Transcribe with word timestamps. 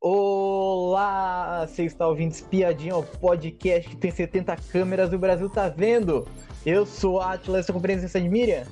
Olá, 0.00 1.66
você 1.66 1.82
está 1.84 2.06
ouvindo 2.06 2.30
Espiadinha, 2.30 2.96
o 2.96 3.02
podcast 3.02 3.90
que 3.90 3.96
tem 3.96 4.12
70 4.12 4.54
câmeras 4.70 5.12
e 5.12 5.16
o 5.16 5.18
Brasil 5.18 5.50
tá 5.50 5.68
vendo. 5.68 6.24
Eu 6.64 6.86
sou 6.86 7.20
a 7.20 7.32
Atlas, 7.32 7.62
estou 7.62 7.74
com 7.74 7.80
presença 7.80 8.20
de 8.20 8.28
Miriam. 8.28 8.64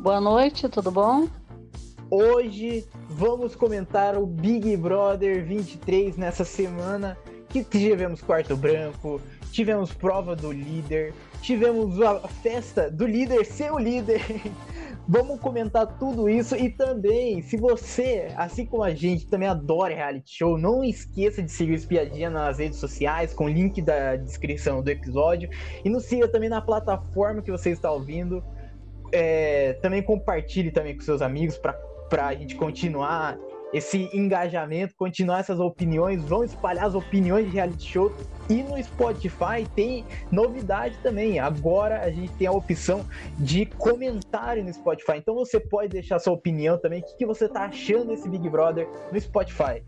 Boa 0.00 0.20
noite, 0.20 0.68
tudo 0.68 0.90
bom? 0.90 1.28
Hoje 2.10 2.84
vamos 3.08 3.54
comentar 3.54 4.18
o 4.18 4.26
Big 4.26 4.76
Brother 4.76 5.46
23 5.46 6.16
nessa 6.16 6.44
semana 6.44 7.16
que 7.48 7.62
tivemos 7.62 8.20
quarto 8.20 8.56
branco, 8.56 9.20
tivemos 9.52 9.92
prova 9.92 10.34
do 10.34 10.50
líder, 10.50 11.14
tivemos 11.42 12.00
a 12.00 12.20
festa 12.28 12.90
do 12.90 13.04
líder 13.04 13.44
ser 13.44 13.72
o 13.72 13.78
líder. 13.78 14.22
Vamos 15.08 15.40
comentar 15.40 15.98
tudo 15.98 16.28
isso 16.28 16.54
e 16.54 16.70
também, 16.70 17.42
se 17.42 17.56
você, 17.56 18.28
assim 18.36 18.64
como 18.64 18.84
a 18.84 18.94
gente, 18.94 19.26
também 19.26 19.48
adora 19.48 19.92
reality 19.92 20.38
show, 20.38 20.56
não 20.56 20.84
esqueça 20.84 21.42
de 21.42 21.50
seguir 21.50 21.72
o 21.72 21.74
Espiadinha 21.74 22.30
nas 22.30 22.58
redes 22.58 22.78
sociais, 22.78 23.34
com 23.34 23.46
o 23.46 23.48
link 23.48 23.82
da 23.82 24.14
descrição 24.14 24.80
do 24.80 24.88
episódio. 24.88 25.50
E 25.84 25.90
nos 25.90 26.04
siga 26.04 26.28
também 26.28 26.48
na 26.48 26.60
plataforma 26.60 27.42
que 27.42 27.50
você 27.50 27.70
está 27.70 27.90
ouvindo. 27.90 28.42
É, 29.10 29.72
também 29.82 30.02
compartilhe 30.02 30.70
também 30.70 30.94
com 30.94 31.02
seus 31.02 31.20
amigos 31.20 31.58
para 31.58 32.26
a 32.26 32.34
gente 32.34 32.54
continuar 32.54 33.36
esse 33.72 34.10
engajamento, 34.12 34.94
continuar 34.94 35.40
essas 35.40 35.58
opiniões, 35.58 36.22
vão 36.22 36.44
espalhar 36.44 36.84
as 36.84 36.94
opiniões 36.94 37.46
de 37.46 37.52
reality 37.52 37.88
show. 37.88 38.12
E 38.48 38.62
no 38.62 38.82
Spotify 38.82 39.66
tem 39.74 40.04
novidade 40.30 40.98
também. 41.02 41.38
Agora 41.38 42.02
a 42.02 42.10
gente 42.10 42.32
tem 42.34 42.46
a 42.46 42.52
opção 42.52 43.04
de 43.38 43.64
comentário 43.64 44.62
no 44.62 44.72
Spotify. 44.72 45.16
Então 45.16 45.34
você 45.34 45.58
pode 45.58 45.88
deixar 45.88 46.18
sua 46.18 46.34
opinião 46.34 46.78
também. 46.78 47.00
O 47.00 47.04
que, 47.04 47.16
que 47.16 47.26
você 47.26 47.48
tá 47.48 47.64
achando 47.64 48.08
desse 48.08 48.28
Big 48.28 48.46
Brother 48.50 48.86
no 49.10 49.18
Spotify? 49.18 49.82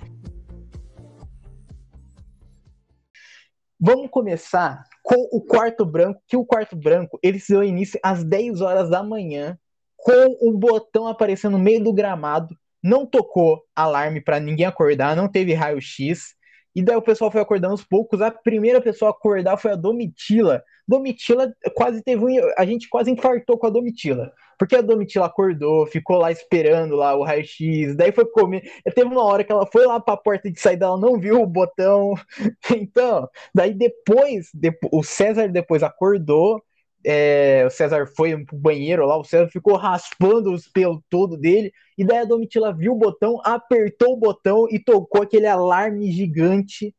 Vamos 3.79 4.09
começar 4.09 4.83
com 5.03 5.29
o 5.31 5.43
quarto 5.43 5.85
branco, 5.85 6.23
que 6.27 6.39
o 6.39 6.47
quarto 6.47 6.75
branco 6.75 7.19
ele 7.23 7.39
se 7.39 7.53
deu 7.53 7.63
início 7.63 8.01
às 8.03 8.25
10 8.25 8.63
horas 8.63 8.89
da 8.89 9.03
manhã, 9.03 9.59
com 9.99 10.39
um 10.41 10.57
botão 10.59 11.07
aparecendo 11.07 11.59
no 11.59 11.63
meio 11.63 11.85
do 11.85 11.93
gramado 11.93 12.57
não 12.85 13.07
tocou 13.07 13.65
alarme 13.75 14.21
para 14.21 14.39
ninguém 14.39 14.67
acordar, 14.67 15.17
não 15.17 15.27
teve 15.27 15.55
raio-x. 15.55 16.35
E 16.77 16.83
daí 16.83 16.97
o 16.97 17.03
pessoal 17.03 17.31
foi 17.31 17.41
acordando 17.41 17.73
aos 17.73 17.85
poucos. 17.85 18.21
A 18.21 18.31
primeira 18.31 18.81
pessoa 18.81 19.11
a 19.11 19.15
acordar 19.15 19.57
foi 19.57 19.73
a 19.73 19.77
Domitila. 19.77 20.63
Domitila 20.87 21.51
quase 21.75 22.03
teve 22.03 22.23
um. 22.23 22.53
A 22.59 22.67
gente 22.67 22.89
quase 22.89 23.11
infartou 23.11 23.57
com 23.57 23.67
a 23.67 23.71
Domitila. 23.71 24.31
Porque 24.59 24.77
a 24.77 24.83
Domitila 24.83 25.27
acordou, 25.27 25.87
ficou 25.87 26.19
lá 26.19 26.31
esperando 26.31 26.95
lá 26.95 27.15
o 27.15 27.25
raio-x, 27.25 27.97
daí 27.97 28.13
foi 28.13 28.27
comer. 28.27 28.63
Teve 28.95 29.09
uma 29.09 29.25
hora 29.25 29.43
que 29.43 29.51
ela 29.51 29.67
foi 29.67 29.87
lá 29.87 29.99
para 29.99 30.15
a 30.15 30.19
porta 30.19 30.51
de 30.51 30.61
saída, 30.61 30.87
ela 30.87 30.99
não 30.99 31.19
viu 31.19 31.41
o 31.41 31.47
botão. 31.47 32.15
Então, 32.77 33.29
daí 33.55 33.73
depois, 33.73 34.49
depois 34.53 34.93
o 34.93 35.03
César 35.03 35.49
depois 35.49 35.83
acordou, 35.83 36.63
é, 37.05 37.65
o 37.67 37.71
César 37.71 38.07
foi 38.17 38.45
pro 38.45 38.57
banheiro 38.57 39.05
lá, 39.07 39.17
o 39.17 39.25
César 39.25 39.49
ficou 39.49 39.77
raspando 39.77 40.53
os 40.53 40.67
pelos 40.69 41.01
todo 41.11 41.37
dele, 41.37 41.73
e 41.99 42.05
daí 42.05 42.19
a 42.19 42.25
Domitila 42.25 42.73
viu 42.73 42.93
o 42.93 42.99
botão, 42.99 43.41
apertou 43.45 44.15
o 44.15 44.19
botão 44.19 44.67
e 44.71 44.79
tocou 44.79 45.23
aquele 45.23 45.47
alarme 45.47 46.11
gigante 46.11 46.95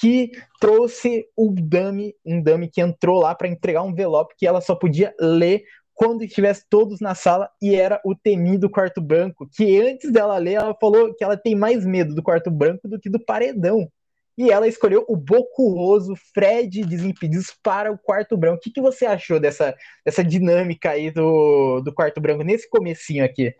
que 0.00 0.32
trouxe 0.60 1.24
o 1.36 1.50
dummy, 1.50 2.14
um 2.26 2.42
dummy 2.42 2.68
que 2.68 2.80
entrou 2.80 3.20
lá 3.20 3.34
para 3.34 3.48
entregar 3.48 3.82
um 3.82 3.90
envelope 3.90 4.34
que 4.36 4.46
ela 4.46 4.60
só 4.60 4.74
podia 4.74 5.14
ler 5.20 5.62
quando 5.94 6.24
estivesse 6.24 6.66
todos 6.68 7.00
na 7.00 7.14
sala 7.14 7.48
e 7.62 7.76
era 7.76 8.00
o 8.04 8.16
temido 8.16 8.68
quarto 8.68 9.00
branco, 9.00 9.48
que 9.54 9.80
antes 9.80 10.10
dela 10.10 10.36
ler, 10.38 10.54
ela 10.54 10.74
falou 10.80 11.14
que 11.14 11.22
ela 11.22 11.36
tem 11.36 11.54
mais 11.54 11.86
medo 11.86 12.12
do 12.14 12.22
quarto 12.22 12.50
branco 12.50 12.88
do 12.88 12.98
que 12.98 13.08
do 13.08 13.24
paredão 13.24 13.88
e 14.36 14.50
ela 14.50 14.66
escolheu 14.66 15.04
o 15.08 15.16
bocuroso 15.16 16.14
Fred 16.32 16.84
Desimpedidos 16.84 17.56
para 17.62 17.92
o 17.92 17.98
quarto 17.98 18.36
branco. 18.36 18.58
O 18.58 18.60
que, 18.60 18.70
que 18.70 18.80
você 18.80 19.06
achou 19.06 19.38
dessa, 19.38 19.74
dessa 20.04 20.24
dinâmica 20.24 20.90
aí 20.90 21.10
do, 21.10 21.80
do 21.80 21.92
quarto 21.92 22.20
branco 22.20 22.42
nesse 22.42 22.68
comecinho 22.68 23.24
aqui? 23.24 23.54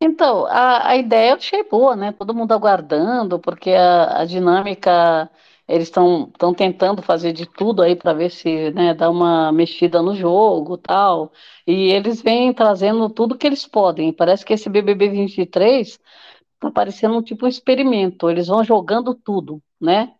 Então, 0.00 0.46
a, 0.46 0.90
a 0.90 0.96
ideia 0.96 1.30
eu 1.30 1.36
achei 1.36 1.62
boa, 1.64 1.96
né? 1.96 2.12
Todo 2.12 2.34
mundo 2.34 2.52
aguardando, 2.52 3.38
porque 3.38 3.70
a, 3.70 4.20
a 4.20 4.24
dinâmica, 4.24 5.30
eles 5.66 5.88
estão 5.88 6.30
tentando 6.56 7.00
fazer 7.02 7.32
de 7.32 7.46
tudo 7.46 7.82
aí 7.82 7.96
para 7.96 8.12
ver 8.12 8.30
se 8.30 8.70
né, 8.72 8.92
dá 8.94 9.08
uma 9.10 9.50
mexida 9.52 10.02
no 10.02 10.14
jogo 10.14 10.76
tal. 10.76 11.32
E 11.66 11.90
eles 11.92 12.20
vêm 12.22 12.52
trazendo 12.52 13.08
tudo 13.08 13.38
que 13.38 13.46
eles 13.46 13.66
podem. 13.66 14.12
Parece 14.12 14.44
que 14.44 14.52
esse 14.52 14.68
BBB 14.68 15.08
23 15.08 15.98
tá 16.60 16.70
parecendo 16.70 17.16
um 17.16 17.22
tipo 17.22 17.46
um 17.46 17.48
experimento. 17.48 18.28
Eles 18.30 18.46
vão 18.48 18.62
jogando 18.64 19.14
tudo 19.14 19.62
né? 19.84 20.12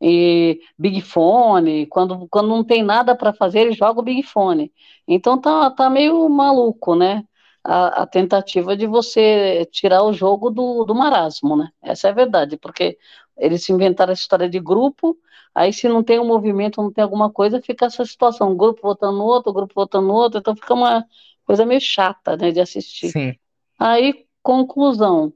E 0.00 0.60
Big 0.76 1.00
Fone, 1.00 1.86
quando, 1.86 2.26
quando 2.28 2.48
não 2.48 2.64
tem 2.64 2.82
nada 2.82 3.14
para 3.14 3.32
fazer, 3.32 3.60
ele 3.60 3.72
joga 3.72 4.00
o 4.00 4.02
Big 4.02 4.24
Fone. 4.24 4.72
Então 5.06 5.40
tá, 5.40 5.70
tá 5.70 5.88
meio 5.88 6.28
maluco, 6.28 6.96
né? 6.96 7.24
A, 7.64 8.02
a, 8.02 8.06
tentativa 8.06 8.76
de 8.76 8.84
você 8.88 9.64
tirar 9.70 10.02
o 10.02 10.12
jogo 10.12 10.50
do, 10.50 10.84
do 10.84 10.94
marasmo, 10.94 11.56
né? 11.56 11.70
Essa 11.80 12.08
é 12.08 12.10
a 12.10 12.14
verdade, 12.14 12.56
porque 12.56 12.98
eles 13.38 13.68
inventaram 13.70 14.10
a 14.10 14.14
história 14.14 14.48
de 14.48 14.58
grupo, 14.58 15.16
aí 15.54 15.72
se 15.72 15.88
não 15.88 16.02
tem 16.02 16.18
um 16.18 16.26
movimento, 16.26 16.82
não 16.82 16.92
tem 16.92 17.04
alguma 17.04 17.30
coisa, 17.30 17.62
fica 17.62 17.86
essa 17.86 18.04
situação, 18.04 18.50
um 18.50 18.56
grupo 18.56 18.82
votando 18.82 19.18
no 19.18 19.24
outro, 19.24 19.52
um 19.52 19.54
grupo 19.54 19.72
votando 19.74 20.08
no 20.08 20.14
outro, 20.14 20.40
então 20.40 20.56
fica 20.56 20.74
uma 20.74 21.06
coisa 21.44 21.64
meio 21.64 21.80
chata, 21.80 22.36
né, 22.36 22.50
de 22.50 22.60
assistir. 22.60 23.10
Sim. 23.10 23.34
Aí, 23.78 24.26
conclusão, 24.42 25.32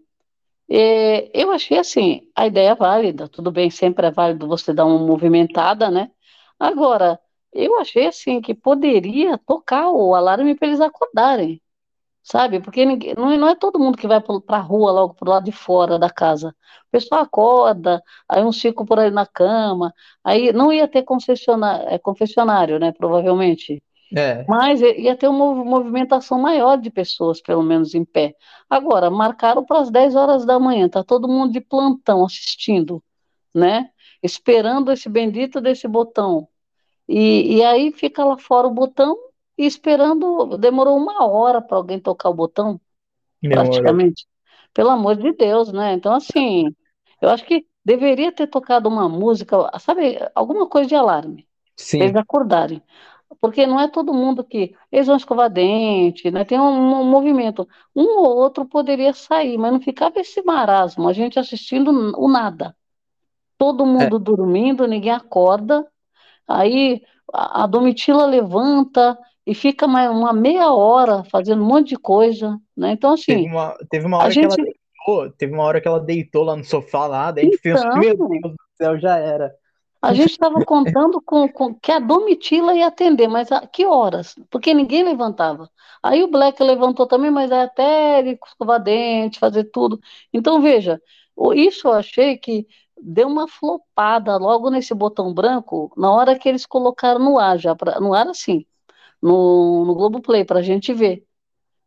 é, 0.70 1.30
eu 1.40 1.50
achei 1.52 1.78
assim, 1.78 2.28
a 2.34 2.46
ideia 2.46 2.70
é 2.70 2.74
válida, 2.74 3.28
tudo 3.28 3.50
bem, 3.52 3.70
sempre 3.70 4.06
é 4.06 4.10
válido 4.10 4.48
você 4.48 4.72
dar 4.74 4.84
uma 4.86 4.98
movimentada, 4.98 5.90
né? 5.90 6.10
Agora, 6.58 7.20
eu 7.52 7.78
achei 7.80 8.06
assim 8.06 8.40
que 8.40 8.54
poderia 8.54 9.38
tocar 9.38 9.90
o 9.90 10.14
alarme 10.14 10.54
para 10.54 10.68
eles 10.68 10.80
acordarem, 10.80 11.62
sabe? 12.22 12.60
Porque 12.60 12.84
ninguém, 12.84 13.14
não, 13.16 13.48
é 13.48 13.54
todo 13.56 13.78
mundo 13.78 13.98
que 13.98 14.06
vai 14.08 14.20
para 14.22 14.58
a 14.58 14.60
rua 14.60 14.92
logo 14.92 15.14
para 15.14 15.28
o 15.28 15.32
lado 15.32 15.44
de 15.44 15.52
fora 15.52 15.98
da 15.98 16.10
casa. 16.10 16.50
O 16.88 16.90
pessoal 16.92 17.22
acorda, 17.22 18.02
aí 18.28 18.42
uns 18.44 18.60
ficam 18.60 18.86
por 18.86 18.98
aí 18.98 19.10
na 19.10 19.26
cama, 19.26 19.92
aí 20.24 20.52
não 20.52 20.72
ia 20.72 20.88
ter 20.88 21.02
confessionário, 21.04 21.88
é, 21.88 21.98
confessionário 21.98 22.78
né? 22.78 22.92
Provavelmente. 22.92 23.82
É. 24.14 24.44
Mas 24.48 24.80
ia 24.80 25.16
ter 25.16 25.28
uma 25.28 25.54
movimentação 25.64 26.40
maior 26.40 26.76
de 26.76 26.90
pessoas, 26.90 27.40
pelo 27.40 27.62
menos 27.62 27.94
em 27.94 28.04
pé. 28.04 28.34
Agora, 28.70 29.10
marcaram 29.10 29.64
para 29.64 29.80
as 29.80 29.90
10 29.90 30.14
horas 30.14 30.44
da 30.44 30.58
manhã, 30.60 30.88
tá 30.88 31.02
todo 31.02 31.28
mundo 31.28 31.52
de 31.52 31.60
plantão 31.60 32.24
assistindo, 32.24 33.02
né? 33.54 33.90
Esperando 34.22 34.92
esse 34.92 35.08
bendito 35.08 35.60
desse 35.60 35.88
botão. 35.88 36.48
E, 37.08 37.56
e 37.56 37.64
aí 37.64 37.92
fica 37.92 38.24
lá 38.24 38.38
fora 38.38 38.66
o 38.66 38.74
botão 38.74 39.16
e 39.58 39.66
esperando. 39.66 40.56
Demorou 40.56 40.96
uma 40.96 41.24
hora 41.26 41.60
para 41.60 41.76
alguém 41.76 41.98
tocar 41.98 42.30
o 42.30 42.34
botão, 42.34 42.80
Demora. 43.42 43.68
praticamente. 43.68 44.26
Pelo 44.72 44.90
amor 44.90 45.16
de 45.16 45.32
Deus, 45.32 45.72
né? 45.72 45.94
Então, 45.94 46.12
assim, 46.14 46.74
eu 47.20 47.28
acho 47.28 47.44
que 47.44 47.66
deveria 47.84 48.32
ter 48.32 48.46
tocado 48.46 48.88
uma 48.88 49.08
música, 49.08 49.56
sabe, 49.78 50.18
alguma 50.34 50.68
coisa 50.68 50.88
de 50.88 50.94
alarme. 50.94 51.46
Sim. 51.76 52.02
Eles 52.02 52.16
acordarem 52.16 52.82
porque 53.40 53.66
não 53.66 53.78
é 53.80 53.88
todo 53.88 54.14
mundo 54.14 54.44
que 54.44 54.74
eles 54.90 55.06
vão 55.06 55.16
escovar 55.16 55.50
dente, 55.50 56.30
né? 56.30 56.44
Tem 56.44 56.58
um, 56.58 57.00
um, 57.00 57.04
movimento. 57.04 57.68
Um 57.94 58.18
ou 58.18 58.36
outro 58.36 58.64
poderia 58.64 59.12
sair, 59.12 59.58
mas 59.58 59.72
não 59.72 59.80
ficava 59.80 60.20
esse 60.20 60.42
marasmo, 60.42 61.08
a 61.08 61.12
gente 61.12 61.38
assistindo 61.38 61.90
o 62.18 62.28
nada. 62.28 62.74
Todo 63.58 63.86
mundo 63.86 64.16
é. 64.16 64.20
dormindo, 64.20 64.86
ninguém 64.86 65.12
acorda. 65.12 65.86
Aí 66.46 67.02
a, 67.32 67.64
a 67.64 67.66
Domitila 67.66 68.26
levanta 68.26 69.18
e 69.46 69.54
fica 69.54 69.86
mais 69.86 70.10
uma 70.10 70.32
meia 70.32 70.72
hora 70.72 71.24
fazendo 71.24 71.62
um 71.62 71.66
monte 71.66 71.90
de 71.90 71.96
coisa, 71.96 72.58
né? 72.76 72.92
Então 72.92 73.12
assim, 73.12 73.24
teve 73.24 73.46
uma, 73.46 73.76
teve 73.88 74.06
uma 74.06 74.18
hora 74.18 74.30
gente... 74.30 74.54
que 74.54 74.60
ela 74.60 74.72
deitou, 74.72 75.36
teve 75.36 75.52
uma 75.54 75.64
hora 75.64 75.80
que 75.80 75.88
ela 75.88 76.00
deitou 76.00 76.42
lá 76.44 76.56
no 76.56 76.64
sofá 76.64 77.06
lá, 77.06 77.30
daí 77.30 77.46
então... 77.46 77.72
a 77.72 77.76
gente 77.76 77.86
então... 77.86 77.98
meu 77.98 78.28
Deus 78.28 78.52
do 78.52 78.56
céu, 78.76 78.98
já 78.98 79.16
era. 79.16 79.54
A 80.00 80.12
gente 80.12 80.32
estava 80.32 80.64
contando 80.64 81.20
com, 81.20 81.48
com, 81.48 81.74
que 81.74 81.90
a 81.90 81.98
Domitila 81.98 82.74
ia 82.74 82.86
atender, 82.86 83.28
mas 83.28 83.50
a 83.50 83.66
que 83.66 83.84
horas? 83.86 84.34
Porque 84.50 84.72
ninguém 84.74 85.02
levantava. 85.02 85.70
Aí 86.02 86.22
o 86.22 86.28
Black 86.28 86.62
levantou 86.62 87.06
também, 87.06 87.30
mas 87.30 87.50
é 87.50 87.62
até 87.62 88.18
ele 88.20 88.38
escovar 88.44 88.82
dente, 88.82 89.38
fazer 89.38 89.64
tudo. 89.64 89.98
Então, 90.32 90.60
veja, 90.60 91.00
isso 91.54 91.88
eu 91.88 91.92
achei 91.92 92.36
que 92.36 92.66
deu 93.00 93.28
uma 93.28 93.48
flopada 93.48 94.36
logo 94.36 94.70
nesse 94.70 94.94
botão 94.94 95.32
branco, 95.32 95.92
na 95.96 96.10
hora 96.10 96.38
que 96.38 96.48
eles 96.48 96.64
colocaram 96.66 97.18
no 97.20 97.38
ar, 97.38 97.58
já 97.58 97.74
pra, 97.74 98.00
no 98.00 98.14
ar 98.14 98.28
assim, 98.28 98.64
no, 99.20 99.84
no 99.84 99.94
Globoplay, 99.94 100.44
para 100.44 100.60
a 100.60 100.62
gente 100.62 100.92
ver. 100.94 101.26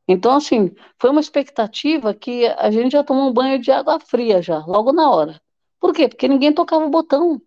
Então, 0.08 0.36
assim, 0.36 0.74
foi 1.00 1.12
uma 1.12 1.20
expectativa 1.22 2.14
que 2.14 2.48
a 2.48 2.72
gente 2.72 2.94
já 2.94 3.04
tomou 3.04 3.30
um 3.30 3.34
banho 3.34 3.60
de 3.60 3.72
água 3.72 4.00
fria 4.00 4.42
já, 4.42 4.60
logo 4.66 4.92
na 4.92 5.10
hora. 5.10 5.42
Por 5.80 5.94
quê? 5.94 6.08
Porque 6.10 6.28
ninguém 6.28 6.54
tocava 6.54 6.86
o 6.86 6.90
botão. 6.90 7.42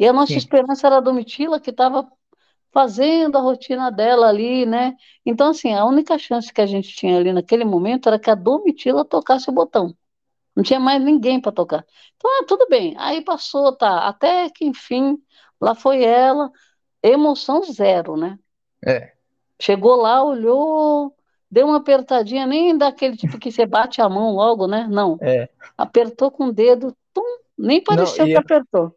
E 0.00 0.08
a 0.08 0.14
nossa 0.14 0.32
Sim. 0.32 0.38
esperança 0.38 0.86
era 0.86 0.96
a 0.96 1.00
Domitila, 1.00 1.60
que 1.60 1.70
estava 1.70 2.10
fazendo 2.72 3.36
a 3.36 3.42
rotina 3.42 3.90
dela 3.92 4.28
ali, 4.28 4.64
né? 4.64 4.96
Então, 5.26 5.50
assim, 5.50 5.74
a 5.74 5.84
única 5.84 6.18
chance 6.18 6.52
que 6.52 6.62
a 6.62 6.66
gente 6.66 6.88
tinha 6.96 7.18
ali 7.18 7.32
naquele 7.34 7.64
momento 7.66 8.08
era 8.08 8.18
que 8.18 8.30
a 8.30 8.34
Domitila 8.34 9.04
tocasse 9.04 9.50
o 9.50 9.52
botão, 9.52 9.94
Não 10.56 10.62
tinha 10.64 10.80
mais 10.80 11.02
ninguém 11.02 11.40
para 11.40 11.52
tocar. 11.52 11.86
Então, 12.16 12.30
ah, 12.40 12.44
tudo 12.48 12.66
bem. 12.68 12.94
Aí 12.98 13.22
passou, 13.22 13.76
tá. 13.76 14.08
Até 14.08 14.50
que, 14.50 14.64
enfim, 14.66 15.18
lá 15.60 15.74
foi 15.74 16.02
ela. 16.02 16.50
Emoção 17.02 17.62
zero, 17.64 18.16
né? 18.16 18.38
É. 18.86 19.12
Chegou 19.60 19.96
lá, 19.96 20.24
olhou, 20.24 21.14
deu 21.50 21.66
uma 21.66 21.78
apertadinha, 21.78 22.46
nem 22.46 22.76
daquele 22.76 23.16
tipo 23.16 23.38
que 23.38 23.52
você 23.52 23.66
bate 23.66 24.00
a 24.00 24.08
mão 24.08 24.34
logo, 24.34 24.66
né? 24.66 24.88
Não. 24.90 25.18
É. 25.20 25.48
Apertou 25.76 26.30
com 26.30 26.46
o 26.46 26.52
dedo, 26.52 26.96
tum, 27.12 27.38
nem 27.58 27.82
pareceu 27.82 28.24
Não, 28.26 28.32
que 28.32 28.38
apertou. 28.38 28.94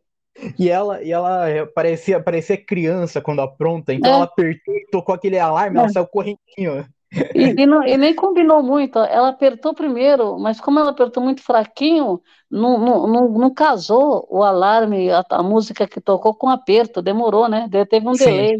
E 0.58 0.70
ela, 0.70 1.02
e 1.04 1.12
ela 1.12 1.68
parecia, 1.76 2.22
parecia 2.22 2.58
criança 2.64 3.22
quando 3.22 3.42
apronta, 3.42 3.94
então 3.94 4.14
É. 4.14 4.16
ela 4.16 4.26
apertou 4.26 4.76
e 4.76 4.88
tocou 4.90 5.14
aquele 5.16 5.38
alarme, 5.40 5.78
ela 5.78 5.88
É. 5.88 5.90
saiu 5.90 6.08
correntinho. 6.08 6.88
E, 7.36 7.64
e 7.64 7.66
não- 7.66 7.84
e 7.84 7.98
nem 7.98 8.16
combinou 8.16 8.62
muito. 8.62 9.00
Ela 9.00 9.30
apertou 9.30 9.74
primeiro, 9.74 10.38
mas 10.40 10.60
como 10.62 10.80
ela 10.80 10.92
apertou 10.92 11.24
muito 11.24 11.42
fraquinho, 11.42 12.22
não, 12.50 12.78
não, 12.80 13.08
não, 13.08 13.30
não 13.32 13.54
casou 13.54 14.28
o 14.30 14.44
alarme, 14.44 15.10
a, 15.12 15.24
a 15.32 15.42
música 15.44 15.88
que 15.88 16.00
tocou 16.02 16.36
com 16.36 16.50
aperto, 16.50 17.02
demorou, 17.02 17.50
né? 17.50 17.68
De- 17.70 17.86
Teve 17.88 18.08
um 18.08 18.16
Sim. 18.16 18.18
delay. 18.18 18.60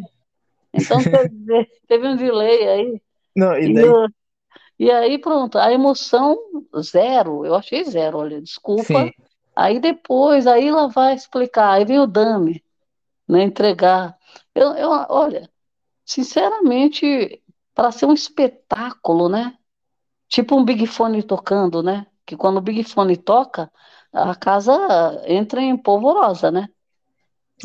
Então 0.74 1.06
teve, 1.06 1.70
teve 1.88 2.08
um 2.08 2.18
delay 2.18 2.68
aí. 2.70 3.02
Não, 3.36 3.58
e 3.58 3.68
E, 3.68 3.74
daí, 3.74 3.88
eu- 3.88 4.08
e 4.80 4.92
aí 4.92 5.20
pronto, 5.20 5.58
a 5.60 5.72
emoção 5.74 6.38
zero, 6.82 7.46
eu 7.46 7.56
achei 7.56 7.84
zero, 7.86 8.20
olha, 8.20 8.42
desculpa. 8.42 9.10
sim, 9.10 9.12
Aí 9.56 9.80
depois, 9.80 10.48
aí 10.48 10.68
ela 10.68 10.88
vai 10.88 11.14
explicar, 11.16 11.72
aí 11.72 11.86
vem 11.86 12.00
o 12.00 12.08
Dami, 12.08 12.64
né, 13.28 13.44
entregar. 13.44 14.18
Eu, 14.56 14.74
eu, 14.74 14.90
olha, 15.10 15.50
sinceramente, 16.06 17.42
para 17.74 17.92
ser 17.92 18.06
um 18.06 18.14
espetáculo, 18.14 19.30
né? 19.30 19.56
Tipo 20.28 20.56
um 20.56 20.66
Big 20.66 20.88
Fone 20.88 21.22
tocando, 21.22 21.84
né? 21.84 22.08
Que 22.26 22.36
quando 22.36 22.58
o 22.58 22.62
Big 22.62 22.84
Fone 22.84 23.16
toca, 23.18 23.72
a 24.12 24.36
casa 24.36 24.74
entra 25.28 25.62
em 25.62 25.78
polvorosa, 25.78 26.50
né? 26.52 26.68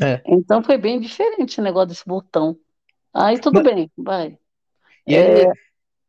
É. 0.03 0.23
Então 0.27 0.63
foi 0.63 0.77
bem 0.77 1.01
diferente 1.01 1.53
esse 1.53 1.61
negócio 1.61 1.89
desse 1.89 2.07
botão. 2.07 2.57
Aí 3.13 3.39
tudo 3.41 3.63
Mas- 3.63 3.75
bem, 3.75 3.91
vai. 3.97 4.39
E, 5.07 5.15
É. 5.15 5.41
ele- 5.41 5.53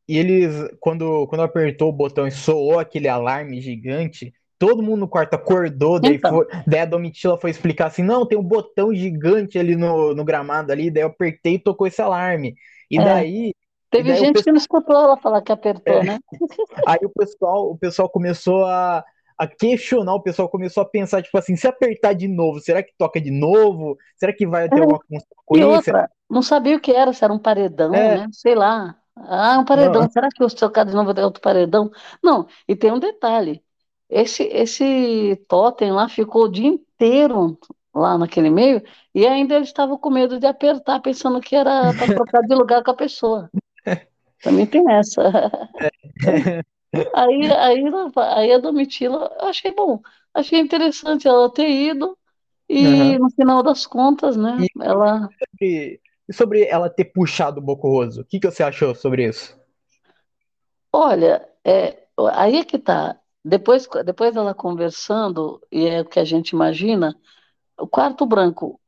e 0.08 0.18
eles, 0.18 0.56
quando, 0.80 1.26
quando 1.28 1.42
apertou 1.42 1.90
o 1.90 1.94
botão 1.94 2.28
e 2.28 2.32
soou 2.32 2.80
aquele 2.80 3.08
alarme 3.08 3.62
gigante, 3.62 4.34
todo 4.60 4.84
mundo 4.84 5.00
no 5.02 5.08
quarto 5.08 5.34
acordou, 5.36 6.00
daí, 6.00 6.16
Então. 6.16 6.32
foi, 6.32 6.48
daí 6.68 6.82
a 6.82 6.86
Domitila 6.86 7.38
foi 7.38 7.50
explicar 7.50 7.88
assim, 7.88 8.04
não, 8.04 8.26
tem 8.28 8.38
um 8.38 8.44
botão 8.44 8.94
gigante 8.94 9.58
ali 9.58 9.76
no, 9.76 10.14
no 10.14 10.24
gramado 10.26 10.72
ali, 10.72 10.92
daí 10.92 11.04
eu 11.04 11.08
apertei 11.08 11.56
e 11.56 11.60
tocou 11.60 11.88
esse 11.88 12.02
alarme. 12.02 12.54
E 12.92 13.00
É. 13.00 13.04
daí, 13.04 13.54
Teve 13.90 14.10
daí 14.10 14.18
o 14.22 14.26
gente 14.26 14.34
pessoal- 14.34 14.44
que 14.44 14.52
não 14.52 14.58
escutou 14.58 14.96
ela 14.96 15.18
falar 15.18 15.42
que 15.42 15.52
apertou, 15.52 15.96
É. 15.96 16.04
né? 16.04 16.20
aí 16.86 17.00
o 17.04 17.10
pessoal, 17.10 17.72
o 17.72 17.78
pessoal 17.78 18.10
começou 18.10 18.66
a, 18.66 19.04
a 19.38 19.48
questionar, 19.48 20.14
o 20.16 20.22
pessoal 20.22 20.50
começou 20.50 20.84
a 20.84 20.86
pensar, 20.86 21.22
tipo 21.24 21.38
assim, 21.38 21.56
se 21.56 21.66
apertar 21.68 22.14
de 22.14 22.28
novo, 22.28 22.60
será 22.60 22.84
que 22.84 22.92
toca 22.98 23.20
de 23.22 23.32
novo? 23.32 23.98
Será 24.18 24.34
que 24.34 24.46
vai 24.46 24.68
ter 24.70 24.78
É. 24.78 24.82
alguma 24.82 25.00
consequência? 25.00 25.26
E 25.56 25.64
outra, 25.64 26.12
não 26.30 26.42
sabia 26.42 26.76
o 26.76 26.80
que 26.82 26.92
era, 26.92 27.14
se 27.14 27.24
era 27.24 27.34
um 27.34 27.40
paredão, 27.40 27.94
É. 27.96 28.18
né? 28.20 28.28
Sei 28.34 28.54
lá. 28.54 28.96
Ah, 29.16 29.58
um 29.60 29.66
paredão. 29.66 30.04
Não. 30.04 30.10
Será 30.12 30.30
que 30.30 30.44
o 30.44 30.50
seu 30.50 30.70
de 30.70 30.94
novo 30.94 31.12
é 31.18 31.26
outro 31.26 31.42
paredão? 31.42 31.90
Não, 32.24 32.48
e 32.68 32.76
tem 32.76 32.92
um 32.92 33.00
detalhe. 33.00 33.62
Esse, 34.10 34.44
esse 34.46 35.36
totem 35.48 35.92
lá 35.92 36.10
ficou 36.10 36.46
o 36.46 36.50
dia 36.52 36.68
inteiro 36.68 37.58
lá 37.94 38.18
naquele 38.18 38.50
meio 38.50 38.82
e 39.14 39.26
ainda 39.28 39.56
ele 39.56 39.66
estava 39.66 39.98
com 39.98 40.10
medo 40.10 40.40
de 40.40 40.48
apertar, 40.48 41.02
pensando 41.02 41.40
que 41.42 41.56
era 41.56 41.94
para 41.94 42.08
trocar 42.12 42.42
de 42.44 42.56
lugar 42.56 42.84
com 42.84 42.92
a 42.92 42.96
pessoa. 42.96 43.52
Também 44.42 44.68
tem 44.68 44.84
essa. 44.92 45.24
Aí, 47.14 47.52
aí, 47.54 47.82
ela- 47.88 48.12
aí 48.38 48.52
a 48.54 48.58
Domitila, 48.60 49.36
eu 49.42 49.48
achei 49.48 49.72
bom, 49.74 50.00
achei 50.34 50.60
interessante 50.60 51.28
ela 51.28 51.52
ter 51.52 51.68
ido 51.70 52.18
e 52.70 53.18
Aham. 53.18 53.20
no 53.20 53.30
final 53.32 53.64
das 53.64 53.86
contas, 53.88 54.38
né, 54.38 54.66
E- 54.66 54.70
ela 54.82 55.34
sobre, 55.40 56.02
sobre 56.32 56.66
ela 56.66 56.90
ter 56.90 57.06
puxado 57.06 57.60
o 57.60 57.64
Bocorroso, 57.64 58.22
o 58.22 58.26
que, 58.26 58.40
que 58.40 58.50
você 58.52 58.64
achou 58.64 58.94
sobre 58.96 59.28
isso? 59.28 59.58
Olha, 60.92 61.48
é, 61.66 62.08
aí 62.34 62.58
é 62.58 62.66
que 62.66 62.78
tá. 62.80 63.20
Depois, 63.44 63.88
depois 64.06 64.36
ela 64.36 64.54
conversando, 64.54 65.62
e 65.72 65.86
é 65.88 66.02
o 66.02 66.06
que 66.06 66.20
a 66.20 66.26
gente 66.26 66.50
imagina, 66.52 67.16
o 67.80 67.88
quarto 67.88 68.26
branco. 68.26 68.80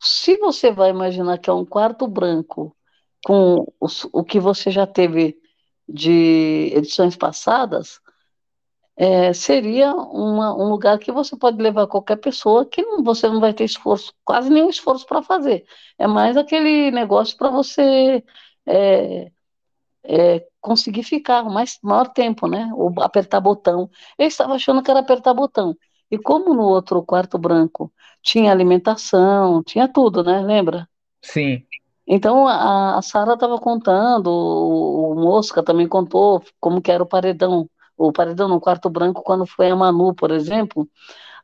Se 0.00 0.36
você 0.38 0.72
vai 0.72 0.90
imaginar 0.90 1.38
que 1.38 1.50
é 1.50 1.52
um 1.54 1.66
quarto 1.66 2.06
branco 2.08 2.76
com 3.26 3.66
os- 3.80 4.06
o, 4.12 4.24
que 4.24 4.40
você 4.40 4.70
já 4.70 4.86
teve 4.86 5.38
de 5.88 6.72
edições 6.74 7.16
passadas, 7.16 8.00
é, 8.96 9.32
seria 9.32 9.94
uma- 9.94 10.54
um 10.54 10.68
lugar 10.70 10.98
que 10.98 11.12
você 11.12 11.36
pode 11.36 11.62
levar 11.62 11.86
qualquer 11.86 12.16
pessoa 12.16 12.66
que 12.66 12.82
não- 12.82 13.02
você 13.02 13.28
não 13.28 13.40
vai 13.40 13.54
ter 13.54 13.64
esforço, 13.64 14.12
quase 14.24 14.50
nenhum 14.50 14.68
esforço 14.70 15.06
para 15.06 15.22
fazer. 15.22 15.64
É 15.98 16.06
mais 16.06 16.36
aquele 16.36 16.90
negócio 16.90 17.36
para 17.36 17.50
você 17.50 18.22
é, 18.66 19.30
é, 20.08 20.46
conseguir 20.60 21.02
ficar 21.04 21.42
o 21.44 21.50
mais, 21.52 21.78
maior 21.82 22.08
tempo, 22.08 22.48
né? 22.48 22.70
Ou 22.74 22.92
apertar 23.02 23.40
botão. 23.40 23.90
Eu 24.18 24.26
estava 24.28 24.54
achando 24.54 24.82
que 24.82 24.90
era 24.90 25.00
apertar 25.00 25.34
botão. 25.34 25.76
E 26.10 26.18
como 26.18 26.54
no 26.54 26.62
outro 26.64 27.02
quarto 27.04 27.38
branco 27.38 27.92
tinha 28.22 28.50
alimentação, 28.52 29.62
tinha 29.64 29.88
tudo, 29.92 30.24
né? 30.24 30.40
Lembra? 30.42 30.88
Sim, 31.22 31.66
Então 32.06 32.46
a, 32.48 32.96
a 32.98 33.02
Sara 33.02 33.34
estava 33.34 33.58
contando, 33.58 34.28
o, 34.28 35.12
o 35.12 35.14
Mosca 35.16 35.62
também 35.62 35.86
contou 35.88 36.42
como 36.60 36.80
que 36.80 36.90
era 36.90 37.02
o 37.02 37.06
paredão, 37.06 37.68
o 37.96 38.12
paredão 38.12 38.48
no 38.48 38.60
quarto 38.60 38.88
branco 38.90 39.22
quando 39.22 39.46
foi 39.46 39.70
a 39.70 39.76
Manu, 39.76 40.14
por 40.14 40.30
exemplo. 40.30 40.88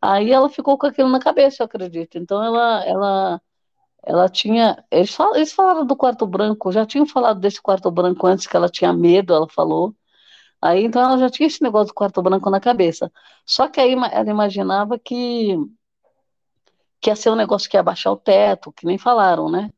Aí 0.02 0.32
ela 0.32 0.50
ficou 0.50 0.78
com 0.78 0.86
aquilo 0.86 1.08
na 1.10 1.20
cabeça, 1.20 1.62
eu 1.62 1.66
acredito. 1.66 2.18
Então 2.18 2.42
ela, 2.44 2.84
ela, 2.86 3.42
ela 4.06 4.28
tinha, 4.28 4.84
eles, 4.90 5.14
fal- 5.14 5.34
eles 5.36 5.52
falaram 5.52 5.86
do 5.86 5.96
quarto 5.96 6.26
branco, 6.26 6.72
já 6.72 6.86
tinham 6.86 7.06
falado 7.06 7.40
desse 7.40 7.60
quarto 7.62 7.90
branco 7.90 8.26
antes 8.26 8.46
que 8.46 8.56
ela 8.56 8.68
tinha 8.68 8.92
medo, 8.92 9.34
ela 9.34 9.48
falou. 9.48 9.94
Aí 10.62 10.84
então 10.84 11.02
ela 11.02 11.18
já 11.18 11.30
tinha 11.30 11.46
esse 11.48 11.62
negócio 11.62 11.88
do 11.88 11.94
quarto 11.94 12.22
branco 12.22 12.50
na 12.50 12.60
cabeça. 12.60 13.12
Só 13.46 13.68
que 13.68 13.80
aí 13.80 13.92
ela 13.94 14.30
imaginava 14.30 14.98
que 14.98 15.56
que 17.00 17.10
ia 17.10 17.16
ser 17.16 17.30
um 17.30 17.36
negócio 17.36 17.68
que 17.70 17.76
ia 17.76 17.82
baixar 17.82 18.12
o 18.12 18.16
teto, 18.16 18.72
que 18.72 18.86
nem 18.86 18.98
falaram, 18.98 19.50
né? 19.50 19.70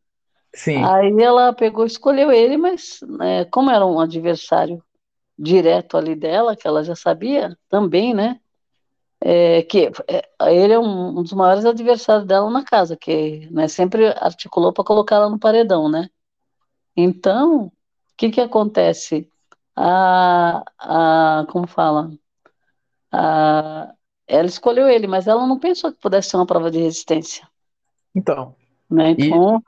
sim, 0.55 0.99
Aí 1.01 1.13
ela 1.23 1.53
pegou, 1.55 1.87
escolheu 1.87 2.33
ele, 2.33 2.57
mas 2.57 3.01
né, 3.03 3.45
como 3.47 3.71
era 3.71 3.87
um 3.87 4.01
adversário 4.01 4.83
direto 5.39 5.97
ali 5.97 6.17
dela, 6.17 6.57
que 6.57 6.67
ela 6.69 6.85
já 6.85 6.97
sabia 6.97 7.57
também, 7.69 8.15
né? 8.15 8.41
É, 9.21 9.63
que 9.63 9.91
é, 10.09 10.23
ele 10.55 10.73
é 10.75 10.79
um, 10.79 11.19
um 11.19 11.23
dos 11.23 11.33
maiores 11.33 11.65
adversários 11.65 12.27
dela 12.27 12.51
na 12.51 12.65
casa, 12.65 12.97
que 12.97 13.49
né, 13.51 13.69
sempre 13.69 14.09
articulou 14.09 14.73
para 14.73 14.85
colocar 14.85 15.17
ela 15.17 15.31
no 15.31 15.39
paredão, 15.39 15.89
né? 15.91 16.09
Então, 16.97 17.67
o 17.67 17.73
que 18.17 18.31
que 18.31 18.41
acontece? 18.41 19.31
A, 19.77 20.65
a, 21.43 21.47
como 21.51 21.67
fala? 21.67 22.11
A, 23.13 23.95
ela 24.29 24.47
escolheu 24.47 24.89
ele, 24.89 25.07
mas 25.09 25.27
ela 25.27 25.47
não 25.47 25.59
pensou 25.59 25.93
que 25.93 26.01
pudesse 26.01 26.31
ser 26.31 26.37
uma 26.37 26.47
prova 26.47 26.71
de 26.71 26.79
resistência, 26.79 27.49
então, 28.15 28.57
né? 28.91 29.11
E- 29.17 29.37
Então, 29.37 29.63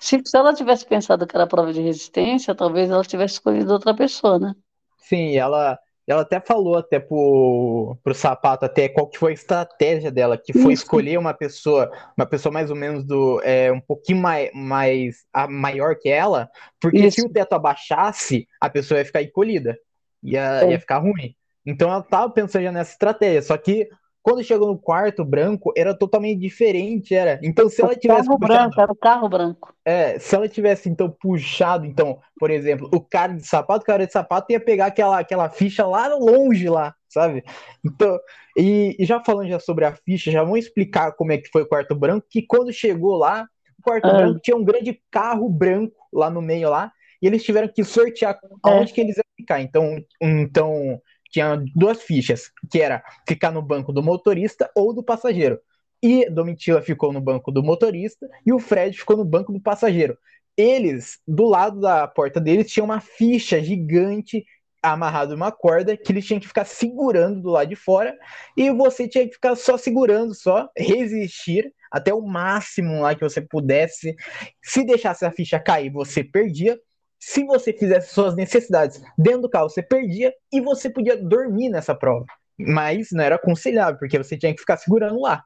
se, 0.00 0.22
se 0.26 0.36
ela 0.38 0.54
tivesse 0.54 0.86
pensado 0.86 1.26
que 1.26 1.36
era 1.36 1.46
prova 1.48 1.72
de 1.72 1.80
resistência, 1.82 2.54
talvez 2.56 2.90
ela 2.90 3.04
tivesse 3.04 3.34
escolhido 3.36 3.72
outra 3.74 3.94
pessoa, 3.96 4.38
né? 4.40 4.54
sim, 4.96 5.36
ela, 5.36 5.78
ela 6.08 6.22
até 6.22 6.40
falou 6.40 6.76
até 6.76 6.98
pro, 6.98 7.98
pro 8.02 8.14
Sapato 8.14 8.64
até 8.64 8.88
qual 8.88 9.06
que 9.06 9.18
foi 9.18 9.32
a 9.32 9.34
estratégia 9.34 10.10
dela, 10.10 10.38
que 10.38 10.54
foi 10.54 10.72
Isso. 10.72 10.84
escolher 10.84 11.18
uma 11.18 11.34
pessoa, 11.34 11.90
uma 12.16 12.24
pessoa 12.24 12.50
mais 12.50 12.70
ou 12.70 12.76
menos 12.76 13.04
do, 13.04 13.40
é, 13.44 13.70
um 13.70 13.80
pouquinho 13.80 14.18
mais, 14.18 14.50
mais 14.54 15.26
a, 15.32 15.46
maior 15.46 15.96
que 15.96 16.08
ela, 16.08 16.48
porque 16.80 17.06
Isso. 17.06 17.20
se 17.20 17.26
o 17.26 17.30
teto 17.30 17.52
abaixasse, 17.52 18.48
a 18.58 18.70
pessoa 18.70 18.98
ia 18.98 19.04
ficar 19.04 19.22
encolhida, 19.22 19.78
ia, 20.22 20.62
É. 20.62 20.70
ia 20.70 20.80
ficar 20.80 20.98
ruim. 20.98 21.34
Então 21.66 21.90
ela 21.90 22.02
tava 22.02 22.32
pensando 22.32 22.62
já 22.62 22.72
nessa 22.72 22.92
estratégia, 22.92 23.42
só 23.42 23.56
que 23.58 23.86
quando 24.28 24.44
chegou 24.44 24.68
no 24.68 24.78
quarto 24.78 25.24
branco, 25.24 25.72
era 25.74 25.96
totalmente 25.96 26.38
diferente, 26.38 27.14
era. 27.14 27.40
Então 27.42 27.66
se 27.70 27.80
ela 27.80 27.94
O 27.94 27.96
tivesse 27.96 28.26
carro 28.26 28.38
puxado 28.38 28.70
branco, 28.70 28.80
era 28.80 28.92
o 28.92 28.96
carro 28.96 29.28
branco. 29.28 29.74
É, 29.86 30.18
se 30.18 30.34
ela 30.34 30.46
tivesse, 30.46 30.86
então, 30.90 31.10
puxado, 31.10 31.86
então, 31.86 32.18
por 32.38 32.50
exemplo, 32.50 32.90
o 32.92 33.00
cara 33.00 33.32
de 33.32 33.46
sapato, 33.46 33.82
o 33.82 33.86
cara 33.86 34.06
de 34.06 34.12
sapato 34.12 34.52
ia 34.52 34.60
pegar 34.60 34.86
aquela, 34.86 35.18
aquela 35.18 35.48
ficha 35.48 35.86
lá 35.86 36.14
longe 36.14 36.68
lá, 36.68 36.94
sabe? 37.08 37.42
Então, 37.82 38.18
e, 38.54 38.94
e 38.98 39.04
já 39.06 39.18
falando 39.24 39.48
já 39.48 39.58
sobre 39.58 39.86
a 39.86 39.96
ficha, 39.96 40.30
já 40.30 40.42
vamos 40.42 40.58
explicar 40.58 41.12
como 41.12 41.32
é 41.32 41.38
que 41.38 41.48
foi 41.50 41.62
o 41.62 41.68
quarto 41.68 41.94
branco, 41.94 42.26
que 42.28 42.42
quando 42.42 42.70
chegou 42.70 43.16
lá, 43.16 43.48
o 43.78 43.82
quarto 43.82 44.06
Ah. 44.08 44.12
branco 44.12 44.40
tinha 44.42 44.56
um 44.58 44.64
grande 44.64 45.00
carro 45.10 45.48
branco 45.48 45.96
lá 46.12 46.28
no 46.28 46.42
meio 46.42 46.68
lá, 46.68 46.92
e 47.22 47.26
eles 47.26 47.42
tiveram 47.42 47.68
que 47.68 47.82
sortear 47.82 48.38
aonde 48.62 48.92
que 48.92 49.00
eles 49.00 49.16
iam 49.16 49.24
ficar. 49.36 49.60
Então, 49.62 49.96
então 50.20 51.00
tinha 51.28 51.62
duas 51.74 52.02
fichas, 52.02 52.50
que 52.70 52.80
era 52.80 53.02
ficar 53.26 53.50
no 53.50 53.62
banco 53.62 53.92
do 53.92 54.02
motorista 54.02 54.70
ou 54.74 54.94
do 54.94 55.02
passageiro. 55.02 55.58
E 56.02 56.28
Domitila 56.30 56.80
ficou 56.80 57.12
no 57.12 57.20
banco 57.20 57.50
do 57.50 57.62
motorista 57.62 58.28
e 58.46 58.52
o 58.52 58.58
Fred 58.58 58.96
ficou 58.96 59.16
no 59.16 59.24
banco 59.24 59.52
do 59.52 59.60
passageiro. 59.60 60.16
Eles, 60.56 61.18
do 61.26 61.44
lado 61.44 61.80
da 61.80 62.06
porta 62.06 62.40
deles, 62.40 62.70
tinha 62.70 62.84
uma 62.84 63.00
ficha 63.00 63.60
gigante 63.62 64.44
amarrado 64.82 65.34
uma 65.34 65.50
corda 65.50 65.96
que 65.96 66.12
eles 66.12 66.24
tinham 66.24 66.40
que 66.40 66.46
ficar 66.46 66.64
segurando 66.64 67.42
do 67.42 67.50
lado 67.50 67.68
de 67.68 67.76
fora 67.76 68.16
e 68.56 68.70
você 68.70 69.08
tinha 69.08 69.26
que 69.26 69.34
ficar 69.34 69.56
só 69.56 69.76
segurando, 69.76 70.34
só 70.34 70.68
resistir 70.76 71.72
até 71.90 72.12
o 72.12 72.22
máximo 72.22 73.00
lá 73.00 73.14
que 73.14 73.22
você 73.22 73.40
pudesse. 73.40 74.14
Se 74.62 74.84
deixasse 74.84 75.24
a 75.24 75.32
ficha 75.32 75.58
cair, 75.58 75.90
você 75.90 76.22
perdia. 76.22 76.78
Se 77.18 77.44
você 77.44 77.72
fizesse 77.72 78.14
suas 78.14 78.36
necessidades 78.36 79.02
dentro 79.16 79.42
do 79.42 79.50
carro, 79.50 79.68
você 79.68 79.82
perdia 79.82 80.32
e 80.52 80.60
você 80.60 80.88
podia 80.88 81.16
dormir 81.16 81.68
nessa 81.68 81.94
prova. 81.94 82.24
Mas 82.58 83.08
não 83.12 83.22
era 83.22 83.36
aconselhável, 83.36 83.98
porque 83.98 84.18
você 84.18 84.36
tinha 84.36 84.52
que 84.52 84.60
ficar 84.60 84.76
segurando 84.76 85.20
lá. 85.20 85.44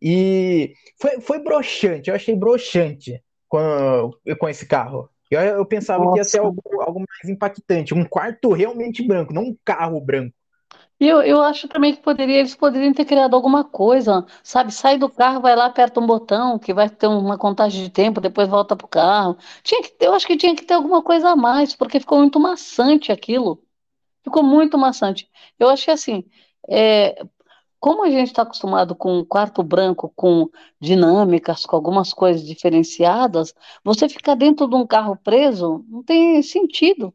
E 0.00 0.74
foi, 1.00 1.20
foi 1.20 1.42
broxante, 1.42 2.10
eu 2.10 2.16
achei 2.16 2.34
broxante 2.34 3.22
com, 3.48 4.10
com 4.38 4.48
esse 4.48 4.66
carro. 4.66 5.08
Eu, 5.30 5.40
eu 5.40 5.66
pensava 5.66 6.04
Nossa. 6.04 6.12
que 6.12 6.18
ia 6.20 6.24
ser 6.24 6.38
algo, 6.38 6.62
algo 6.80 7.00
mais 7.00 7.34
impactante, 7.34 7.94
um 7.94 8.04
quarto 8.04 8.52
realmente 8.52 9.06
branco, 9.06 9.32
não 9.32 9.44
um 9.44 9.56
carro 9.64 10.00
branco. 10.00 10.35
Eu, 10.98 11.20
eu 11.22 11.42
acho 11.42 11.68
também 11.68 11.94
que 11.94 12.00
poderia, 12.02 12.38
eles 12.38 12.54
poderiam 12.56 12.92
ter 12.94 13.04
criado 13.04 13.34
alguma 13.36 13.62
coisa, 13.64 14.24
sabe? 14.42 14.72
Sai 14.72 14.96
do 14.96 15.10
carro, 15.10 15.42
vai 15.42 15.54
lá, 15.54 15.66
aperta 15.66 16.00
um 16.00 16.06
botão, 16.06 16.58
que 16.58 16.72
vai 16.72 16.88
ter 16.88 17.06
uma 17.06 17.36
contagem 17.36 17.82
de 17.84 17.90
tempo, 17.90 18.20
depois 18.20 18.48
volta 18.48 18.74
pro 18.74 18.88
carro. 18.88 19.36
Tinha 19.62 19.82
que, 19.82 19.94
eu 20.00 20.14
acho 20.14 20.26
que 20.26 20.36
tinha 20.38 20.56
que 20.56 20.64
ter 20.64 20.72
alguma 20.74 21.02
coisa 21.02 21.30
a 21.30 21.36
mais, 21.36 21.74
porque 21.74 22.00
ficou 22.00 22.18
muito 22.18 22.40
maçante 22.40 23.12
aquilo. 23.12 23.62
Ficou 24.24 24.42
muito 24.42 24.78
maçante. 24.78 25.30
Eu 25.58 25.68
achei 25.70 25.94
assim, 25.94 26.24
é, 26.68 27.24
como 27.80 28.04
a 28.04 28.10
gente 28.10 28.28
está 28.28 28.42
acostumado 28.42 28.94
com 28.96 29.18
um 29.20 29.24
quarto 29.24 29.62
branco, 29.62 30.12
com 30.16 30.50
dinâmicas, 30.80 31.66
com 31.66 31.76
algumas 31.76 32.12
coisas 32.14 32.44
diferenciadas, 32.46 33.54
você 33.84 34.08
ficar 34.08 34.34
dentro 34.36 34.68
de 34.68 34.76
um 34.76 34.86
carro 34.86 35.16
preso 35.16 35.84
não 35.88 36.02
tem 36.02 36.42
sentido 36.42 37.14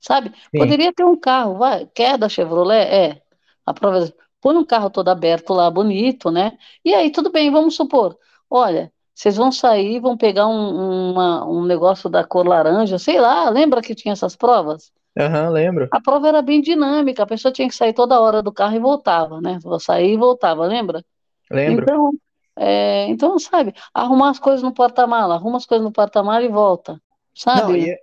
sabe? 0.00 0.30
Sim. 0.30 0.58
Poderia 0.58 0.92
ter 0.92 1.04
um 1.04 1.18
carro, 1.18 1.58
vai, 1.58 1.86
quer 1.94 2.18
da 2.18 2.28
Chevrolet? 2.28 2.86
É. 2.88 3.22
A 3.66 3.74
prova, 3.74 4.12
põe 4.40 4.56
um 4.56 4.64
carro 4.64 4.90
todo 4.90 5.08
aberto 5.08 5.52
lá, 5.52 5.70
bonito, 5.70 6.30
né? 6.30 6.56
E 6.84 6.94
aí, 6.94 7.10
tudo 7.10 7.30
bem, 7.30 7.50
vamos 7.50 7.76
supor, 7.76 8.16
olha, 8.50 8.92
vocês 9.14 9.36
vão 9.36 9.50
sair, 9.50 10.00
vão 10.00 10.16
pegar 10.16 10.46
um, 10.46 11.10
uma, 11.10 11.44
um 11.44 11.64
negócio 11.64 12.08
da 12.08 12.24
cor 12.24 12.46
laranja, 12.46 12.98
sei 12.98 13.20
lá, 13.20 13.50
lembra 13.50 13.82
que 13.82 13.94
tinha 13.94 14.12
essas 14.12 14.36
provas? 14.36 14.92
Aham, 15.18 15.46
uhum, 15.46 15.50
lembro. 15.50 15.88
A 15.90 16.00
prova 16.00 16.28
era 16.28 16.40
bem 16.40 16.60
dinâmica, 16.60 17.24
a 17.24 17.26
pessoa 17.26 17.50
tinha 17.50 17.68
que 17.68 17.74
sair 17.74 17.92
toda 17.92 18.20
hora 18.20 18.40
do 18.40 18.52
carro 18.52 18.76
e 18.76 18.78
voltava, 18.78 19.40
né? 19.40 19.58
Vou 19.60 19.80
sair 19.80 20.12
e 20.12 20.16
voltava, 20.16 20.64
lembra? 20.66 21.04
Lembro. 21.50 21.82
Então, 21.82 22.12
é, 22.56 23.06
então, 23.06 23.38
sabe, 23.38 23.74
arrumar 23.92 24.30
as 24.30 24.38
coisas 24.38 24.62
no 24.62 24.72
porta-mala, 24.72 25.34
arruma 25.34 25.56
as 25.56 25.66
coisas 25.66 25.84
no 25.84 25.92
porta-mala 25.92 26.44
e 26.44 26.48
volta, 26.48 27.00
sabe? 27.34 27.62
Não, 27.62 27.76
e, 27.76 27.98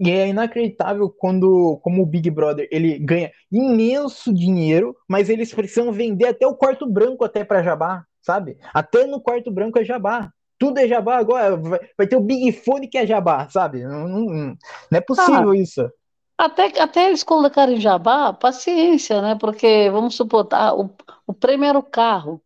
e 0.00 0.10
é 0.10 0.28
inacreditável 0.28 1.10
quando, 1.10 1.78
como 1.82 2.02
o 2.02 2.06
Big 2.06 2.30
Brother, 2.30 2.68
ele 2.70 2.98
ganha 2.98 3.32
imenso 3.50 4.32
dinheiro, 4.32 4.96
mas 5.08 5.28
eles 5.28 5.52
precisam 5.52 5.92
vender 5.92 6.28
até 6.28 6.46
o 6.46 6.54
quarto 6.54 6.88
branco 6.88 7.24
até 7.24 7.44
para 7.44 7.62
Jabá, 7.62 8.04
sabe? 8.22 8.58
Até 8.72 9.06
no 9.06 9.20
quarto 9.20 9.50
branco 9.50 9.78
é 9.78 9.84
Jabá. 9.84 10.30
Tudo 10.56 10.78
é 10.78 10.86
Jabá 10.86 11.18
agora. 11.18 11.56
Vai, 11.56 11.80
vai 11.96 12.06
ter 12.06 12.16
o 12.16 12.20
Big 12.20 12.52
Fone 12.52 12.88
que 12.88 12.98
é 12.98 13.06
Jabá, 13.06 13.48
sabe? 13.48 13.84
Não, 13.84 14.06
não, 14.06 14.24
não 14.26 14.56
é 14.92 15.00
possível 15.00 15.50
ah, 15.50 15.56
isso. 15.56 15.90
Até, 16.36 16.80
até 16.80 17.08
eles 17.08 17.24
colocarem 17.24 17.80
Jabá, 17.80 18.32
paciência, 18.32 19.20
né? 19.20 19.36
Porque, 19.40 19.90
vamos 19.90 20.14
supor, 20.14 20.44
tá, 20.44 20.72
o, 20.74 20.90
o 21.26 21.34
prêmio 21.34 21.68
era 21.68 21.78
o 21.78 21.82
carro. 21.82 22.40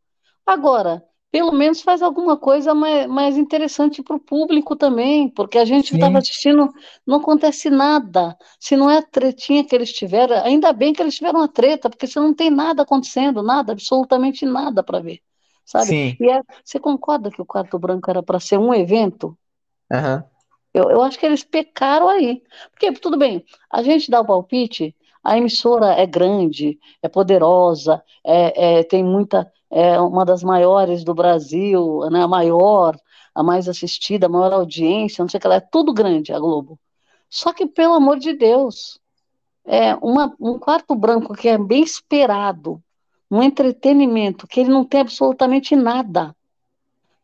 Agora, 0.47 1.05
pelo 1.33 1.51
menos 1.51 1.81
faz 1.81 2.03
alguma 2.03 2.37
coisa 2.37 2.75
mais, 2.75 3.07
mais 3.07 3.39
interessante 3.39 4.03
para 4.03 4.15
o 4.15 4.21
público 4.21 4.77
também, 4.77 5.31
porque 5.31 5.57
a 5.57 5.65
gente 5.65 5.95
estava 5.95 6.19
assistindo, 6.19 6.69
não 7.07 7.17
acontece 7.17 7.71
nada. 7.71 8.37
Se 8.61 8.77
não 8.77 8.91
é 8.91 8.99
a 8.99 9.03
tretinha 9.03 9.65
que 9.65 9.75
eles 9.75 9.91
tiveram, 9.91 10.37
ainda 10.45 10.71
bem 10.75 10.93
que 10.93 11.01
eles 11.01 11.15
tiveram 11.15 11.41
uma 11.41 11.49
treta, 11.49 11.89
porque 11.89 12.07
você 12.07 12.21
não 12.21 12.35
tem 12.35 12.51
nada 12.51 12.83
acontecendo, 12.83 13.43
nada, 13.43 13.73
absolutamente 13.73 14.45
nada 14.45 14.83
para 14.83 15.01
ver, 15.01 15.21
sabe? 15.65 15.87
Sim. 15.87 16.17
E 16.21 16.31
é, 16.31 16.43
você 16.63 16.79
concorda 16.79 17.31
que 17.31 17.41
o 17.41 17.47
Quarto 17.47 17.79
Branco 17.79 18.11
era 18.11 18.23
para 18.23 18.39
ser 18.39 18.59
um 18.59 18.75
evento? 18.75 19.35
Uhum. 19.91 20.23
Eu, 20.75 20.91
eu 20.91 21.03
acho 21.03 21.19
que 21.19 21.25
eles 21.25 21.43
pecaram 21.43 22.11
aí. 22.11 22.43
Porque, 22.71 22.93
tudo 22.93 23.17
bem, 23.17 23.43
a 23.71 23.83
gente 23.83 24.11
dá 24.11 24.21
o 24.21 24.27
palpite, 24.27 24.95
a 25.25 25.39
emissora 25.39 25.95
é 25.95 26.05
grande, 26.05 26.79
é 27.01 27.09
poderosa, 27.09 28.03
é, 28.23 28.81
é 28.81 28.85
tem 28.85 29.03
muita 29.03 29.51
é 29.73 29.99
uma 29.99 30.23
das 30.23 30.43
maiores 30.43 31.03
do 31.03 31.15
Brasil, 31.15 32.01
né, 32.11 32.23
a 32.23 32.29
maior, 32.29 32.95
a 33.35 33.43
mais 33.43 33.67
assistida, 33.71 34.27
a 34.27 34.29
maior 34.29 34.53
audiência, 34.53 35.23
não 35.23 35.29
sei 35.31 35.39
o 35.39 35.41
que 35.41 35.47
ela 35.47 35.57
é 35.57 35.61
tudo 35.61 35.95
grande, 35.95 36.31
a 36.31 36.39
Globo. 36.39 36.79
Só 37.31 37.55
que, 37.55 37.67
pelo 37.67 37.95
amor 37.95 38.19
de 38.19 38.35
Deus, 38.35 39.01
é 39.65 39.95
uma, 39.95 40.37
um 40.39 40.59
quarto 40.59 40.95
branco 40.95 41.33
que 41.33 41.49
é 41.49 41.57
bem 41.57 41.83
esperado, 41.83 42.83
um 43.31 43.43
entretenimento, 43.43 44.47
que 44.47 44.61
ele 44.61 44.69
não 44.69 44.85
tem 44.85 45.01
absolutamente 45.01 45.75
nada. 45.75 46.37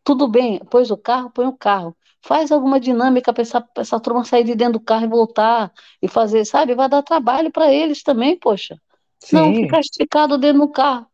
Tudo 0.03 0.27
bem, 0.27 0.59
pôs 0.71 0.91
o 0.91 0.97
carro, 0.97 1.31
põe 1.31 1.47
o 1.47 1.53
carro. 1.53 1.95
Faz 2.23 2.51
alguma 2.51 2.81
dinâmica 2.81 3.31
para 3.31 3.43
essa, 3.43 3.63
essa 3.77 4.01
turma 4.01 4.25
sair 4.25 4.45
de 4.45 4.55
dentro 4.55 4.79
do 4.79 4.85
carro 4.85 5.05
e 5.05 5.09
voltar 5.09 5.71
e 6.01 6.09
fazer, 6.09 6.47
sabe? 6.47 6.75
Vai 6.75 6.89
dar 6.89 7.03
trabalho 7.03 7.53
para 7.53 7.71
eles 7.71 8.03
também, 8.03 8.39
poxa. 8.39 8.81
Sim. 9.21 9.37
Não, 9.37 9.55
ficar 9.55 9.81
esticado 9.81 10.39
dentro 10.39 10.63
do 10.63 10.69
carro. 10.69 11.08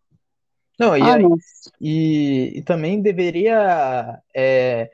Não, 0.78 0.96
e, 0.96 1.02
ah, 1.02 1.14
aí, 1.14 1.24
e, 1.80 2.58
e, 2.58 2.62
também 2.62 3.00
deveria 3.00 4.18
é, 4.34 4.90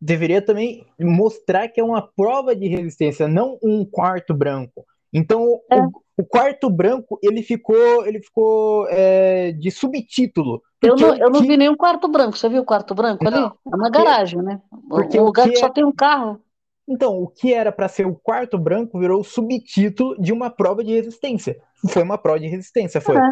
deveria 0.00 0.42
também 0.42 0.84
mostrar 0.98 1.68
que 1.68 1.80
é 1.80 1.84
uma 1.84 2.02
prova 2.02 2.54
de 2.56 2.66
resistência, 2.66 3.28
não 3.28 3.58
um 3.62 3.84
quarto 3.84 4.34
branco. 4.34 4.84
Então 5.12 5.60
é. 5.70 5.80
o, 5.80 5.90
o, 6.18 6.24
quarto 6.24 6.68
branco 6.68 7.18
ele 7.22 7.42
ficou 7.42 8.06
ele 8.06 8.20
ficou 8.20 8.86
é, 8.88 9.52
de 9.52 9.70
subtítulo. 9.70 10.62
Eu 10.82 10.96
não, 10.96 11.14
eu 11.14 11.30
não 11.30 11.40
vi 11.42 11.56
nenhum 11.56 11.76
quarto 11.76 12.08
branco. 12.08 12.36
Você 12.36 12.48
viu 12.48 12.62
o 12.62 12.66
quarto 12.66 12.94
branco 12.94 13.22
não, 13.22 13.32
ali? 13.32 13.52
É 13.72 13.76
uma 13.76 13.90
garagem, 13.90 14.42
né? 14.42 14.60
Porque 14.88 15.20
um 15.20 15.24
lugar 15.24 15.46
que, 15.46 15.52
que 15.52 15.58
só 15.58 15.66
é... 15.66 15.72
tem 15.72 15.84
um 15.84 15.92
carro. 15.92 16.40
Então, 16.88 17.22
o 17.22 17.28
que 17.28 17.54
era 17.54 17.70
para 17.70 17.86
ser 17.86 18.04
o 18.04 18.16
quarto 18.16 18.58
branco 18.58 18.98
virou 18.98 19.20
o 19.20 19.24
subtítulo 19.24 20.20
de 20.20 20.32
uma 20.32 20.50
prova 20.50 20.82
de 20.82 20.92
resistência. 20.92 21.56
Foi 21.88 22.02
uma 22.02 22.18
prova 22.18 22.40
de 22.40 22.48
resistência, 22.48 23.00
foi. 23.00 23.16
É. 23.16 23.30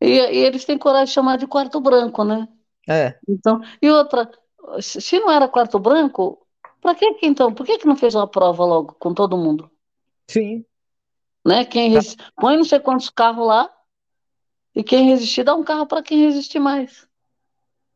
E, 0.00 0.06
e, 0.06 0.38
eles 0.38 0.64
têm 0.64 0.78
coragem 0.78 1.06
de 1.06 1.12
chamar 1.12 1.38
de 1.38 1.46
quarto 1.46 1.80
branco, 1.80 2.24
né? 2.24 2.48
É. 2.88 3.18
Então, 3.28 3.60
e 3.80 3.90
outra, 3.90 4.30
se 4.80 5.18
não 5.18 5.30
era 5.30 5.48
quarto 5.48 5.78
branco, 5.78 6.46
para 6.80 6.94
que 6.94 7.14
que 7.14 7.26
então? 7.26 7.52
Por 7.52 7.66
que 7.66 7.78
que 7.78 7.86
não 7.86 7.96
fez 7.96 8.14
uma 8.14 8.28
prova 8.28 8.64
logo 8.64 8.94
com 8.98 9.12
todo 9.12 9.36
mundo? 9.36 9.70
Sim. 10.28 10.64
Né? 11.44 11.64
Quem 11.64 11.90
res... 11.90 12.16
põe 12.36 12.56
não 12.56 12.64
sei 12.64 12.78
quantos 12.78 13.10
carros 13.10 13.46
lá 13.46 13.70
e 14.74 14.84
quem 14.84 15.06
resistir 15.06 15.42
dá 15.42 15.54
um 15.54 15.64
carro 15.64 15.86
para 15.86 16.02
quem 16.02 16.18
resistir 16.18 16.58
mais. 16.58 17.08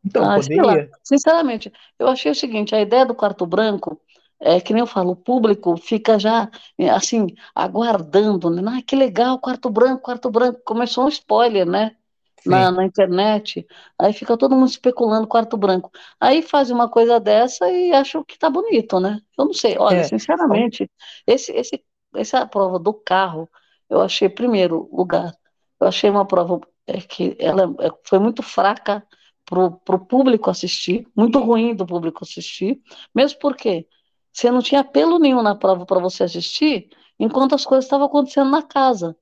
Então, 0.03 0.29
ah, 0.29 0.35
poderia. 0.35 0.89
Sinceramente, 1.03 1.71
eu 1.99 2.07
achei 2.07 2.31
o 2.31 2.35
seguinte, 2.35 2.73
a 2.73 2.81
ideia 2.81 3.05
do 3.05 3.13
quarto 3.13 3.45
branco 3.45 4.01
é 4.41 4.59
que 4.59 4.73
nem 4.73 4.81
eu 4.81 4.87
falo, 4.87 5.11
o 5.11 5.15
público 5.15 5.77
fica 5.77 6.17
já 6.17 6.49
assim, 6.93 7.27
aguardando, 7.55 8.49
né? 8.49 8.61
Ah, 8.65 8.81
que 8.81 8.95
legal, 8.95 9.39
quarto 9.39 9.69
branco, 9.69 10.01
quarto 10.01 10.31
branco. 10.31 10.59
Começou 10.65 11.05
um 11.05 11.09
spoiler, 11.09 11.65
né? 11.65 11.95
Na, 12.43 12.71
na, 12.71 12.83
internet, 12.83 13.67
aí 13.99 14.13
fica 14.13 14.35
todo 14.35 14.55
mundo 14.55 14.67
especulando 14.67 15.27
quarto 15.27 15.55
branco. 15.55 15.91
Aí 16.19 16.41
faz 16.41 16.71
uma 16.71 16.89
coisa 16.89 17.19
dessa 17.19 17.69
e 17.69 17.93
acho 17.93 18.25
que 18.25 18.35
tá 18.35 18.49
bonito, 18.49 18.99
né? 18.99 19.19
Eu 19.37 19.45
não 19.45 19.53
sei, 19.53 19.77
olha, 19.77 19.97
é. 19.97 20.03
sinceramente, 20.05 20.89
esse, 21.27 21.51
esse, 21.51 21.83
essa 22.15 22.43
prova 22.47 22.79
do 22.79 22.95
carro, 22.95 23.47
eu 23.87 24.01
achei, 24.01 24.27
primeiro 24.27 24.89
lugar, 24.91 25.35
eu 25.79 25.87
achei 25.87 26.09
uma 26.09 26.25
prova 26.25 26.59
é, 26.87 26.99
que 26.99 27.35
ela 27.39 27.75
é, 27.79 27.91
foi 28.03 28.17
muito 28.17 28.41
fraca 28.41 29.05
pro, 29.45 29.71
pro 29.79 29.99
público 29.99 30.49
assistir, 30.49 31.07
muito 31.15 31.37
ruim 31.39 31.75
do 31.75 31.85
público 31.85 32.23
assistir, 32.23 32.81
mesmo 33.13 33.37
porque 33.39 33.87
você 34.31 34.49
não 34.49 34.61
tinha 34.61 34.81
apelo 34.81 35.19
nenhum 35.19 35.41
na 35.41 35.55
prova 35.55 35.85
para 35.85 35.99
você 35.99 36.23
assistir, 36.23 36.89
enquanto 37.19 37.55
as 37.55 37.65
coisas 37.65 37.85
estavam 37.85 38.07
acontecendo 38.07 38.49
na 38.49 38.63
casa. 38.63 39.15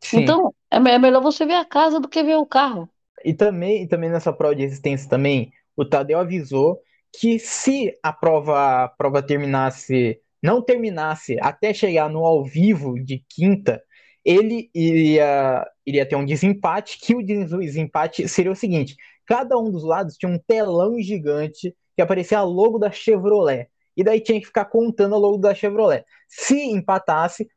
Sim. 0.00 0.20
Então, 0.20 0.54
é, 0.70 0.76
é, 0.76 0.98
melhor 0.98 1.22
você 1.22 1.46
ver 1.46 1.54
a 1.54 1.64
casa 1.64 2.00
do 2.00 2.08
que 2.08 2.22
ver 2.22 2.36
o 2.36 2.46
carro. 2.46 2.88
E 3.24 3.32
também, 3.32 3.82
e 3.82 3.88
também 3.88 4.10
nessa 4.10 4.32
prova 4.32 4.54
de 4.54 4.62
resistência 4.62 5.08
também, 5.08 5.52
o 5.76 5.84
Tadeu 5.84 6.18
avisou 6.18 6.80
que 7.18 7.38
se 7.38 7.94
a 8.02 8.12
prova, 8.12 8.84
a 8.84 8.88
prova 8.88 9.22
terminasse, 9.22 10.20
não 10.42 10.60
terminasse 10.62 11.38
até 11.40 11.72
chegar 11.72 12.10
no 12.10 12.24
ao 12.24 12.44
vivo 12.44 13.02
de 13.02 13.24
quinta, 13.28 13.82
ele 14.24 14.70
iria, 14.74 15.66
iria 15.86 16.04
ter 16.04 16.16
um 16.16 16.24
desempate, 16.24 16.98
que 17.00 17.14
o 17.14 17.22
desempate 17.22 18.28
seria 18.28 18.52
o 18.52 18.56
seguinte, 18.56 18.96
cada 19.24 19.56
um 19.56 19.70
dos 19.70 19.84
lados 19.84 20.16
tinha 20.16 20.30
um 20.30 20.38
telão 20.38 21.00
gigante 21.00 21.74
que 21.94 22.02
aparecia 22.02 22.38
a 22.38 22.42
logo 22.42 22.78
da 22.78 22.90
Chevrolet 22.90 23.68
e 23.96 24.04
daí 24.04 24.20
tinha 24.20 24.40
que 24.40 24.46
ficar 24.46 24.66
contando 24.66 25.14
ao 25.14 25.20
longo 25.20 25.38
da 25.38 25.54
Chevrolet. 25.54 26.04
Se 26.28 26.60
empatasse, 26.60 27.48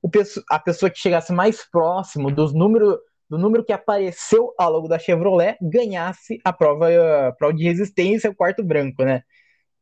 a 0.49 0.59
pessoa 0.59 0.89
que 0.89 0.99
chegasse 0.99 1.33
mais 1.33 1.69
próximo 1.69 2.31
dos 2.31 2.53
números 2.53 2.97
do 3.29 3.37
número 3.37 3.63
que 3.63 3.71
apareceu 3.71 4.51
ao 4.57 4.71
longo 4.71 4.87
da 4.87 4.97
Chevrolet 4.97 5.55
ganhasse 5.61 6.39
a 6.43 6.51
prova, 6.51 6.87
a 7.27 7.31
prova 7.33 7.53
de 7.53 7.63
resistência, 7.63 8.31
o 8.31 8.35
quarto 8.35 8.63
branco, 8.63 9.03
né? 9.03 9.21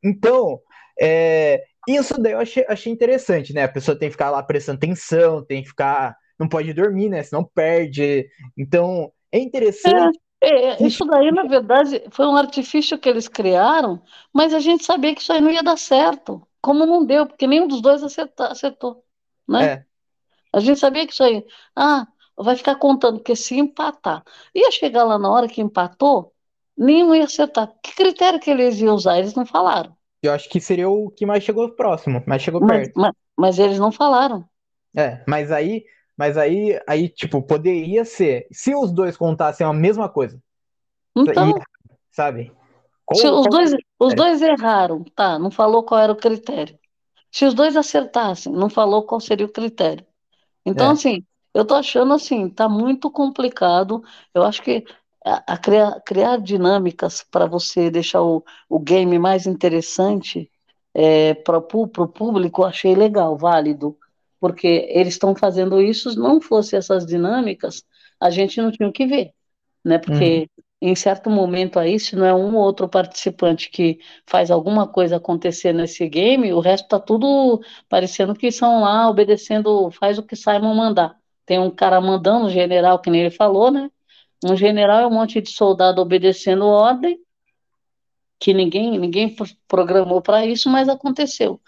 Então, 0.04 0.60
é, 1.00 1.64
isso 1.88 2.22
daí 2.22 2.34
eu 2.34 2.40
achei, 2.40 2.66
achei, 2.68 2.92
interessante, 2.92 3.54
né? 3.54 3.64
A 3.64 3.70
pessoa 3.70 3.98
tem 3.98 4.10
que 4.10 4.14
ficar 4.14 4.32
lá 4.32 4.44
prestando 4.44 4.78
atenção, 4.78 5.46
tem 5.46 5.64
que 5.64 5.70
ficar 5.70 6.18
não 6.40 6.48
pode 6.48 6.74
dormir, 6.74 7.10
né? 7.10 7.24
Senão 7.24 7.44
perde. 7.44 8.28
Então, 8.58 9.12
é 9.32 9.40
interessante. 9.40 10.20
É, 10.42 10.50
é, 10.50 10.84
isso 10.84 11.04
daí, 11.06 11.32
na 11.32 11.44
verdade, 11.44 12.04
foi 12.12 12.28
um 12.28 12.36
artifício 12.36 12.98
que 12.98 13.10
eles 13.10 13.28
criaram, 13.28 14.02
mas 14.32 14.54
a 14.54 14.60
gente 14.60 14.86
sabia 14.86 15.16
que 15.16 15.22
isso 15.22 15.34
aí 15.34 15.42
não 15.42 15.50
ia 15.50 15.64
dar 15.64 15.78
certo. 15.78 16.47
Como 16.62 16.86
não 16.86 17.06
deu, 17.06 17.28
porque 17.28 17.48
nenhum 17.48 17.68
dos 17.68 17.82
dois 17.82 18.04
acertou, 18.04 18.46
acertou 18.48 19.06
né? 19.48 19.72
É. 19.74 19.86
A 20.54 20.60
gente 20.60 20.80
sabia 20.80 21.06
que 21.08 21.14
isso 21.14 21.24
aí, 21.24 21.46
ah, 21.76 22.08
vai 22.38 22.56
ficar 22.56 22.76
contando, 22.78 23.18
porque 23.20 23.36
se 23.36 23.56
empatar. 23.58 24.24
Ia 24.56 24.72
chegar 24.72 25.04
lá 25.06 25.18
na 25.20 25.30
hora 25.32 25.48
que 25.48 25.62
empatou, 25.62 26.34
nenhum 26.78 27.16
ia 27.16 27.26
acertar. 27.26 27.74
Que 27.84 27.94
critério 27.96 28.40
que 28.40 28.50
eles 28.52 28.80
iam 28.80 28.96
usar? 28.96 29.20
Eles 29.20 29.36
não 29.36 29.46
falaram. 29.46 29.96
Eu 30.22 30.32
acho 30.32 30.48
que 30.50 30.60
seria 30.62 30.88
o 30.90 31.10
que 31.10 31.26
mais 31.26 31.44
chegou 31.44 31.76
próximo, 31.76 32.24
mais 32.28 32.42
chegou 32.44 32.62
Mas, 32.62 32.68
perto. 32.68 32.96
mas, 32.96 33.14
mas 33.38 33.60
eles 33.60 33.80
não 33.80 33.92
falaram. 33.92 34.48
É, 34.96 35.24
mas 35.28 35.52
aí, 35.52 35.86
mas 36.18 36.38
aí, 36.38 36.80
aí, 36.88 37.10
tipo, 37.10 37.42
poderia 37.44 38.04
ser, 38.06 38.48
se 38.52 38.74
os 38.76 38.92
dois 38.92 39.16
contassem 39.16 39.66
a 39.66 39.74
mesma 39.74 40.10
coisa, 40.10 40.42
Então, 41.16 41.50
e- 41.50 41.54
sabe? 42.12 42.52
Se 43.14 43.28
os 43.28 43.48
dois, 43.48 43.72
os 44.00 44.14
dois 44.14 44.42
erraram, 44.42 45.04
tá, 45.16 45.40
não 45.40 45.50
falou 45.52 45.84
qual 45.84 46.00
era 46.02 46.12
o 46.12 46.16
critério. 46.16 46.78
Se 47.32 47.46
os 47.46 47.54
dois 47.54 47.76
acertassem, 47.78 48.52
não 48.54 48.70
falou 48.70 49.04
qual 49.06 49.22
seria 49.22 49.46
o 49.46 49.52
critério. 49.52 50.06
Então, 50.66 50.90
É. 50.90 50.92
assim, 50.92 51.24
eu 51.54 51.66
tô 51.66 51.76
achando 51.76 52.14
assim, 52.14 52.50
tá 52.50 52.70
muito 52.70 53.12
complicado. 53.12 54.04
Eu 54.34 54.44
acho 54.44 54.62
que 54.64 54.86
a, 55.26 55.54
a 55.56 55.58
criar, 55.58 56.02
criar 56.02 56.38
dinâmicas 56.42 57.24
para 57.32 57.46
você 57.46 57.90
deixar 57.92 58.22
o, 58.24 58.44
o 58.70 58.80
game 58.80 59.20
mais 59.20 59.46
interessante 59.48 60.52
é, 60.94 61.34
para 61.36 61.58
o 61.58 61.64
público, 62.10 62.62
eu 62.62 62.66
achei 62.66 62.96
legal, 62.96 63.38
válido, 63.38 63.98
porque 64.40 64.88
eles 64.92 65.14
estão 65.16 65.36
fazendo 65.36 65.82
isso, 65.82 66.12
se 66.12 66.18
não 66.20 66.42
fosse 66.42 66.76
essas 66.76 67.06
dinâmicas, 67.06 67.84
a 68.20 68.30
gente 68.32 68.62
não 68.62 68.72
tinha 68.72 68.90
o 68.90 68.94
que 68.94 69.06
ver, 69.06 69.34
né? 69.84 69.98
Porque 70.00 70.50
em 70.82 70.96
certo 70.96 71.30
momento 71.30 71.80
aí, 71.80 72.00
se 72.00 72.16
não 72.16 72.26
é 72.26 72.34
um 72.34 72.56
ou 72.56 72.62
outro 72.64 72.88
participante 72.90 73.70
que 73.72 74.00
faz 74.28 74.52
alguma 74.52 74.88
coisa 74.88 75.18
acontecer 75.18 75.74
nesse 75.74 76.08
game, 76.08 76.54
o 76.54 76.60
resto 76.60 76.88
tá 76.88 77.00
tudo 77.00 77.62
parecendo 77.90 78.36
que 78.36 78.52
são 78.52 78.82
lá 78.82 79.10
obedecendo, 79.10 79.90
faz 79.92 80.18
o 80.20 80.24
que 80.24 80.36
Simon 80.36 80.76
mandar. 80.76 81.18
Tem 81.46 81.60
um 81.60 81.72
cara 81.72 82.00
mandando, 82.02 82.46
um 82.48 82.50
general, 82.50 83.00
que 83.00 83.10
nem 83.10 83.22
ele 83.22 83.32
falou, 83.32 83.72
né? 83.72 83.90
Um 84.46 84.56
general 84.56 85.00
é 85.02 85.08
um 85.08 85.12
monte 85.14 85.42
de 85.42 85.52
soldado 85.52 86.02
obedecendo 86.02 86.66
ordem, 86.68 87.20
que 88.40 88.54
ninguém, 88.54 88.98
ninguém 89.00 89.34
pro- 89.36 89.48
programou 89.68 90.22
para 90.22 90.46
isso, 90.46 90.70
mas 90.70 90.90
aconteceu. 90.90 91.60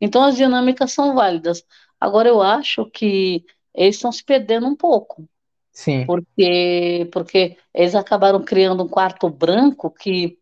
Então 0.00 0.22
as 0.24 0.36
dinâmicas 0.36 0.92
são 0.92 1.14
válidas. 1.14 1.64
Agora 2.00 2.28
eu 2.28 2.42
acho 2.42 2.86
que 2.90 3.44
eles 3.74 3.96
estão 3.96 4.12
se 4.12 4.24
perdendo 4.24 4.66
um 4.68 4.76
pouco, 4.76 5.28
Sim, 5.72 6.04
porque, 6.06 7.08
porque 7.12 7.56
eles 7.74 7.94
acabaram 7.94 8.42
criando 8.42 8.82
um 8.84 8.88
quarto 8.88 9.28
branco 9.28 9.90
que, 9.90 10.38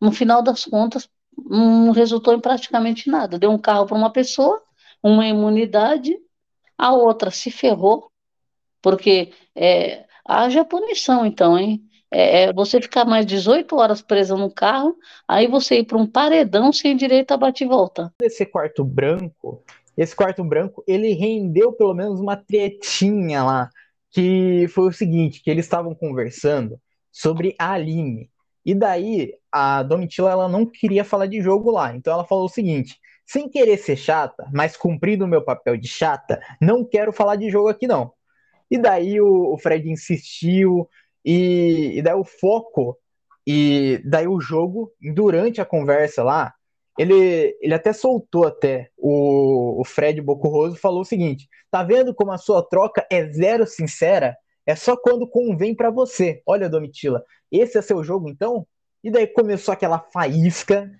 no 0.00 0.12
final 0.12 0.42
das 0.42 0.64
contas, 0.64 1.08
não 1.36 1.92
resultou 1.92 2.34
em 2.34 2.40
praticamente 2.40 3.10
nada. 3.10 3.38
Deu 3.38 3.50
um 3.50 3.58
carro 3.58 3.86
para 3.86 3.96
uma 3.96 4.10
pessoa, 4.10 4.62
uma 5.02 5.26
imunidade, 5.26 6.16
a 6.76 6.92
outra 6.92 7.30
se 7.30 7.50
ferrou, 7.50 8.10
porque 8.82 9.32
é, 9.54 10.04
haja 10.24 10.64
punição, 10.64 11.24
então, 11.24 11.58
hein? 11.58 11.82
É, 12.10 12.44
é 12.44 12.52
você 12.52 12.80
ficar 12.80 13.04
mais 13.04 13.26
18 13.26 13.76
horas 13.76 14.00
presa 14.00 14.36
no 14.36 14.50
carro, 14.50 14.96
aí 15.26 15.46
você 15.46 15.80
ir 15.80 15.84
para 15.84 15.98
um 15.98 16.06
paredão 16.06 16.72
sem 16.72 16.96
direito 16.96 17.32
a 17.32 17.36
bate-volta. 17.36 18.12
esse 18.22 18.46
quarto 18.46 18.84
branco, 18.84 19.62
esse 19.96 20.14
quarto 20.14 20.44
branco, 20.44 20.84
ele 20.86 21.12
rendeu 21.14 21.72
pelo 21.72 21.94
menos 21.94 22.20
uma 22.20 22.36
tretinha 22.36 23.42
lá, 23.42 23.70
que 24.16 24.66
foi 24.68 24.88
o 24.88 24.92
seguinte, 24.92 25.42
que 25.42 25.50
eles 25.50 25.66
estavam 25.66 25.94
conversando 25.94 26.80
sobre 27.12 27.54
a 27.58 27.72
Aline. 27.72 28.30
E 28.64 28.74
daí 28.74 29.34
a 29.52 29.82
Domitila 29.82 30.30
ela 30.30 30.48
não 30.48 30.64
queria 30.64 31.04
falar 31.04 31.26
de 31.26 31.42
jogo 31.42 31.70
lá, 31.70 31.94
então 31.94 32.14
ela 32.14 32.24
falou 32.24 32.46
o 32.46 32.48
seguinte: 32.48 32.98
sem 33.26 33.46
querer 33.46 33.76
ser 33.76 33.94
chata, 33.94 34.48
mas 34.54 34.74
cumprindo 34.74 35.26
o 35.26 35.28
meu 35.28 35.42
papel 35.44 35.76
de 35.76 35.86
chata, 35.86 36.40
não 36.58 36.82
quero 36.82 37.12
falar 37.12 37.36
de 37.36 37.50
jogo 37.50 37.68
aqui 37.68 37.86
não. 37.86 38.10
E 38.70 38.78
daí 38.78 39.20
o, 39.20 39.52
o 39.52 39.58
Fred 39.58 39.86
insistiu 39.86 40.88
e, 41.22 41.98
e 41.98 42.02
daí 42.02 42.14
o 42.14 42.24
foco 42.24 42.98
e 43.46 44.00
daí 44.02 44.26
o 44.26 44.40
jogo 44.40 44.90
durante 45.14 45.60
a 45.60 45.66
conversa 45.66 46.24
lá 46.24 46.54
ele, 46.98 47.56
ele 47.60 47.74
até 47.74 47.92
soltou 47.92 48.46
até 48.46 48.90
o, 48.96 49.80
o 49.80 49.84
Fred 49.84 50.20
Bocurroso 50.20 50.76
falou 50.76 51.02
o 51.02 51.04
seguinte: 51.04 51.48
tá 51.70 51.82
vendo 51.82 52.14
como 52.14 52.32
a 52.32 52.38
sua 52.38 52.62
troca 52.62 53.06
é 53.10 53.26
zero 53.26 53.66
sincera? 53.66 54.36
É 54.64 54.74
só 54.74 54.96
quando 54.96 55.28
convém 55.28 55.74
pra 55.74 55.90
você. 55.90 56.42
Olha, 56.46 56.68
Domitila, 56.68 57.22
esse 57.52 57.78
é 57.78 57.82
seu 57.82 58.02
jogo 58.02 58.28
então? 58.28 58.66
E 59.04 59.10
daí 59.10 59.26
começou 59.26 59.72
aquela 59.72 59.98
faísca 59.98 60.90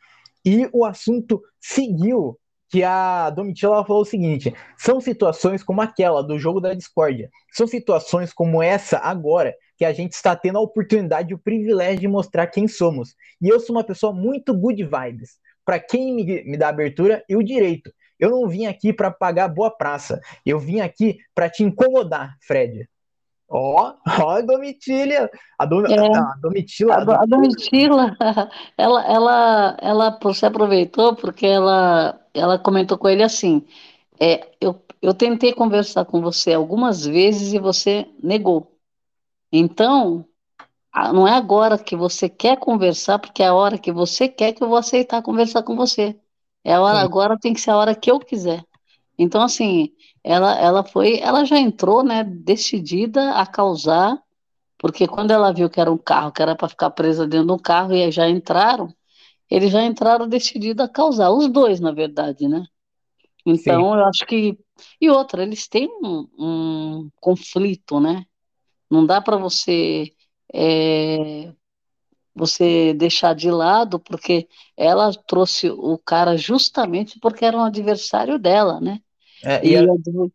e 0.45 0.69
o 0.73 0.85
assunto 0.85 1.43
seguiu. 1.61 2.39
Que 2.69 2.83
a 2.83 3.31
Domitila 3.31 3.85
falou 3.85 4.03
o 4.03 4.07
seguinte: 4.07 4.53
são 4.77 5.01
situações 5.01 5.63
como 5.63 5.81
aquela 5.81 6.21
do 6.21 6.37
jogo 6.37 6.61
da 6.61 6.75
discórdia, 6.75 7.31
são 7.53 7.65
situações 7.65 8.33
como 8.33 8.61
essa 8.61 8.99
agora 8.99 9.55
que 9.79 9.85
a 9.85 9.93
gente 9.93 10.13
está 10.13 10.35
tendo 10.35 10.59
a 10.59 10.63
oportunidade 10.63 11.31
e 11.31 11.35
o 11.35 11.39
privilégio 11.39 12.01
de 12.01 12.09
mostrar 12.09 12.49
quem 12.49 12.67
somos. 12.67 13.15
E 13.41 13.49
eu 13.49 13.61
sou 13.61 13.77
uma 13.77 13.85
pessoa 13.85 14.13
muito 14.13 14.53
good 14.53 14.83
vibes 14.83 15.39
para 15.67 15.81
quem 15.81 16.15
me, 16.15 16.25
me 16.45 16.57
dá 16.57 16.69
abertura 16.69 17.25
e 17.29 17.37
o 17.37 17.43
direito. 17.43 17.93
Eu 18.19 18.31
não 18.31 18.49
vim 18.49 18.65
aqui 18.67 18.93
para 18.93 19.11
pagar 19.11 19.49
boa 19.49 19.71
praça. 19.71 20.21
Eu 20.47 20.59
vim 20.59 20.81
aqui 20.81 21.19
para 21.35 21.51
te 21.51 21.63
incomodar, 21.65 22.37
Fred. 22.41 22.89
Ó, 23.49 23.93
ó, 24.21 24.31
a 24.31 24.41
Domitilha. 24.41 25.31
A, 25.59 25.67
Dom, 25.67 25.85
É. 25.87 26.17
a 26.17 26.35
Domitila. 26.41 26.95
A, 26.95 27.05
Do- 27.05 27.13
a 27.13 27.27
Domitila, 27.27 28.17
ela, 28.79 29.07
ela, 29.07 29.77
ela 29.81 30.19
se 30.33 30.47
aproveitou 30.47 31.15
porque 31.15 31.47
ela, 31.47 32.19
ela 32.33 32.59
comentou 32.59 32.97
com 32.97 33.09
ele 33.09 33.23
assim: 33.23 33.65
é, 34.19 34.49
eu, 34.61 34.81
eu 35.03 35.13
tentei 35.13 35.53
conversar 35.53 36.05
com 36.07 36.21
você 36.21 36.55
algumas 36.55 37.05
vezes 37.05 37.53
e 37.53 37.59
você 37.59 38.07
negou. 38.23 38.73
Então, 39.53 40.25
a- 40.25 40.36
não 41.13 41.29
é 41.29 41.33
agora 41.33 41.79
que 41.79 41.95
você 41.97 42.29
quer 42.29 42.59
conversar, 42.59 43.19
porque 43.19 43.43
é 43.43 43.47
a 43.49 43.55
hora 43.55 43.79
que 43.79 43.93
você 43.93 44.29
quer 44.29 44.53
que 44.53 44.63
eu 44.63 44.69
vou 44.69 44.79
aceitar 44.79 45.23
conversar 45.23 45.63
com 45.63 45.77
você. 45.77 46.19
É 46.65 46.75
a 46.75 46.81
hora, 46.81 46.99
Sim. 46.99 47.05
agora 47.05 47.39
tem 47.39 47.53
que 47.55 47.61
ser 47.61 47.71
a 47.71 47.77
hora 47.77 47.95
que 47.95 48.11
eu 48.11 48.19
quiser. 48.19 48.65
Então, 49.19 49.43
assim, 49.43 49.91
ela, 50.25 50.59
ela 50.59 50.85
foi, 50.85 51.19
ela 51.21 51.45
já 51.45 51.59
entrou, 51.59 52.03
né, 52.03 52.25
decidida 52.25 53.33
a 53.33 53.47
causar. 53.47 54.19
Porque 54.79 55.07
quando 55.07 55.31
ela 55.31 55.53
viu 55.53 55.71
que 55.71 55.81
era 55.81 55.91
um 55.91 55.99
carro, 55.99 56.33
que 56.33 56.43
era 56.43 56.55
para 56.55 56.69
ficar 56.69 56.91
presa 56.91 57.27
dentro 57.27 57.47
do 57.49 57.59
carro, 57.59 57.95
e 57.95 58.11
já 58.11 58.29
entraram, 58.29 58.95
eles 59.51 59.71
já 59.73 59.83
entraram 59.85 60.29
decididos 60.29 60.85
a 60.85 60.89
causar, 60.89 61.31
os 61.31 61.49
dois, 61.49 61.81
na 61.81 61.93
verdade, 61.93 62.49
né? 62.49 62.65
Então, 63.47 63.95
eu 63.97 64.05
acho 64.07 64.27
que. 64.27 64.59
E 65.01 65.09
outra, 65.09 65.43
eles 65.43 65.69
têm 65.69 65.89
um, 66.03 66.29
um 66.39 67.11
conflito, 67.21 68.01
né? 68.01 68.27
Não 68.91 69.07
dá 69.07 69.21
para 69.21 69.37
você 69.37 70.13
é, 70.55 71.53
você 72.35 72.95
deixar 72.95 73.35
de 73.35 73.51
lado, 73.51 73.99
porque 74.01 74.49
ela 74.77 75.13
trouxe 75.27 75.71
o 75.71 75.99
cara 75.99 76.37
justamente 76.37 77.19
porque 77.21 77.45
era 77.45 77.57
um 77.57 77.65
adversário 77.65 78.39
dela, 78.39 78.81
né? 78.81 79.01
É, 79.45 79.57
E, 79.63 79.77
e, 79.77 79.77
a- 79.77 79.87
adver- 79.93 80.33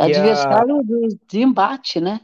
e 0.00 0.14
a- 0.14 0.64
adversário 0.64 0.82
de, 0.84 1.18
de 1.28 1.40
embate, 1.42 2.00
né? 2.00 2.20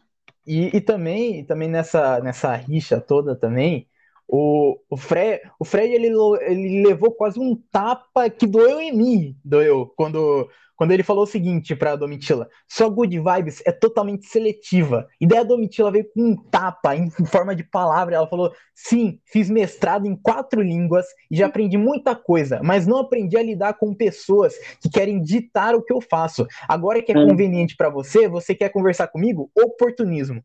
e- 0.46 0.77
e 0.77 0.81
também, 0.81 1.44
também 1.44 1.68
nessa, 1.68 2.20
nessa 2.20 2.55
rixa 2.55 3.01
toda 3.01 3.35
também, 3.37 3.88
o, 4.29 4.79
o 4.90 4.96
Fred, 4.96 5.40
o 5.59 5.64
Fred 5.64 5.92
ele, 5.94 6.09
ele 6.42 6.83
levou 6.87 7.12
quase 7.12 7.38
um 7.38 7.55
tapa 7.70 8.29
que 8.31 8.46
doeu 8.46 8.81
em 8.81 8.92
mim, 8.96 9.37
doeu, 9.44 9.87
quando, 9.96 10.49
quando 10.77 10.93
ele 10.93 11.03
falou 11.03 11.25
o 11.25 11.27
seguinte 11.27 11.75
pra 11.75 11.97
Domitila, 11.97 12.49
sua 12.69 12.89
good 12.89 13.19
vibes 13.19 13.62
é 13.67 13.73
totalmente 13.73 14.27
seletiva. 14.27 15.09
E 15.21 15.27
daí 15.27 15.39
a 15.39 15.45
Domitila 15.45 15.91
veio 15.91 16.09
com 16.12 16.23
um 16.23 16.37
tapa 16.37 16.95
em 16.95 17.11
forma 17.27 17.57
de 17.57 17.65
palavra, 17.65 18.17
ela 18.17 18.29
falou, 18.29 18.53
sim, 18.75 19.19
fiz 19.25 19.49
mestrado 19.51 20.07
em 20.07 20.15
quatro 20.15 20.62
línguas 20.62 21.07
e 21.31 21.37
já 21.37 21.47
aprendi 21.47 21.77
muita 21.77 22.15
coisa, 22.15 22.61
mas 22.62 22.87
não 22.87 22.99
aprendi 22.99 23.37
a 23.37 23.43
lidar 23.43 23.75
com 23.75 23.95
pessoas 23.95 24.55
que 24.81 24.89
querem 24.89 25.21
ditar 25.21 25.75
o 25.75 25.83
que 25.83 25.93
eu 25.93 26.01
faço. 26.01 26.47
Agora 26.69 27.03
que 27.03 27.12
é 27.12 27.17
É. 27.17 27.27
conveniente 27.27 27.77
pra 27.77 27.89
você, 27.89 28.29
você 28.29 28.55
quer 28.55 28.69
conversar 28.69 29.09
comigo? 29.09 29.51
Oportunismo. 29.57 30.45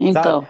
Então, 0.00 0.46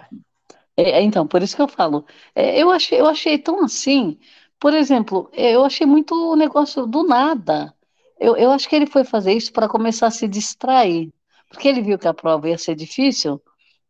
é, 0.77 0.91
é, 0.91 1.01
então, 1.01 1.27
por 1.27 1.41
isso 1.41 1.55
que 1.55 1.61
eu 1.61 1.67
falo. 1.67 2.05
É, 2.33 2.57
eu 2.61 2.69
achei, 2.71 2.99
eu 2.99 3.07
achei 3.07 3.37
tão 3.37 3.63
assim. 3.63 4.17
Por 4.59 4.73
exemplo, 4.73 5.29
é, 5.33 5.55
eu 5.55 5.65
achei 5.65 5.85
muito 5.85 6.13
o 6.15 6.35
negócio 6.35 6.85
do 6.85 7.03
nada. 7.03 7.73
Eu, 8.19 8.35
eu 8.37 8.51
acho 8.51 8.67
que 8.69 8.75
ele 8.75 8.85
foi 8.87 9.03
fazer 9.03 9.33
isso 9.33 9.51
para 9.53 9.69
começar 9.69 10.07
a 10.07 10.11
se 10.11 10.27
distrair. 10.27 11.11
Porque 11.49 11.67
ele 11.67 11.81
viu 11.81 11.97
que 11.97 12.07
a 12.07 12.13
prova 12.13 12.49
ia 12.49 12.57
ser 12.57 12.75
difícil, 12.75 13.41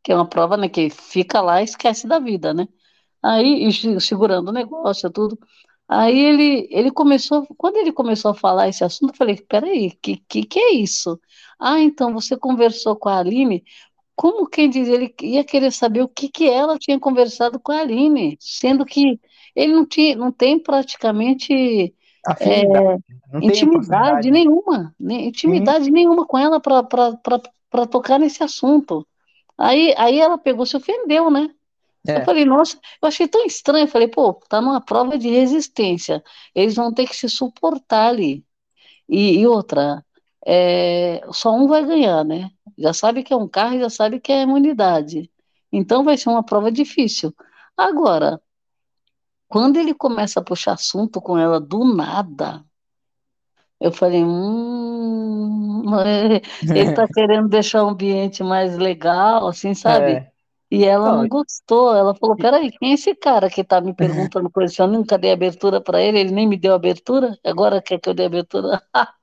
que 0.04 0.12
é 0.12 0.16
uma 0.16 0.28
prova, 0.30 0.58
né, 0.58 0.70
que 0.70 0.90
fica 0.90 1.42
lá 1.42 1.62
e 1.62 1.66
esquece 1.66 2.08
da 2.08 2.20
vida, 2.20 2.54
né? 2.54 2.68
Aí, 3.24 3.72
se- 3.74 4.00
segurando 4.02 4.50
o 4.50 4.54
negócio, 4.54 5.10
tudo. 5.12 5.38
Aí 5.88 6.18
ele, 6.20 6.68
ele 6.72 6.92
começou, 6.92 7.46
quando 7.58 7.78
ele 7.78 7.92
começou 7.94 8.32
a 8.32 8.36
falar 8.36 8.70
esse 8.70 8.84
assunto, 8.84 9.12
eu 9.14 9.18
falei, 9.18 9.38
peraí, 9.38 9.92
que, 10.02 10.18
que 10.30 10.46
que 10.46 10.60
é 10.60 10.74
isso? 10.76 11.20
Ah, 11.60 11.80
então 11.82 12.14
você 12.14 12.38
conversou 12.38 12.96
com 12.96 13.10
a 13.10 13.20
Aline? 13.20 13.64
Como 14.16 14.48
quem 14.50 14.70
diz, 14.70 14.88
ele 14.90 15.14
ia 15.22 15.44
querer 15.46 15.72
saber 15.72 16.02
o 16.04 16.10
que 16.10 16.30
que 16.30 16.50
ela 16.50 16.78
tinha 16.78 17.00
conversado 17.00 17.60
com 17.60 17.72
a 17.72 17.80
Aline, 17.82 18.38
sendo 18.40 18.86
que 18.86 19.20
ele 19.56 19.74
não 19.74 19.86
tinha, 19.88 20.16
não 20.16 20.32
tem 20.32 20.60
praticamente 20.62 21.94
Afinidade. 22.26 23.04
Não 23.32 23.40
tem 23.40 23.50
intimidade 23.50 24.32
nenhuma, 24.32 24.94
Sim, 25.00 25.28
intimidade 25.28 25.92
nenhuma 25.92 26.26
com 26.26 26.38
ela 26.38 26.60
para 26.60 27.86
tocar 27.90 28.20
nesse 28.20 28.44
assunto. 28.44 29.08
Aí, 29.58 29.94
aí 29.98 30.20
ela 30.20 30.38
pegou, 30.38 30.66
se 30.66 30.76
ofendeu, 30.78 31.30
né? 31.30 31.50
Eu 32.08 32.16
é. 32.16 32.26
falei, 32.26 32.46
nossa, 32.46 32.78
eu 33.02 33.08
achei 33.08 33.28
tão 33.28 33.46
estranho. 33.46 33.84
Eu 33.84 33.90
falei, 33.90 34.08
pô, 34.08 34.34
tá 34.48 34.62
numa 34.62 34.82
prova 34.82 35.18
de 35.18 35.30
resistência. 35.30 36.24
Eles 36.56 36.76
vão 36.76 36.94
ter 36.94 37.08
que 37.08 37.16
se 37.16 37.28
suportar 37.30 38.08
ali. 38.08 38.44
E, 39.08 39.40
e 39.40 39.48
outra, 39.48 40.04
é, 40.46 41.22
só 41.32 41.54
um 41.54 41.68
vai 41.68 41.86
ganhar, 41.86 42.24
né? 42.24 42.50
Já 42.78 42.94
sabe 42.94 43.24
que 43.24 43.34
é 43.34 43.36
um 43.36 43.48
carro, 43.48 43.76
e 43.76 43.80
já 43.80 43.90
sabe 43.90 44.20
que 44.20 44.32
é 44.32 44.44
imunidade. 44.44 45.30
Então 45.72 46.04
vai 46.04 46.18
ser 46.18 46.30
uma 46.30 46.44
prova 46.44 46.72
difícil. 46.72 47.34
Agora, 47.76 48.42
quando 49.50 49.78
ele 49.78 49.94
começa 49.94 50.40
a 50.40 50.44
puxar 50.44 50.74
assunto 50.74 51.22
com 51.22 51.38
ela 51.38 51.60
do 51.60 51.84
nada, 51.96 52.66
eu 53.80 53.92
falei, 53.92 54.24
hum, 54.24 55.84
ele 56.74 56.92
tá 56.92 57.08
querendo 57.08 57.48
deixar 57.50 57.84
o 57.84 57.90
ambiente 57.90 58.44
mais 58.44 58.78
legal, 58.78 59.48
assim, 59.48 59.74
sabe? 59.74 60.22
É. 60.22 60.32
E 60.72 60.86
ela 60.86 61.12
Não, 61.12 61.28
gostou. 61.28 61.96
Ela 61.96 62.14
falou: 62.16 62.38
Peraí, 62.38 62.72
quem 62.72 62.92
é 62.92 62.94
esse 62.94 63.16
cara 63.16 63.50
que 63.50 63.64
tá 63.64 63.82
me 63.82 63.94
perguntando 63.94 64.50
coisa? 64.52 64.72
assim? 64.74 64.82
Eu 64.84 64.88
nunca 64.88 65.18
dei 65.18 65.32
abertura 65.32 65.82
para 65.82 66.02
ele, 66.02 66.20
ele 66.20 66.32
nem 66.32 66.48
me 66.48 66.58
deu 66.58 66.74
abertura, 66.76 67.38
agora 67.44 67.82
quer 67.82 68.00
que 68.00 68.10
eu 68.10 68.14
dê 68.14 68.26
abertura? 68.26 68.82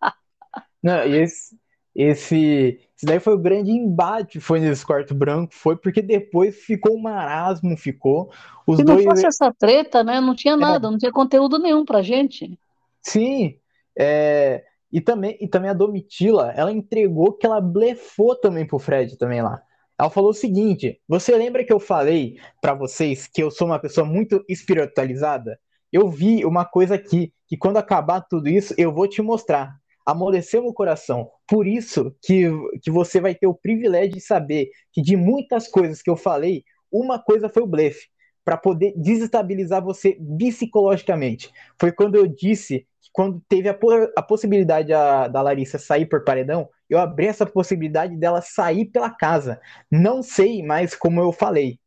não, 0.83 1.03
esse, 1.05 1.59
esse, 1.95 2.86
esse 2.97 3.07
daí 3.07 3.21
foi 3.21 3.35
o 3.35 3.39
grande 3.39 3.71
embate, 3.71 4.41
foi 4.41 4.61
nesse 4.61 4.85
quarto 4.85 5.15
branco, 5.15 5.55
foi 5.55 5.77
porque 5.77 6.01
depois 6.03 6.57
ficou 6.65 6.97
um 6.97 7.03
marasmo, 7.03 7.77
ficou. 7.77 8.31
Os 8.67 8.81
Se 8.81 8.85
não 8.85 8.97
dois, 8.97 9.05
fosse 9.05 9.27
essa 9.27 9.53
treta, 9.53 10.03
né, 10.05 10.21
não 10.21 10.35
tinha 10.35 10.57
é, 10.57 10.57
nada, 10.57 10.91
não 10.91 10.99
tinha 10.99 11.13
conteúdo 11.13 11.59
nenhum 11.59 11.85
pra 11.85 12.03
gente. 12.03 12.59
sim, 13.03 13.59
é, 13.99 14.65
e 14.93 15.01
também, 15.01 15.37
e 15.41 15.49
também 15.49 15.71
a 15.71 15.75
Domitila, 15.75 16.53
ela 16.57 16.73
entregou 16.73 17.33
que 17.33 17.47
ela 17.47 17.61
blefou 17.61 18.35
também 18.37 18.67
pro 18.67 18.79
Fred 18.79 19.17
também 19.19 19.43
lá. 19.43 19.63
Ela 19.99 20.11
falou 20.11 20.31
o 20.31 20.35
seguinte: 20.35 21.01
você 21.09 21.37
lembra 21.37 21.65
que 21.65 21.73
eu 21.73 21.81
falei 21.81 22.39
pra 22.61 22.75
vocês 22.75 23.27
que 23.27 23.43
eu 23.43 23.51
sou 23.51 23.67
uma 23.69 23.79
pessoa 23.79 24.07
muito 24.07 24.45
espiritualizada? 24.49 25.59
Eu 25.93 26.09
vi 26.11 26.45
uma 26.45 26.65
coisa 26.65 26.95
aqui, 26.97 27.33
que 27.47 27.57
quando 27.57 27.79
acabar 27.79 28.21
tudo 28.23 28.49
isso, 28.49 28.75
eu 28.77 28.93
vou 28.93 29.09
te 29.09 29.23
mostrar. 29.23 29.77
Amoleceu 30.07 30.63
meu 30.63 30.73
coração. 30.73 31.29
Por 31.49 31.67
isso 31.67 32.15
que, 32.23 32.49
que 32.81 32.91
você 32.91 33.21
vai 33.21 33.35
ter 33.35 33.49
o 33.49 33.55
privilégio 33.55 34.15
de 34.15 34.21
saber 34.21 34.71
que 34.93 35.03
de 35.03 35.17
muitas 35.17 35.67
coisas 35.67 36.01
que 36.01 36.09
eu 36.09 36.17
falei, 36.17 36.63
uma 36.91 37.19
coisa 37.19 37.49
foi 37.49 37.63
o 37.63 37.67
blefe, 37.67 38.07
para 38.45 38.57
poder 38.57 38.95
desestabilizar 38.97 39.83
você 39.83 40.17
psicologicamente. 40.39 41.51
Foi 41.81 41.91
quando 41.91 42.15
eu 42.15 42.29
disse 42.29 42.87
que 43.03 43.11
quando 43.13 43.43
teve 43.49 43.69
a, 43.69 43.77
a 44.17 44.23
possibilidade 44.23 44.93
a, 44.93 45.27
da 45.27 45.43
Larissa 45.43 45.79
sair 45.79 46.07
por 46.07 46.23
paredão, 46.23 46.69
eu 46.89 47.01
abri 47.01 47.27
essa 47.27 47.45
possibilidade 47.45 48.17
dela 48.17 48.41
sair 48.41 48.85
pela 48.85 49.11
casa. 49.11 49.61
Não 49.91 50.23
sei 50.23 50.63
mais 50.63 50.95
como 50.95 51.21
eu 51.21 51.33
falei. 51.33 51.81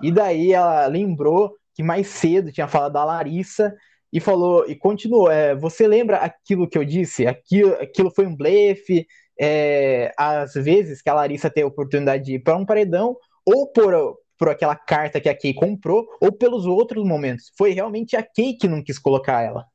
E 0.00 0.12
daí 0.12 0.52
ela 0.52 0.86
lembrou 0.86 1.56
que 1.74 1.82
mais 1.82 2.06
cedo 2.06 2.52
tinha 2.52 2.68
falado 2.68 2.92
da 2.92 3.04
Larissa 3.04 3.74
e 4.14 4.20
falou 4.20 4.64
e 4.68 4.76
continuou. 4.76 5.28
É, 5.28 5.56
você 5.56 5.88
lembra 5.88 6.18
aquilo 6.18 6.68
que 6.68 6.78
eu 6.78 6.84
disse? 6.84 7.26
Aquilo, 7.26 7.74
aquilo 7.74 8.12
foi 8.12 8.26
um 8.26 8.36
blefe. 8.36 9.08
É, 9.38 10.14
às 10.16 10.54
vezes 10.54 11.02
que 11.02 11.10
a 11.10 11.14
Larissa 11.14 11.50
tem 11.50 11.64
a 11.64 11.66
oportunidade 11.66 12.22
de 12.22 12.34
ir 12.34 12.38
para 12.38 12.56
um 12.56 12.64
paredão 12.64 13.16
ou 13.44 13.66
por, 13.72 13.92
por 14.38 14.48
aquela 14.48 14.76
carta 14.76 15.20
que 15.20 15.28
a 15.28 15.36
Kay 15.36 15.52
comprou 15.52 16.06
ou 16.20 16.30
pelos 16.30 16.64
outros 16.64 17.04
momentos. 17.04 17.50
Foi 17.58 17.72
realmente 17.72 18.16
a 18.16 18.22
Kay 18.22 18.54
que 18.54 18.68
não 18.68 18.84
quis 18.84 19.00
colocar 19.00 19.42
ela. 19.42 19.66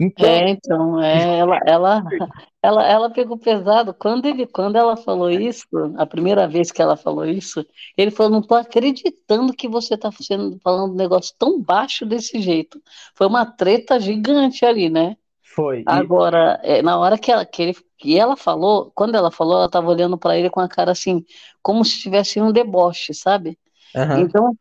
Então, 0.00 0.26
É, 0.26 0.50
então, 0.50 1.00
é, 1.02 1.38
ela, 1.38 1.58
ela, 1.66 2.02
ela, 2.62 2.86
ela 2.86 3.10
pegou 3.10 3.38
pesado. 3.38 3.94
Quando 3.94 4.26
ele, 4.26 4.46
quando 4.46 4.76
ela 4.76 4.96
falou 4.96 5.30
isso, 5.30 5.66
a 5.96 6.06
primeira 6.06 6.46
vez 6.46 6.70
que 6.70 6.82
ela 6.82 6.96
falou 6.96 7.24
isso, 7.24 7.64
ele 7.96 8.10
falou: 8.10 8.32
Não 8.32 8.42
tô 8.42 8.54
acreditando 8.54 9.54
que 9.54 9.68
você 9.68 9.96
tá 9.96 10.10
sendo, 10.12 10.58
falando 10.62 10.92
um 10.92 10.96
negócio 10.96 11.34
tão 11.38 11.60
baixo 11.62 12.04
desse 12.06 12.40
jeito. 12.40 12.82
Foi 13.14 13.26
uma 13.26 13.46
treta 13.46 13.98
gigante 14.00 14.64
ali, 14.64 14.90
né? 14.90 15.16
foi. 15.42 15.84
Agora, 15.84 16.60
é, 16.62 16.82
na 16.82 16.98
hora 16.98 17.18
que 17.18 17.32
ela, 17.32 17.44
que 17.44 17.62
ele, 17.62 17.74
que 17.98 18.18
ela 18.18 18.36
falou, 18.36 18.92
quando 18.94 19.14
ela 19.16 19.30
falou, 19.30 19.56
ela 19.56 19.66
estava 19.66 19.88
olhando 19.88 20.18
para 20.18 20.38
ele 20.38 20.50
com 20.50 20.60
a 20.60 20.68
cara 20.68 20.92
assim, 20.92 21.24
como 21.62 21.84
se 21.84 21.98
tivesse 21.98 22.40
um 22.40 22.52
deboche, 22.52 23.14
sabe? 23.14 23.58
uhum, 23.94 24.30
Então, 24.30 24.56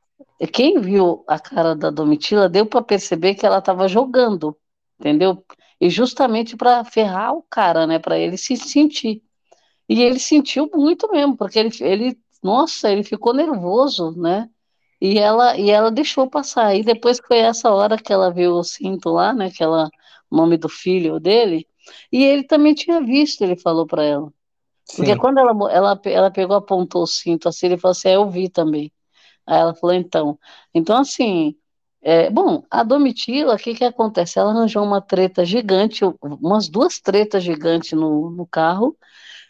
quem 0.54 0.80
viu 0.80 1.24
a 1.28 1.40
cara 1.40 1.76
da 1.76 1.90
Domitila 1.90 2.50
deu 2.50 2.66
para 2.66 2.82
perceber 2.84 3.36
que 3.36 3.46
ela 3.46 3.60
estava 3.60 3.88
jogando, 3.88 4.58
entendeu? 5.00 5.44
E 5.80 5.90
justamente 5.90 6.58
para 6.58 6.84
ferrar 6.84 7.34
o 7.34 7.44
cara, 7.44 7.88
né? 7.88 8.00
Para 8.00 8.20
ele 8.20 8.38
se 8.38 8.58
sentir. 8.58 9.24
E 9.88 10.02
ele 10.02 10.20
sentiu 10.20 10.70
muito 10.74 11.10
mesmo, 11.12 11.36
porque 11.38 11.58
ele, 11.60 11.72
ele, 11.82 12.20
nossa, 12.44 12.92
ele 12.92 13.04
ficou 13.04 13.34
nervoso, 13.34 14.12
né? 14.18 14.50
E 15.02 15.18
ela, 15.18 15.58
e 15.58 15.70
ela 15.70 15.92
deixou 15.92 16.30
passar. 16.30 16.76
E 16.76 16.84
depois 16.84 17.20
foi 17.26 17.38
essa 17.40 17.72
hora 17.72 17.98
que 17.98 18.12
ela 18.14 18.32
viu 18.32 18.54
o 18.54 18.64
cinto 18.64 19.10
lá, 19.10 19.34
né? 19.34 19.50
Que 19.50 19.64
ela, 19.64 19.90
o 20.30 20.36
nome 20.36 20.58
do 20.58 20.70
filho 20.70 21.20
dele. 21.20 21.68
E 22.12 22.24
ele 22.24 22.44
também 22.44 22.74
tinha 22.76 23.02
visto, 23.02 23.42
ele 23.44 23.58
falou 23.58 23.88
para 23.88 24.04
ela. 24.04 24.32
Porque 24.96 25.14
sim. 25.14 25.18
quando 25.18 25.40
ela, 25.40 25.52
ela, 25.72 26.02
ela 26.06 26.32
pegou, 26.32 26.56
apontou 26.58 27.04
o 27.04 27.08
cinto 27.08 27.48
assim, 27.50 27.68
ele 27.68 27.78
falou 27.78 27.92
assim: 27.94 28.10
é, 28.10 28.16
eu 28.16 28.30
vi 28.30 28.50
também. 28.50 28.92
Aí 29.48 29.60
ela 29.60 29.76
falou: 29.76 29.96
então. 29.96 30.40
Então, 30.74 30.98
assim. 30.98 31.56
É, 32.02 32.30
bom, 32.30 32.64
a 32.72 32.84
Domitila, 32.84 33.56
o 33.56 33.58
que 33.58 33.76
que 33.76 33.84
acontece? 33.84 34.40
Ela 34.40 34.52
arranjou 34.52 34.84
uma 34.84 35.02
treta 35.02 35.44
gigante, 35.44 36.04
umas 36.22 36.70
duas 36.70 37.00
tretas 37.00 37.44
gigantes 37.44 37.92
no, 37.92 38.30
no 38.30 38.48
carro, 38.48 38.98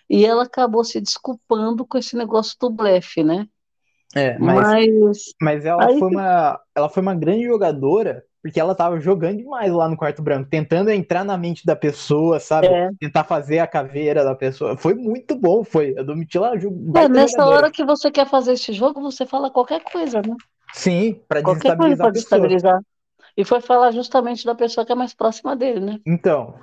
e 0.10 0.26
ela 0.26 0.44
acabou 0.44 0.84
se 0.84 1.00
desculpando 1.00 1.86
com 1.86 1.98
esse 1.98 2.16
negócio 2.16 2.58
do 2.60 2.70
blefe, 2.70 3.24
né? 3.24 3.48
É, 4.16 4.40
mas 4.40 4.68
Mas 4.68 5.34
Mas 5.42 5.66
ela 5.66 5.88
aí 5.88 6.00
foi 6.00 6.10
uma, 6.10 6.60
ela 6.76 6.90
foi 6.90 7.02
uma 7.04 7.16
grande 7.16 7.46
jogadora, 7.46 8.24
porque 8.42 8.60
ela 8.60 8.74
tava 8.74 9.00
jogando 9.00 9.38
demais 9.38 9.72
lá 9.72 9.88
no 9.88 9.98
quarto 9.98 10.22
branco, 10.24 10.50
tentando 10.50 10.90
entrar 10.90 11.24
na 11.24 11.38
mente 11.38 11.66
da 11.66 11.76
pessoa, 11.76 12.40
sabe? 12.40 12.68
é, 12.68 12.90
Tentar 13.00 13.24
fazer 13.24 13.60
a 13.60 13.68
caveira 13.68 14.24
da 14.24 14.36
pessoa. 14.36 14.76
Foi 14.78 14.94
muito 14.96 15.36
bom, 15.36 15.64
foi. 15.64 15.96
A 15.98 16.04
Domitila 16.04 16.48
é 16.56 16.68
uma 16.68 16.94
é, 16.96 17.08
baita 17.08 17.14
nessa 17.14 17.42
jogadora. 17.42 17.56
hora 17.56 17.72
que 17.72 17.86
você 17.86 18.12
quer 18.12 18.28
fazer 18.28 18.54
esse 18.54 18.74
jogo, 18.74 19.02
você 19.02 19.26
fala 19.26 19.52
qualquer 19.52 19.84
coisa, 19.84 20.22
né? 20.22 20.36
Sim, 20.74 21.14
coisa 21.14 21.46
desestabilizar 21.46 22.08
a 22.08 22.12
para 22.12 22.12
pessoa. 22.12 22.82
E 23.38 23.46
foi 23.46 23.62
falar 23.62 23.92
justamente 23.92 24.46
da 24.46 24.56
pessoa 24.56 24.86
que 24.86 24.92
é 24.92 24.96
mais 24.96 25.14
próxima 25.14 25.56
dele, 25.56 25.80
né? 25.80 26.00
Então, 26.06 26.56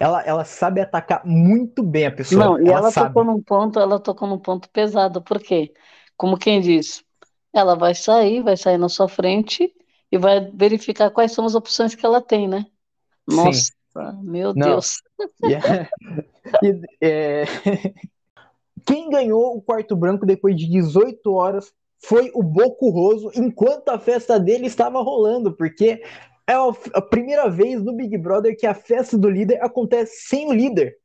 ela, 0.00 0.22
ela 0.22 0.44
sabe 0.44 0.80
atacar 0.80 1.24
muito 1.24 1.82
bem 1.82 2.06
a 2.06 2.10
pessoa. 2.10 2.44
Não, 2.44 2.60
e 2.60 2.68
Ela 2.68 2.78
ela 2.78 2.92
tocou 2.92 3.24
num 3.24 3.42
ponto, 3.42 3.78
ela 3.78 4.00
tocou 4.00 4.28
num 4.28 4.38
ponto 4.38 4.68
pesado, 4.70 5.22
por 5.22 5.38
quê? 5.38 5.72
Como 6.16 6.38
quem 6.38 6.60
diz, 6.60 7.04
ela 7.52 7.76
vai 7.76 7.94
sair, 7.94 8.42
vai 8.42 8.56
sair 8.56 8.78
na 8.78 8.88
sua 8.88 9.08
frente 9.08 9.72
e 10.10 10.18
vai 10.18 10.40
verificar 10.52 11.10
quais 11.10 11.32
são 11.32 11.44
as 11.44 11.54
opções 11.54 11.94
que 11.94 12.04
ela 12.04 12.20
tem, 12.20 12.48
né? 12.48 12.66
Sim. 13.28 13.36
Nossa, 13.36 13.72
meu 14.22 14.54
Não. 14.54 14.70
Deus. 14.70 14.96
E, 15.42 15.52
e, 16.64 17.06
é, 17.06 17.44
Quem 18.86 19.10
ganhou 19.10 19.56
o 19.56 19.60
quarto 19.60 19.96
branco 19.96 20.24
depois 20.24 20.56
de 20.56 20.68
18 20.68 21.32
horas 21.32 21.72
foi 22.04 22.30
o 22.34 22.42
Boco 22.42 22.90
Roso, 22.90 23.30
enquanto 23.34 23.88
a 23.88 23.98
festa 23.98 24.38
dele 24.38 24.66
estava 24.66 25.00
rolando, 25.00 25.56
porque 25.56 26.02
é 26.48 26.54
a 26.94 27.02
primeira 27.02 27.48
vez 27.50 27.82
no 27.82 27.92
Big 27.92 28.16
Brother 28.16 28.56
que 28.56 28.66
a 28.66 28.74
festa 28.74 29.18
do 29.18 29.28
líder 29.28 29.62
acontece 29.62 30.28
sem 30.28 30.48
o 30.48 30.52
líder. 30.52 30.96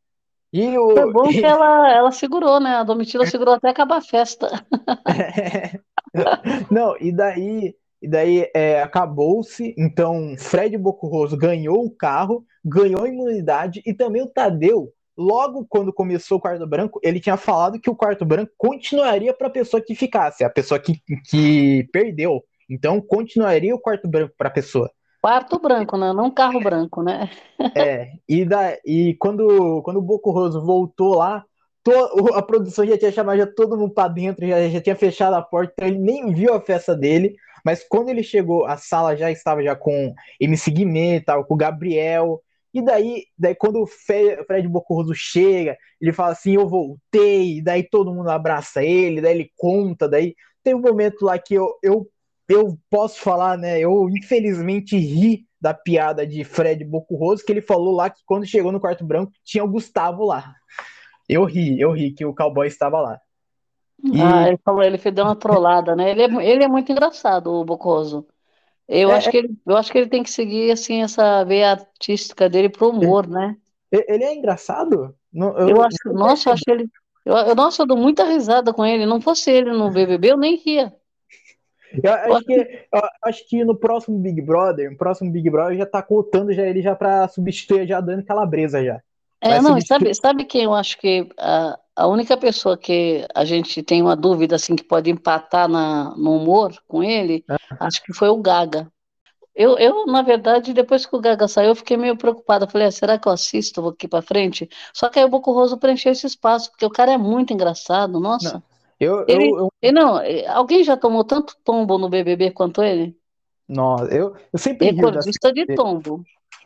E 0.53 0.73
Foi 0.73 1.03
o. 1.03 1.13
bom 1.13 1.23
que 1.29 1.43
ela, 1.43 1.91
ela 1.91 2.11
segurou, 2.11 2.59
né? 2.59 2.75
A 2.75 2.83
Domitila 2.83 3.25
segurou 3.25 3.55
até 3.55 3.69
acabar 3.69 3.97
a 3.97 4.01
festa. 4.01 4.65
Não, 6.69 6.95
e 6.99 7.11
daí. 7.11 7.75
E 8.01 8.07
daí 8.07 8.49
é, 8.55 8.81
acabou-se. 8.81 9.75
Então, 9.77 10.35
Fred 10.35 10.75
Bocurroso 10.75 11.37
ganhou 11.37 11.85
o 11.85 11.91
carro, 11.91 12.43
ganhou 12.65 13.03
a 13.03 13.07
imunidade 13.07 13.81
e 13.85 13.93
também 13.93 14.23
o 14.23 14.27
Tadeu. 14.27 14.91
Logo 15.21 15.65
quando 15.69 15.93
começou 15.93 16.39
o 16.39 16.41
quarto 16.41 16.65
branco, 16.65 16.99
ele 17.03 17.19
tinha 17.19 17.37
falado 17.37 17.79
que 17.79 17.89
o 17.89 17.95
quarto 17.95 18.25
branco 18.25 18.51
continuaria 18.57 19.33
para 19.33 19.47
a 19.47 19.51
pessoa 19.51 19.81
que 19.81 19.93
ficasse, 19.93 20.43
a 20.43 20.49
pessoa 20.49 20.79
que, 20.79 20.99
que 21.29 21.87
perdeu. 21.93 22.43
Então, 22.67 22.99
continuaria 22.99 23.75
o 23.75 23.79
quarto 23.79 24.07
branco 24.07 24.33
para 24.35 24.47
a 24.47 24.51
pessoa. 24.51 24.89
Quarto 25.21 25.59
branco, 25.59 25.97
né? 25.97 26.11
Não 26.11 26.31
carro 26.31 26.59
branco, 26.59 27.03
né? 27.03 27.29
É, 27.77 28.13
e, 28.27 28.43
da, 28.43 28.75
e 28.83 29.15
quando, 29.19 29.83
quando 29.83 29.97
o 29.97 30.01
Bocurroso 30.01 30.65
voltou 30.65 31.15
lá, 31.15 31.45
to, 31.83 31.91
a 32.33 32.41
produção 32.41 32.83
já 32.83 32.97
tinha 32.97 33.11
chamado 33.11 33.37
já 33.37 33.45
todo 33.45 33.77
mundo 33.77 33.93
para 33.93 34.07
dentro, 34.07 34.47
já, 34.47 34.67
já 34.67 34.81
tinha 34.81 34.95
fechado 34.95 35.35
a 35.35 35.41
porta, 35.41 35.73
então 35.73 35.87
ele 35.87 35.99
nem 35.99 36.33
viu 36.33 36.53
a 36.55 36.59
festa 36.59 36.95
dele. 36.95 37.35
Mas 37.63 37.85
quando 37.87 38.09
ele 38.09 38.23
chegou, 38.23 38.65
a 38.65 38.77
sala 38.77 39.15
já 39.15 39.29
estava 39.29 39.61
já 39.61 39.75
com 39.75 40.13
MC 40.39 40.71
Guimê, 40.71 41.21
tava 41.21 41.43
com 41.43 41.53
o 41.53 41.57
Gabriel. 41.57 42.41
E 42.73 42.81
daí, 42.81 43.25
daí 43.37 43.53
quando 43.53 43.81
o 43.81 43.87
Fred 43.87 44.67
Bocurroso 44.67 45.13
chega, 45.13 45.77
ele 45.99 46.13
fala 46.13 46.31
assim, 46.31 46.55
eu 46.55 46.67
voltei, 46.67 47.61
daí 47.61 47.83
todo 47.83 48.13
mundo 48.13 48.29
abraça 48.29 48.83
ele, 48.83 49.21
daí 49.21 49.33
ele 49.33 49.51
conta, 49.57 50.07
daí 50.07 50.35
tem 50.63 50.73
um 50.73 50.81
momento 50.81 51.25
lá 51.25 51.37
que 51.37 51.53
eu, 51.53 51.75
eu, 51.83 52.07
eu 52.47 52.77
posso 52.89 53.19
falar, 53.19 53.57
né, 53.57 53.79
eu 53.79 54.07
infelizmente 54.09 54.97
ri 54.97 55.45
da 55.59 55.73
piada 55.73 56.25
de 56.25 56.43
Fred 56.43 56.83
Bocurroso, 56.85 57.43
que 57.45 57.51
ele 57.51 57.61
falou 57.61 57.93
lá 57.93 58.09
que 58.09 58.21
quando 58.25 58.45
chegou 58.45 58.71
no 58.71 58.79
quarto 58.79 59.05
branco 59.05 59.31
tinha 59.43 59.63
o 59.63 59.69
Gustavo 59.69 60.25
lá. 60.25 60.55
Eu 61.29 61.45
ri, 61.45 61.79
eu 61.79 61.91
ri 61.91 62.11
que 62.11 62.25
o 62.25 62.33
cowboy 62.33 62.67
estava 62.67 62.99
lá. 62.99 63.19
E... 64.03 64.19
Ah, 64.19 64.47
ele 64.47 64.59
falou, 64.65 64.81
ele 64.81 64.97
deu 64.97 65.25
uma 65.25 65.35
trollada, 65.35 65.95
né? 65.95 66.09
Ele 66.09 66.23
é, 66.23 66.51
ele 66.51 66.63
é 66.63 66.67
muito 66.67 66.91
engraçado, 66.91 67.51
o 67.51 67.63
Bocoso. 67.63 68.25
Eu 68.87 69.11
é, 69.11 69.15
acho 69.15 69.31
que 69.31 69.37
ele, 69.37 69.49
eu 69.65 69.77
acho 69.77 69.91
que 69.91 69.97
ele 69.97 70.09
tem 70.09 70.23
que 70.23 70.31
seguir 70.31 70.71
assim 70.71 71.01
essa 71.01 71.43
veia 71.43 71.71
artística 71.71 72.49
dele 72.49 72.69
pro 72.69 72.89
humor, 72.89 73.27
né? 73.27 73.55
Ele 73.91 74.23
é 74.23 74.33
engraçado? 74.33 75.15
eu, 75.33 75.69
eu, 75.69 75.81
acho, 75.81 75.97
eu 76.05 76.13
nossa, 76.13 76.49
eu 76.49 76.53
acho 76.53 76.63
ele, 76.67 76.89
eu, 77.25 77.35
eu, 77.35 77.55
nossa, 77.55 77.83
eu 77.83 77.85
dou 77.85 77.97
muita 77.97 78.23
risada 78.23 78.73
com 78.73 78.85
ele. 78.85 79.05
Não 79.05 79.21
fosse 79.21 79.51
ele 79.51 79.71
no 79.71 79.91
BBB, 79.91 80.31
eu 80.31 80.37
nem 80.37 80.55
ria. 80.55 80.93
Eu 82.01 82.13
acho, 82.35 82.45
que, 82.45 82.53
eu 82.53 83.01
acho 83.25 83.49
que 83.49 83.65
no 83.65 83.75
próximo 83.75 84.17
Big 84.17 84.41
Brother, 84.41 84.89
no 84.89 84.95
próximo 84.95 85.29
Big 85.29 85.49
Brother 85.49 85.77
já 85.77 85.85
tá 85.85 86.01
contando 86.01 86.53
já 86.53 86.65
ele 86.65 86.81
já 86.81 86.95
para 86.95 87.27
substituir 87.27 87.85
já 87.85 87.97
a 87.97 88.01
Dani 88.01 88.23
Calabresa 88.23 88.81
já. 88.81 89.01
É, 89.41 89.61
não, 89.61 89.71
substituir... 89.71 89.85
sabe, 89.85 90.15
sabe 90.15 90.45
quem 90.45 90.63
eu 90.63 90.73
acho 90.73 90.97
que 90.97 91.27
a, 91.37 91.77
a 92.01 92.07
única 92.07 92.35
pessoa 92.35 92.75
que 92.75 93.25
a 93.33 93.45
gente 93.45 93.83
tem 93.83 94.01
uma 94.01 94.15
dúvida 94.15 94.55
assim 94.55 94.75
que 94.75 94.83
pode 94.83 95.11
empatar 95.11 95.69
na, 95.69 96.15
no 96.17 96.35
humor 96.35 96.73
com 96.87 97.03
ele, 97.03 97.45
é. 97.47 97.55
acho 97.79 98.03
que 98.03 98.11
foi 98.11 98.27
o 98.27 98.41
Gaga. 98.41 98.91
Eu, 99.53 99.77
eu, 99.77 100.05
na 100.07 100.23
verdade, 100.23 100.73
depois 100.73 101.05
que 101.05 101.15
o 101.15 101.21
Gaga 101.21 101.47
saiu, 101.47 101.69
eu 101.69 101.75
fiquei 101.75 101.97
meio 101.97 102.17
preocupada. 102.17 102.67
Falei, 102.67 102.87
ah, 102.87 102.91
será 102.91 103.19
que 103.19 103.27
eu 103.27 103.31
assisto 103.31 103.87
aqui 103.87 104.07
para 104.07 104.21
frente? 104.21 104.67
Só 104.93 105.09
que 105.09 105.19
aí 105.19 105.25
o 105.25 105.29
Boco 105.29 105.51
Roso 105.51 105.77
preencheu 105.77 106.11
esse 106.11 106.25
espaço, 106.25 106.71
porque 106.71 106.85
o 106.85 106.89
cara 106.89 107.11
é 107.11 107.17
muito 107.17 107.53
engraçado, 107.53 108.19
nossa. 108.19 108.53
Não. 108.53 108.63
Eu, 108.99 109.25
ele, 109.27 109.49
eu, 109.49 109.69
eu... 109.81 109.93
não, 109.93 110.19
alguém 110.47 110.83
já 110.83 110.95
tomou 110.95 111.23
tanto 111.23 111.55
tombo 111.63 111.97
no 111.97 112.09
BBB 112.09 112.51
quanto 112.51 112.81
ele? 112.81 113.15
Não, 113.67 113.97
eu, 114.07 114.35
eu 114.51 114.59
sempre 114.59 114.91
Recordista 114.91 115.53
de 115.53 115.65
tombo. 115.75 116.23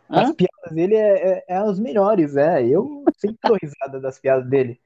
As 0.07 0.29
Hã? 0.29 0.33
piadas 0.35 0.71
dele 0.71 0.95
é, 0.95 1.27
é, 1.29 1.45
é, 1.47 1.57
as 1.57 1.79
melhores, 1.79 2.35
é. 2.35 2.65
Eu 2.65 3.03
sempre 3.17 3.37
dou 3.43 3.57
risada 3.61 3.99
das 3.99 4.19
piadas 4.19 4.47
dele. 4.47 4.79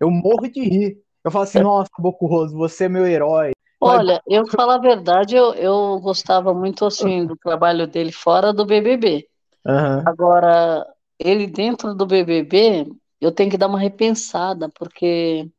Eu 0.00 0.10
morro 0.10 0.48
de 0.48 0.60
rir. 0.60 0.98
Eu 1.24 1.30
falo 1.30 1.44
assim, 1.44 1.60
nossa, 1.60 1.90
Roso, 1.98 2.56
você 2.56 2.84
é 2.84 2.88
meu 2.88 3.06
herói. 3.06 3.52
Olha, 3.80 4.22
eu 4.26 4.46
falo 4.46 4.72
a 4.72 4.78
verdade, 4.78 5.36
eu, 5.36 5.52
eu 5.54 6.00
gostava 6.00 6.54
muito 6.54 6.86
assim 6.86 7.26
do 7.26 7.36
trabalho 7.36 7.86
dele 7.86 8.10
fora 8.10 8.52
do 8.52 8.64
BBB. 8.64 9.28
Uhum. 9.66 10.02
Agora, 10.06 10.86
ele 11.18 11.46
dentro 11.46 11.94
do 11.94 12.06
BBB, 12.06 12.86
eu 13.20 13.32
tenho 13.32 13.50
que 13.50 13.58
dar 13.58 13.66
uma 13.66 13.78
repensada, 13.78 14.68
porque 14.70 15.50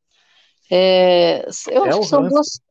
é, 0.72 1.46
eu 1.68 1.86
é 1.86 1.90
acho 1.90 2.00
que 2.02 2.08
são 2.08 2.28
duas, 2.28 2.62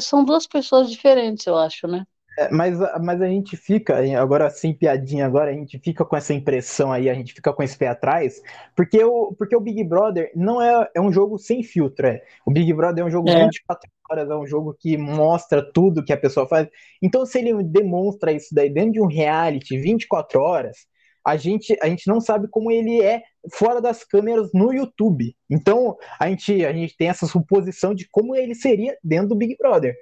são 0.00 0.24
duas 0.24 0.46
pessoas 0.46 0.90
diferentes, 0.90 1.46
eu 1.46 1.56
acho, 1.56 1.86
né? 1.86 2.04
É, 2.38 2.50
mas, 2.50 2.78
mas 3.02 3.20
a 3.20 3.26
gente 3.26 3.56
fica, 3.56 3.98
agora 4.20 4.48
sem 4.50 4.72
piadinha, 4.72 5.26
agora 5.26 5.50
a 5.50 5.54
gente 5.54 5.78
fica 5.78 6.04
com 6.04 6.16
essa 6.16 6.32
impressão 6.32 6.92
aí, 6.92 7.10
a 7.10 7.14
gente 7.14 7.34
fica 7.34 7.52
com 7.52 7.62
esse 7.62 7.76
pé 7.76 7.88
atrás, 7.88 8.40
porque 8.74 9.02
o, 9.02 9.34
porque 9.36 9.54
o 9.56 9.60
Big 9.60 9.82
Brother 9.84 10.30
não 10.34 10.62
é, 10.62 10.88
é 10.94 11.00
um 11.00 11.12
jogo 11.12 11.38
sem 11.38 11.62
filtro, 11.62 12.06
é. 12.06 12.22
O 12.46 12.50
Big 12.52 12.72
Brother 12.72 13.04
é 13.04 13.06
um 13.06 13.10
jogo 13.10 13.28
é. 13.28 13.44
24 13.44 13.90
horas, 14.10 14.30
é 14.30 14.34
um 14.34 14.46
jogo 14.46 14.76
que 14.78 14.96
mostra 14.96 15.62
tudo 15.72 16.04
que 16.04 16.12
a 16.12 16.16
pessoa 16.16 16.46
faz. 16.46 16.68
Então, 17.02 17.26
se 17.26 17.38
ele 17.38 17.62
demonstra 17.64 18.32
isso 18.32 18.54
daí 18.54 18.70
dentro 18.70 18.92
de 18.92 19.00
um 19.00 19.06
reality 19.06 19.76
24 19.78 20.40
horas, 20.40 20.76
a 21.24 21.36
gente, 21.36 21.76
a 21.82 21.88
gente 21.88 22.06
não 22.08 22.20
sabe 22.20 22.48
como 22.48 22.70
ele 22.70 23.02
é 23.02 23.22
fora 23.52 23.80
das 23.80 24.04
câmeras 24.04 24.50
no 24.54 24.72
YouTube. 24.72 25.34
Então, 25.50 25.96
a 26.18 26.28
gente, 26.28 26.64
a 26.64 26.72
gente 26.72 26.96
tem 26.96 27.08
essa 27.08 27.26
suposição 27.26 27.94
de 27.94 28.08
como 28.10 28.34
ele 28.34 28.54
seria 28.54 28.96
dentro 29.02 29.28
do 29.28 29.36
Big 29.36 29.56
Brother, 29.58 29.94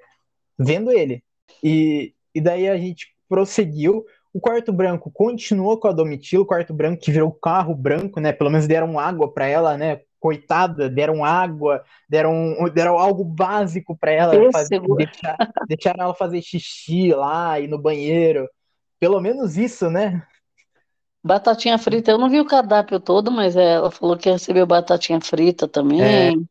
vendo 0.57 0.91
ele. 0.91 1.21
E, 1.63 2.13
e 2.33 2.41
daí 2.41 2.67
a 2.67 2.77
gente 2.77 3.07
prosseguiu. 3.27 4.05
O 4.33 4.39
quarto 4.39 4.71
branco 4.71 5.11
continuou 5.11 5.77
com 5.77 5.87
a 5.87 5.91
Domitila, 5.91 6.43
o 6.43 6.45
quarto 6.45 6.73
branco 6.73 7.01
que 7.01 7.11
virou 7.11 7.31
carro 7.31 7.73
branco, 7.73 8.19
né? 8.19 8.31
Pelo 8.31 8.49
menos 8.49 8.67
deram 8.67 8.99
água 8.99 9.31
para 9.31 9.47
ela, 9.47 9.77
né? 9.77 10.01
Coitada, 10.19 10.89
deram 10.89 11.23
água, 11.23 11.83
deram, 12.07 12.55
deram 12.73 12.99
algo 12.99 13.23
básico 13.23 13.97
para 13.97 14.11
ela, 14.11 14.51
fazer, 14.51 14.81
deixar, 14.97 15.37
deixaram 15.67 16.03
ela 16.03 16.13
fazer 16.13 16.41
xixi 16.41 17.11
lá 17.11 17.59
e 17.59 17.67
no 17.67 17.79
banheiro. 17.79 18.47
Pelo 18.99 19.19
menos 19.19 19.57
isso, 19.57 19.89
né? 19.89 20.21
Batatinha 21.23 21.77
frita, 21.77 22.11
eu 22.11 22.17
não 22.17 22.29
vi 22.29 22.39
o 22.39 22.45
cardápio 22.45 22.99
todo, 22.99 23.31
mas 23.31 23.55
ela 23.55 23.91
falou 23.91 24.17
que 24.17 24.29
recebeu 24.29 24.65
batatinha 24.65 25.19
frita 25.19 25.67
também. 25.67 26.47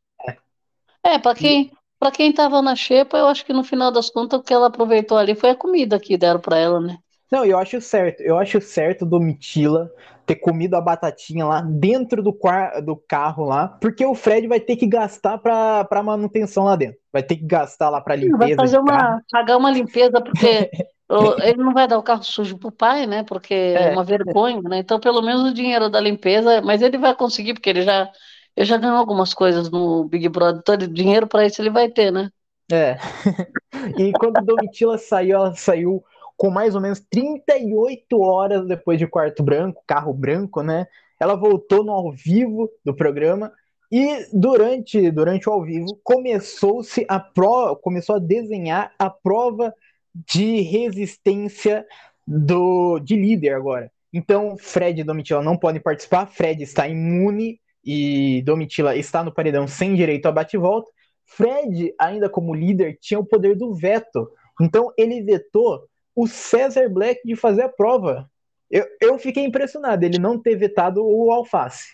É, 1.05 1.14
é 1.14 1.19
para 1.19 1.35
quem 1.35 1.71
para 1.99 2.13
quem 2.13 2.31
estava 2.31 2.63
na 2.63 2.77
xepa, 2.77 3.19
eu 3.19 3.27
acho 3.27 3.45
que 3.45 3.53
no 3.53 3.65
final 3.65 3.91
das 3.91 4.09
contas 4.09 4.41
o 4.41 4.43
que 4.43 4.55
ela 4.55 4.69
aproveitou 4.69 5.19
ali 5.19 5.35
foi 5.35 5.51
a 5.51 5.57
comida 5.57 5.99
que 5.99 6.17
deram 6.17 6.41
para 6.41 6.57
ela, 6.59 6.81
né? 6.81 6.99
Não, 7.31 7.45
eu 7.45 7.59
acho 7.59 7.81
certo. 7.81 8.23
Eu 8.23 8.39
acho 8.39 8.61
certo 8.61 9.05
Domitila 9.05 9.91
ter 10.25 10.37
comido 10.37 10.75
a 10.75 10.81
batatinha 10.81 11.47
lá 11.47 11.63
dentro 11.63 12.23
do, 12.23 12.39
do 12.85 12.97
carro 12.97 13.45
lá, 13.47 13.69
porque 13.69 14.05
o 14.05 14.15
Fred 14.15 14.47
vai 14.47 14.61
ter 14.61 14.77
que 14.77 14.87
gastar 14.87 15.39
para 15.39 15.85
pra 15.85 16.03
manutenção 16.03 16.65
lá 16.65 16.77
dentro. 16.77 16.99
Vai 17.11 17.23
ter 17.23 17.37
que 17.37 17.47
gastar 17.47 17.89
lá 17.89 18.01
para 18.01 18.15
limpeza. 18.15 18.39
Vai 18.39 18.55
fazer 18.55 18.79
uma, 18.79 19.23
pagar 19.31 19.57
uma 19.57 19.71
limpeza, 19.71 20.21
porque 20.21 20.71
ele 21.43 21.63
não 21.63 21.73
vai 21.73 21.89
dar 21.89 21.99
o 21.99 22.03
carro 22.03 22.23
sujo 22.23 22.59
pro 22.59 22.71
pai, 22.71 23.07
né? 23.07 23.25
Porque 23.25 23.55
é, 23.55 23.89
é 23.89 23.91
uma 23.91 24.05
vergonha, 24.05 24.61
né? 24.63 24.79
Então, 24.79 25.01
pelo 25.01 25.23
menos 25.23 25.51
o 25.51 25.55
dinheiro 25.55 25.89
da 25.89 26.01
limpeza, 26.01 26.61
mas 26.61 26.83
ele 26.83 26.99
vai 26.99 27.15
conseguir, 27.15 27.55
porque 27.55 27.71
ele 27.71 27.83
já 27.83 28.11
eu 28.59 28.64
já 28.64 28.77
ganhou 28.77 28.97
algumas 28.97 29.33
coisas 29.33 29.71
no 29.71 30.03
Big 30.03 30.29
Brother, 30.29 30.61
todo 30.64 30.88
dinheiro 30.88 31.29
para 31.29 31.47
isso 31.47 31.62
ele 31.62 31.71
vai 31.71 31.88
ter, 31.88 32.11
né? 32.11 32.29
É. 32.73 32.97
e 33.97 34.12
quando 34.14 34.44
Domitila 34.44 34.99
saiu, 34.99 35.37
ela 35.37 35.55
saiu 35.55 36.03
com 36.37 36.51
mais 36.51 36.75
ou 36.75 36.81
menos 36.81 37.01
38 37.09 38.21
horas 38.21 38.66
depois 38.66 38.99
de 38.99 39.07
quarto 39.07 39.44
branco, 39.44 39.85
carro 39.87 40.12
branco, 40.12 40.61
né? 40.61 40.88
Ela 41.21 41.37
voltou 41.37 41.85
no 41.85 41.92
ao 41.92 42.11
vivo 42.11 42.68
do 42.85 42.92
programa 42.92 43.53
e 43.92 44.27
durante, 44.33 45.09
durante 45.12 45.49
o 45.49 45.53
ao 45.53 45.62
vivo 45.62 45.97
começou-se 46.03 47.07
a 47.09 47.21
prova, 47.21 47.77
começou 47.77 48.16
a 48.16 48.21
desenhar 48.21 48.92
a 48.99 49.09
prova 49.09 49.73
de 50.12 50.62
resistência 50.62 51.87
do 52.27 52.99
de 52.99 53.14
líder 53.14 53.55
agora. 53.55 53.88
Então, 54.12 54.57
Fred 54.59 55.01
e 55.01 55.05
Domitila 55.05 55.44
não 55.44 55.57
podem 55.57 55.81
participar, 55.81 56.27
Fred 56.27 56.61
está 56.64 56.88
imune 56.88 57.61
e 57.85 58.43
Domitila 58.43 58.97
está 58.97 59.23
no 59.23 59.33
paredão 59.33 59.67
sem 59.67 59.95
direito 59.95 60.27
a 60.27 60.33
bate-volta, 60.33 60.91
Fred, 61.25 61.95
ainda 61.99 62.29
como 62.29 62.55
líder, 62.55 62.99
tinha 63.01 63.21
o 63.21 63.27
poder 63.27 63.55
do 63.55 63.75
veto. 63.75 64.31
Então 64.61 64.93
ele 64.97 65.23
vetou 65.23 65.87
o 66.14 66.27
César 66.27 66.88
Black 66.88 67.21
de 67.25 67.37
fazer 67.37 67.62
a 67.62 67.69
prova. 67.69 68.29
Eu, 68.71 68.87
eu 69.01 69.19
fiquei 69.19 69.45
impressionado 69.45 70.05
ele 70.05 70.19
não 70.19 70.41
ter 70.41 70.57
vetado 70.57 71.05
o 71.05 71.31
Alface. 71.31 71.88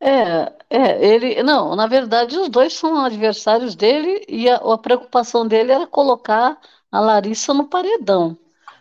É, 0.00 0.52
é, 0.68 1.06
ele. 1.06 1.42
Não, 1.42 1.76
na 1.76 1.86
verdade, 1.86 2.36
os 2.36 2.48
dois 2.48 2.72
são 2.72 3.04
adversários 3.04 3.76
dele 3.76 4.24
e 4.28 4.48
a, 4.48 4.56
a 4.56 4.78
preocupação 4.78 5.46
dele 5.46 5.72
era 5.72 5.86
colocar 5.86 6.60
a 6.90 7.00
Larissa 7.00 7.54
no 7.54 7.68
paredão, 7.68 8.36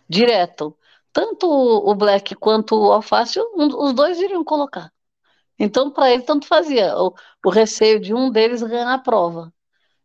direto. 0.09 0.75
Tanto 1.13 1.47
o 1.47 1.93
Black 1.95 2.35
quanto 2.35 2.75
o 2.75 2.91
Alface, 2.91 3.39
os 3.39 3.93
dois 3.93 4.19
iriam 4.19 4.43
colocar. 4.43 4.91
Então, 5.59 5.91
para 5.91 6.11
ele, 6.11 6.23
tanto 6.23 6.47
fazia 6.47 6.97
o, 6.97 7.13
o, 7.45 7.49
receio 7.49 7.99
de 7.99 8.13
um 8.13 8.31
deles 8.31 8.63
ganhar 8.63 8.91
a 8.91 8.97
prova. 8.97 9.53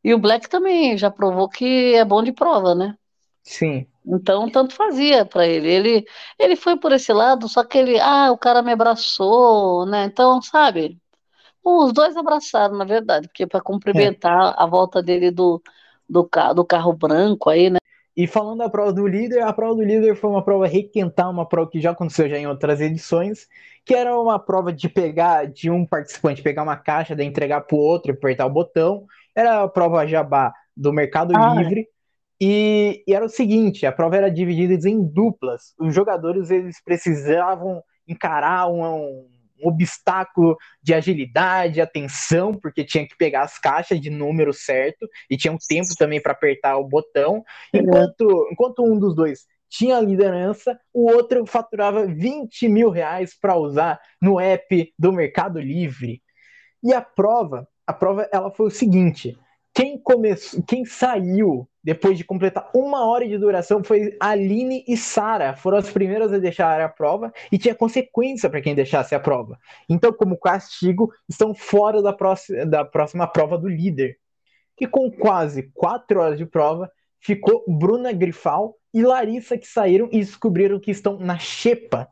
E 0.04 0.12
o 0.12 0.18
Black 0.18 0.48
também 0.48 0.98
já 0.98 1.10
provou 1.10 1.48
que 1.48 1.94
é 1.94 2.04
bom 2.04 2.22
de 2.22 2.32
prova, 2.32 2.74
né? 2.74 2.94
Sim. 3.42 3.86
Então, 4.04 4.50
tanto 4.50 4.74
fazia 4.74 5.24
para 5.24 5.46
ele. 5.46 5.68
ele. 5.68 6.06
Ele 6.38 6.56
foi 6.56 6.76
por 6.78 6.92
esse 6.92 7.12
lado, 7.12 7.48
só 7.48 7.64
que 7.64 7.78
ele, 7.78 7.98
ah, 8.00 8.30
o 8.30 8.38
cara 8.38 8.62
me 8.62 8.72
abraçou, 8.72 9.86
né? 9.86 10.04
Então, 10.04 10.42
sabe? 10.42 11.00
Os 11.64 11.92
dois 11.92 12.16
abraçaram, 12.16 12.76
na 12.76 12.84
verdade, 12.84 13.26
porque 13.28 13.46
para 13.46 13.60
cumprimentar 13.60 14.52
é. 14.52 14.54
a 14.62 14.66
volta 14.66 15.02
dele 15.02 15.30
do, 15.30 15.60
do, 16.08 16.28
do 16.54 16.64
carro 16.64 16.92
branco 16.92 17.50
aí, 17.50 17.70
né? 17.70 17.78
E 18.16 18.26
falando 18.26 18.58
da 18.58 18.70
prova 18.70 18.92
do 18.92 19.06
líder, 19.06 19.42
a 19.42 19.52
prova 19.52 19.74
do 19.74 19.82
líder 19.82 20.16
foi 20.16 20.30
uma 20.30 20.42
prova 20.42 20.66
requentar, 20.66 21.30
uma 21.30 21.46
prova 21.46 21.70
que 21.70 21.80
já 21.80 21.90
aconteceu 21.90 22.28
já 22.28 22.38
em 22.38 22.46
outras 22.46 22.80
edições, 22.80 23.46
que 23.84 23.94
era 23.94 24.18
uma 24.18 24.38
prova 24.38 24.72
de 24.72 24.88
pegar, 24.88 25.46
de 25.46 25.70
um 25.70 25.84
participante 25.84 26.42
pegar 26.42 26.62
uma 26.62 26.76
caixa, 26.76 27.14
de 27.14 27.22
entregar 27.22 27.60
para 27.60 27.76
o 27.76 27.78
outro 27.78 28.10
e 28.10 28.14
apertar 28.14 28.46
o 28.46 28.50
botão. 28.50 29.04
Era 29.34 29.64
a 29.64 29.68
prova 29.68 30.06
jabá 30.06 30.52
do 30.74 30.92
Mercado 30.94 31.34
ah, 31.36 31.56
é. 31.56 31.62
Livre. 31.62 31.80
É. 31.82 31.96
E, 32.40 33.04
e, 33.06 33.14
era 33.14 33.24
o 33.24 33.28
seguinte, 33.28 33.84
a 33.84 33.92
prova 33.92 34.16
era 34.16 34.30
dividida 34.30 34.88
em 34.88 35.02
duplas. 35.02 35.74
Os 35.78 35.94
jogadores 35.94 36.50
eles 36.50 36.82
precisavam 36.82 37.82
encarar 38.08 38.66
um 38.68 38.82
um 38.82 39.35
obstáculo 39.62 40.56
de 40.82 40.94
agilidade, 40.94 41.80
atenção, 41.80 42.54
porque 42.54 42.84
tinha 42.84 43.06
que 43.06 43.16
pegar 43.16 43.42
as 43.42 43.58
caixas 43.58 44.00
de 44.00 44.10
número 44.10 44.52
certo 44.52 45.08
e 45.30 45.36
tinha 45.36 45.52
um 45.52 45.58
tempo 45.58 45.88
também 45.98 46.20
para 46.20 46.32
apertar 46.32 46.76
o 46.76 46.88
botão. 46.88 47.44
Enquanto, 47.72 48.48
enquanto 48.50 48.84
um 48.84 48.98
dos 48.98 49.14
dois 49.14 49.46
tinha 49.68 50.00
liderança, 50.00 50.78
o 50.92 51.10
outro 51.10 51.44
faturava 51.44 52.06
20 52.06 52.68
mil 52.68 52.90
reais 52.90 53.36
para 53.38 53.56
usar 53.56 54.00
no 54.20 54.40
app 54.40 54.92
do 54.98 55.12
Mercado 55.12 55.60
Livre. 55.60 56.22
E 56.82 56.92
a 56.92 57.00
prova, 57.00 57.68
a 57.86 57.92
prova 57.92 58.28
ela 58.32 58.50
foi 58.50 58.66
o 58.66 58.70
seguinte: 58.70 59.36
quem 59.74 59.98
começou, 59.98 60.62
quem 60.62 60.84
saiu 60.84 61.68
depois 61.86 62.18
de 62.18 62.24
completar 62.24 62.68
uma 62.74 63.06
hora 63.06 63.28
de 63.28 63.38
duração 63.38 63.84
foi 63.84 64.16
Aline 64.18 64.84
e 64.88 64.96
Sara. 64.96 65.54
Foram 65.54 65.78
as 65.78 65.88
primeiras 65.88 66.32
a 66.32 66.38
deixar 66.38 66.80
a 66.80 66.88
prova 66.88 67.32
e 67.52 67.56
tinha 67.56 67.76
consequência 67.76 68.50
para 68.50 68.60
quem 68.60 68.74
deixasse 68.74 69.14
a 69.14 69.20
prova. 69.20 69.56
Então, 69.88 70.12
como 70.12 70.36
castigo, 70.36 71.12
estão 71.28 71.54
fora 71.54 72.02
da 72.02 72.12
próxima, 72.12 72.66
da 72.66 72.84
próxima 72.84 73.24
prova 73.24 73.56
do 73.56 73.68
líder. 73.68 74.16
E 74.80 74.84
com 74.84 75.08
quase 75.12 75.70
quatro 75.72 76.18
horas 76.18 76.36
de 76.36 76.44
prova, 76.44 76.90
ficou 77.20 77.64
Bruna 77.68 78.12
Grifal 78.12 78.74
e 78.92 79.00
Larissa 79.00 79.56
que 79.56 79.68
saíram 79.68 80.08
e 80.10 80.18
descobriram 80.18 80.80
que 80.80 80.90
estão 80.90 81.16
na 81.20 81.38
xepa 81.38 82.08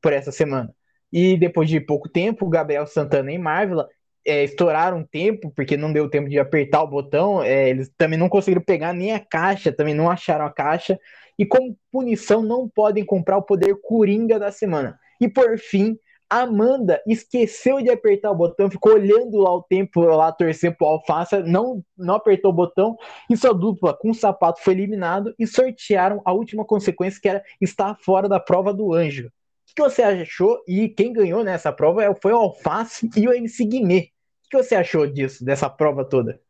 por 0.00 0.14
essa 0.14 0.32
semana. 0.32 0.74
E 1.12 1.36
depois 1.36 1.68
de 1.68 1.78
pouco 1.80 2.08
tempo, 2.08 2.48
Gabriel 2.48 2.86
Santana 2.86 3.30
e 3.30 3.36
Marvila 3.36 3.86
é, 4.28 4.44
estouraram 4.44 5.02
tempo, 5.02 5.50
porque 5.54 5.76
não 5.76 5.92
deu 5.92 6.08
tempo 6.08 6.28
de 6.28 6.38
apertar 6.38 6.82
o 6.82 6.88
botão, 6.88 7.42
é, 7.42 7.68
eles 7.70 7.90
também 7.96 8.18
não 8.18 8.28
conseguiram 8.28 8.62
pegar 8.62 8.92
nem 8.92 9.12
a 9.12 9.20
caixa, 9.20 9.72
também 9.72 9.94
não 9.94 10.10
acharam 10.10 10.44
a 10.44 10.52
caixa, 10.52 10.98
e 11.38 11.46
como 11.46 11.76
punição 11.90 12.42
não 12.42 12.68
podem 12.68 13.04
comprar 13.04 13.38
o 13.38 13.42
poder 13.42 13.76
Coringa 13.82 14.38
da 14.38 14.52
semana. 14.52 14.98
E 15.20 15.28
por 15.28 15.58
fim, 15.58 15.98
Amanda 16.30 17.02
esqueceu 17.06 17.80
de 17.80 17.88
apertar 17.88 18.30
o 18.30 18.34
botão, 18.34 18.70
ficou 18.70 18.92
olhando 18.92 19.38
lá 19.38 19.54
o 19.54 19.62
tempo, 19.62 20.00
lá 20.00 20.30
torcendo 20.30 20.76
pro 20.76 20.86
Alface, 20.86 21.42
não, 21.42 21.82
não 21.96 22.16
apertou 22.16 22.50
o 22.50 22.54
botão, 22.54 22.96
e 23.30 23.36
sua 23.36 23.54
dupla 23.54 23.96
com 23.96 24.10
o 24.10 24.14
sapato 24.14 24.60
foi 24.60 24.74
eliminado 24.74 25.34
e 25.38 25.46
sortearam 25.46 26.20
a 26.24 26.32
última 26.32 26.64
consequência, 26.66 27.20
que 27.20 27.28
era 27.28 27.42
estar 27.60 27.96
fora 28.02 28.28
da 28.28 28.38
prova 28.38 28.74
do 28.74 28.92
anjo. 28.92 29.28
O 29.28 29.74
que 29.74 29.82
você 29.82 30.02
achou? 30.02 30.62
E 30.66 30.88
quem 30.88 31.12
ganhou 31.12 31.42
nessa 31.42 31.72
prova 31.72 32.02
é, 32.04 32.14
foi 32.14 32.32
o 32.32 32.36
Alface 32.36 33.08
e 33.16 33.26
o 33.26 33.32
MC 33.32 33.64
Guimê. 33.64 34.10
O 34.48 34.50
que 34.50 34.56
você 34.62 34.74
achou 34.74 35.06
disso, 35.06 35.44
dessa 35.44 35.70
prova 35.70 36.04
toda? 36.04 36.40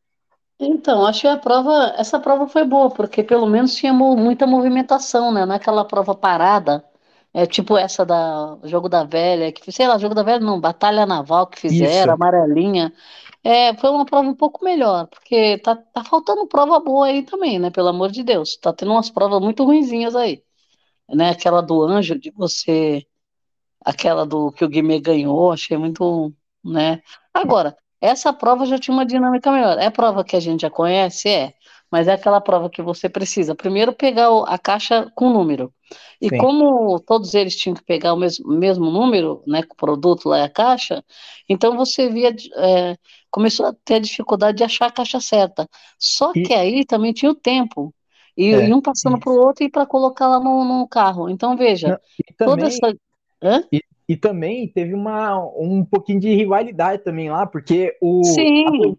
Então, 0.60 1.06
achei 1.06 1.30
a 1.30 1.36
prova, 1.38 1.94
essa 1.96 2.18
prova 2.18 2.48
foi 2.48 2.64
boa, 2.64 2.90
porque 2.90 3.22
pelo 3.22 3.46
menos 3.46 3.74
tinha 3.76 3.92
muita 3.92 4.46
movimentação, 4.46 5.32
né? 5.32 5.46
Naquela 5.46 5.84
prova 5.84 6.14
parada, 6.16 6.84
é 7.32 7.46
tipo 7.46 7.76
essa 7.76 8.04
da 8.04 8.58
Jogo 8.64 8.88
da 8.88 9.04
Velha, 9.04 9.52
que 9.52 9.70
sei 9.70 9.86
lá, 9.86 9.98
Jogo 9.98 10.14
da 10.16 10.22
Velha 10.24 10.40
não, 10.40 10.60
Batalha 10.60 11.06
Naval 11.06 11.46
que 11.46 11.60
fizeram, 11.60 12.14
Isso. 12.14 12.14
amarelinha. 12.14 12.92
É, 13.44 13.74
foi 13.76 13.90
uma 13.90 14.04
prova 14.04 14.28
um 14.28 14.34
pouco 14.34 14.64
melhor, 14.64 15.06
porque 15.08 15.58
tá, 15.58 15.76
tá 15.76 16.04
faltando 16.04 16.46
prova 16.48 16.80
boa 16.80 17.06
aí 17.06 17.22
também, 17.24 17.58
né? 17.60 17.70
Pelo 17.70 17.88
amor 17.88 18.10
de 18.10 18.22
Deus. 18.24 18.56
Tá 18.56 18.72
tendo 18.72 18.92
umas 18.92 19.10
provas 19.10 19.40
muito 19.40 19.64
ruinzinhas 19.64 20.16
aí. 20.16 20.42
Né? 21.08 21.30
Aquela 21.30 21.62
do 21.62 21.82
anjo, 21.84 22.18
de 22.18 22.30
você. 22.32 23.06
Aquela 23.84 24.26
do 24.26 24.52
que 24.52 24.64
o 24.64 24.68
Guimê 24.68 25.00
ganhou, 25.00 25.52
achei 25.52 25.76
muito. 25.76 26.32
né? 26.64 27.02
Agora, 27.32 27.76
essa 28.00 28.32
prova 28.32 28.66
já 28.66 28.78
tinha 28.78 28.94
uma 28.94 29.06
dinâmica 29.06 29.50
melhor. 29.50 29.78
É 29.78 29.90
prova 29.90 30.24
que 30.24 30.36
a 30.36 30.40
gente 30.40 30.62
já 30.62 30.70
conhece? 30.70 31.28
É 31.28 31.54
mas 31.90 32.06
é 32.06 32.12
aquela 32.12 32.40
prova 32.40 32.68
que 32.68 32.82
você 32.82 33.08
precisa 33.08 33.54
primeiro 33.54 33.92
pegar 33.92 34.28
a 34.46 34.58
caixa 34.58 35.10
com 35.14 35.32
número. 35.32 35.72
E 36.20 36.28
Sim. 36.28 36.36
como 36.36 37.00
todos 37.00 37.34
eles 37.34 37.56
tinham 37.56 37.74
que 37.74 37.82
pegar 37.82 38.12
o 38.12 38.16
mesmo, 38.16 38.46
mesmo 38.46 38.90
número, 38.90 39.42
né, 39.46 39.62
com 39.62 39.72
o 39.72 39.76
produto 39.76 40.28
lá 40.28 40.40
e 40.40 40.42
a 40.42 40.48
caixa, 40.48 41.02
então 41.48 41.76
você 41.76 42.10
via, 42.10 42.34
é, 42.56 42.96
começou 43.30 43.66
a 43.66 43.74
ter 43.84 43.94
a 43.94 44.00
dificuldade 44.00 44.58
de 44.58 44.64
achar 44.64 44.86
a 44.86 44.92
caixa 44.92 45.20
certa. 45.20 45.66
Só 45.98 46.32
e... 46.34 46.42
que 46.42 46.52
aí 46.52 46.84
também 46.84 47.12
tinha 47.12 47.30
o 47.30 47.34
tempo. 47.34 47.94
E, 48.36 48.52
é, 48.52 48.72
um 48.72 48.80
passando 48.80 49.18
para 49.18 49.32
o 49.32 49.36
outro 49.36 49.64
e 49.64 49.70
para 49.70 49.86
colocar 49.86 50.28
lá 50.28 50.38
no, 50.38 50.64
no, 50.64 50.86
carro. 50.86 51.28
Então, 51.28 51.56
veja, 51.56 52.00
também... 52.36 52.54
toda 52.54 52.68
essa. 52.68 52.94
Hã? 53.42 53.64
E, 53.72 53.82
e 54.08 54.16
também 54.16 54.66
teve 54.66 54.94
uma, 54.94 55.36
um 55.56 55.84
pouquinho 55.84 56.20
de 56.20 56.34
rivalidade 56.34 57.04
também 57.04 57.30
lá, 57.30 57.46
porque 57.46 57.96
o, 58.00 58.24
Sim 58.24 58.96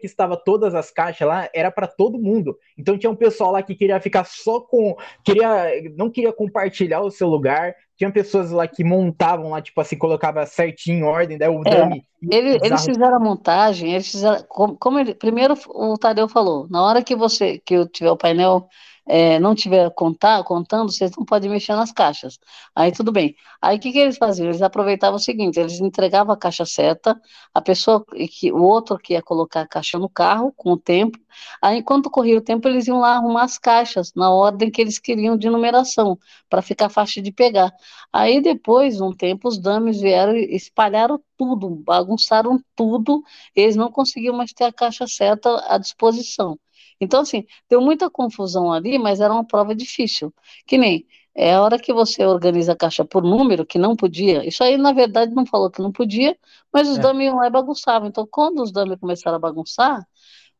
que 0.00 0.06
estava 0.06 0.36
todas 0.36 0.74
as 0.74 0.90
caixas 0.90 1.26
lá 1.26 1.48
era 1.54 1.70
para 1.70 1.86
todo 1.86 2.18
mundo. 2.18 2.56
Então 2.76 2.98
tinha 2.98 3.10
um 3.10 3.16
pessoal 3.16 3.52
lá 3.52 3.62
que 3.62 3.74
queria 3.74 4.00
ficar 4.00 4.24
só 4.24 4.60
com, 4.60 4.96
queria, 5.24 5.70
não 5.96 6.10
queria 6.10 6.32
compartilhar 6.32 7.00
o 7.00 7.10
seu 7.10 7.28
lugar. 7.28 7.74
Tinha 7.96 8.10
pessoas 8.10 8.50
lá 8.50 8.66
que 8.66 8.84
montavam 8.84 9.50
lá, 9.50 9.60
tipo 9.60 9.80
assim, 9.80 9.96
colocava 9.96 10.46
certinho 10.46 10.98
em 10.98 11.02
ordem, 11.02 11.38
daí 11.38 11.48
o 11.48 11.62
é, 11.66 11.80
dummy. 11.80 12.04
Ele, 12.30 12.58
eles 12.62 12.84
fizeram 12.84 13.16
a 13.16 13.20
montagem, 13.20 13.92
eles 13.92 14.10
fizeram, 14.10 14.44
como, 14.48 14.76
como 14.76 14.98
ele, 14.98 15.14
primeiro 15.14 15.54
o 15.68 15.96
Tadeu 15.98 16.28
falou, 16.28 16.68
na 16.70 16.82
hora 16.82 17.02
que 17.02 17.16
você 17.16 17.58
que 17.64 17.74
eu 17.74 17.88
tiver 17.88 18.10
o 18.10 18.16
painel 18.16 18.68
é, 19.08 19.38
não 19.40 19.54
tiver 19.54 19.90
contar, 19.94 20.42
contando, 20.44 20.92
vocês 20.92 21.10
não 21.16 21.24
podem 21.24 21.50
mexer 21.50 21.74
nas 21.74 21.90
caixas. 21.90 22.38
Aí 22.74 22.92
tudo 22.92 23.10
bem. 23.10 23.34
Aí 23.60 23.78
o 23.78 23.80
que, 23.80 23.90
que 23.92 23.98
eles 23.98 24.18
faziam? 24.18 24.48
Eles 24.48 24.62
aproveitavam 24.62 25.16
o 25.16 25.20
seguinte: 25.20 25.58
eles 25.58 25.80
entregavam 25.80 26.32
a 26.34 26.36
caixa 26.36 26.66
certa, 26.66 27.18
a 27.54 27.60
pessoa, 27.60 28.04
que, 28.30 28.52
o 28.52 28.62
outro 28.62 28.98
que 28.98 29.14
ia 29.14 29.22
colocar 29.22 29.62
a 29.62 29.66
caixa 29.66 29.98
no 29.98 30.08
carro 30.08 30.52
com 30.56 30.72
o 30.72 30.78
tempo. 30.78 31.18
Aí, 31.62 31.78
enquanto 31.78 32.10
corria 32.10 32.38
o 32.38 32.40
tempo, 32.40 32.68
eles 32.68 32.86
iam 32.86 32.98
lá 33.00 33.14
arrumar 33.16 33.44
as 33.44 33.58
caixas 33.58 34.12
na 34.14 34.30
ordem 34.30 34.70
que 34.70 34.80
eles 34.80 34.98
queriam 34.98 35.36
de 35.36 35.48
numeração, 35.48 36.18
para 36.48 36.62
ficar 36.62 36.88
fácil 36.88 37.22
de 37.22 37.32
pegar. 37.32 37.72
Aí 38.12 38.40
depois, 38.40 39.00
um 39.00 39.12
tempo, 39.12 39.48
os 39.48 39.58
dames 39.58 40.00
vieram 40.00 40.36
e 40.36 40.54
espalharam 40.56 41.20
tudo, 41.36 41.70
bagunçaram 41.70 42.60
tudo, 42.74 43.22
eles 43.54 43.76
não 43.76 43.90
conseguiam 43.90 44.36
mais 44.36 44.52
ter 44.52 44.64
a 44.64 44.72
caixa 44.72 45.06
certa 45.06 45.48
à 45.72 45.78
disposição. 45.78 46.58
Então, 47.00 47.20
assim, 47.20 47.44
deu 47.68 47.80
muita 47.80 48.10
confusão 48.10 48.72
ali, 48.72 48.98
mas 48.98 49.20
era 49.20 49.32
uma 49.32 49.44
prova 49.44 49.74
difícil. 49.74 50.32
Que 50.66 50.76
nem 50.76 51.06
é 51.34 51.54
a 51.54 51.62
hora 51.62 51.78
que 51.78 51.92
você 51.92 52.26
organiza 52.26 52.72
a 52.72 52.76
caixa 52.76 53.04
por 53.04 53.22
número, 53.22 53.64
que 53.64 53.78
não 53.78 53.94
podia. 53.94 54.46
Isso 54.46 54.64
aí, 54.64 54.76
na 54.76 54.92
verdade, 54.92 55.32
não 55.32 55.46
falou 55.46 55.70
que 55.70 55.80
não 55.80 55.92
podia, 55.92 56.36
mas 56.72 56.88
os 56.88 56.98
é. 56.98 57.00
dummies 57.00 57.26
iam 57.26 57.36
lá 57.36 57.46
e 57.46 57.50
bagunçavam. 57.50 58.08
Então, 58.08 58.26
quando 58.28 58.60
os 58.62 58.72
dummies 58.72 58.98
começaram 58.98 59.36
a 59.36 59.40
bagunçar, 59.40 60.04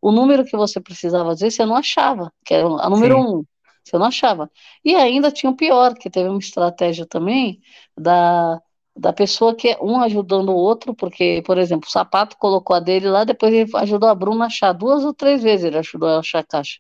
o 0.00 0.12
número 0.12 0.44
que 0.44 0.56
você 0.56 0.80
precisava 0.80 1.34
dizer, 1.34 1.50
você 1.50 1.64
não 1.66 1.74
achava, 1.74 2.32
que 2.44 2.54
era 2.54 2.66
a 2.66 2.88
número 2.88 3.16
Sim. 3.16 3.20
um. 3.20 3.44
Você 3.82 3.98
não 3.98 4.06
achava. 4.06 4.50
E 4.84 4.94
ainda 4.94 5.32
tinha 5.32 5.50
o 5.50 5.56
pior, 5.56 5.94
que 5.94 6.10
teve 6.10 6.28
uma 6.28 6.38
estratégia 6.38 7.06
também 7.06 7.60
da 7.96 8.60
da 8.98 9.12
pessoa 9.12 9.54
que 9.54 9.68
é 9.68 9.78
um 9.80 10.00
ajudando 10.02 10.50
o 10.50 10.56
outro, 10.56 10.94
porque, 10.94 11.42
por 11.46 11.56
exemplo, 11.56 11.88
o 11.88 11.92
sapato 11.92 12.36
colocou 12.36 12.74
a 12.74 12.80
dele 12.80 13.08
lá, 13.08 13.24
depois 13.24 13.52
ele 13.54 13.70
ajudou 13.76 14.08
a 14.08 14.14
Bruna 14.14 14.44
a 14.44 14.46
achar 14.48 14.72
duas 14.72 15.04
ou 15.04 15.14
três 15.14 15.42
vezes, 15.42 15.64
ele 15.66 15.78
ajudou 15.78 16.08
a 16.08 16.18
achar 16.18 16.40
a 16.40 16.44
caixa. 16.44 16.78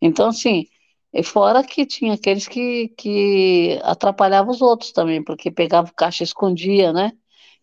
Então, 0.00 0.28
assim, 0.28 0.64
e 1.12 1.22
fora 1.22 1.62
que 1.62 1.84
tinha 1.84 2.14
aqueles 2.14 2.48
que, 2.48 2.88
que 2.96 3.78
atrapalhavam 3.82 4.50
os 4.50 4.62
outros 4.62 4.92
também, 4.92 5.22
porque 5.22 5.50
pegava 5.50 5.92
caixa 5.94 6.22
e 6.22 6.26
escondia, 6.26 6.92
né? 6.92 7.12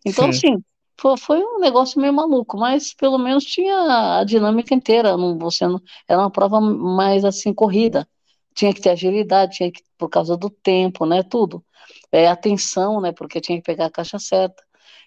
Então, 0.06 0.26
Sim. 0.26 0.30
assim, 0.30 0.64
foi, 1.00 1.16
foi, 1.18 1.42
um 1.42 1.58
negócio 1.58 2.00
meio 2.00 2.12
maluco, 2.12 2.56
mas 2.56 2.94
pelo 2.94 3.18
menos 3.18 3.44
tinha 3.44 4.18
a 4.20 4.24
dinâmica 4.24 4.74
inteira, 4.74 5.16
não, 5.16 5.36
você 5.38 5.66
não, 5.66 5.80
era 6.08 6.20
uma 6.20 6.30
prova 6.30 6.60
mais 6.60 7.24
assim, 7.24 7.52
corrida. 7.52 8.08
Tinha 8.54 8.72
que 8.74 8.80
ter 8.80 8.90
agilidade, 8.90 9.56
tinha 9.56 9.70
que, 9.72 9.82
por 9.96 10.08
causa 10.08 10.36
do 10.36 10.50
tempo, 10.50 11.06
né? 11.06 11.22
Tudo 11.22 11.64
é, 12.12 12.28
atenção, 12.28 13.00
né? 13.00 13.12
Porque 13.12 13.40
tinha 13.40 13.58
que 13.58 13.64
pegar 13.64 13.86
a 13.86 13.90
caixa 13.90 14.18
certa. 14.18 14.62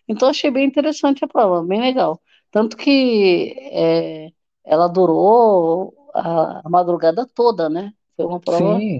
Então 0.07 0.29
achei 0.29 0.51
bem 0.51 0.65
interessante 0.65 1.23
a 1.23 1.27
prova, 1.27 1.63
bem 1.63 1.81
legal. 1.81 2.19
Tanto 2.51 2.75
que 2.75 3.55
é, 3.71 4.29
ela 4.65 4.87
durou 4.87 5.93
a, 6.13 6.61
a, 6.65 6.69
madrugada 6.69 7.25
toda, 7.33 7.69
né? 7.69 7.93
Foi 8.15 8.25
uma 8.25 8.39
prova 8.39 8.77
Sim. 8.77 8.99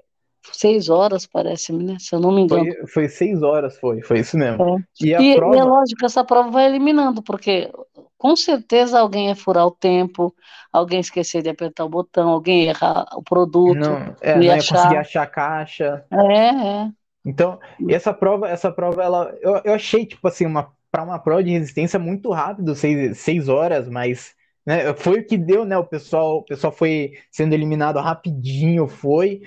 seis 0.54 0.90
horas, 0.90 1.28
parece-me, 1.28 1.84
né? 1.84 1.98
Se 2.00 2.16
eu 2.16 2.20
não 2.20 2.32
me 2.32 2.42
engano. 2.42 2.64
Foi, 2.64 2.88
foi 2.88 3.10
seis 3.10 3.44
horas, 3.44 3.78
foi, 3.78 4.02
foi 4.02 4.20
isso 4.20 4.38
mesmo. 4.38 4.78
É. 4.78 4.84
E, 5.02 5.16
a 5.16 5.22
e, 5.22 5.36
prova... 5.36 5.56
e 5.56 5.60
é 5.60 5.64
lógico, 5.64 6.06
essa 6.06 6.24
prova 6.24 6.50
vai 6.50 6.66
eliminando, 6.66 7.22
porque 7.22 7.70
com 8.18 8.36
certeza 8.36 9.00
alguém 9.00 9.28
ia 9.28 9.36
furar 9.36 9.66
o 9.66 9.72
tempo, 9.72 10.34
alguém 10.72 11.00
esquecer 11.02 11.42
de 11.42 11.50
apertar 11.50 11.84
o 11.84 11.90
botão, 11.90 12.30
alguém 12.30 12.64
ia 12.64 12.70
errar 12.70 13.06
o 13.16 13.22
produto. 13.22 13.80
Não, 13.80 14.16
é, 14.22 14.36
não 14.36 14.44
ia 14.44 14.56
achar... 14.56 14.76
conseguir 14.78 14.98
achar 14.98 15.24
a 15.24 15.28
caixa. 15.28 16.06
É, 16.10 16.48
é. 16.48 16.90
Então, 17.26 17.60
essa 17.90 18.14
prova, 18.14 18.50
essa 18.50 18.72
prova, 18.72 19.04
ela, 19.04 19.38
eu, 19.42 19.62
eu 19.64 19.74
achei, 19.74 20.06
tipo 20.06 20.28
assim, 20.28 20.46
uma, 20.46 20.72
para 20.92 21.04
uma 21.04 21.20
prova 21.20 21.44
de 21.44 21.52
resistência 21.52 22.00
muito 22.00 22.32
rápido, 22.32 22.76
seis, 22.76 23.18
seis 23.20 23.48
horas, 23.48 23.88
mas 23.88 24.34
né, 24.66 24.94
foi 24.96 25.20
o 25.20 25.26
que 25.26 25.38
deu, 25.38 25.66
né? 25.66 25.78
O 25.78 25.86
pessoal, 25.86 26.38
o 26.38 26.46
pessoal 26.46 26.74
foi 26.74 27.14
sendo 27.32 27.54
eliminado 27.54 28.00
rapidinho, 28.00 28.88
foi. 28.88 29.42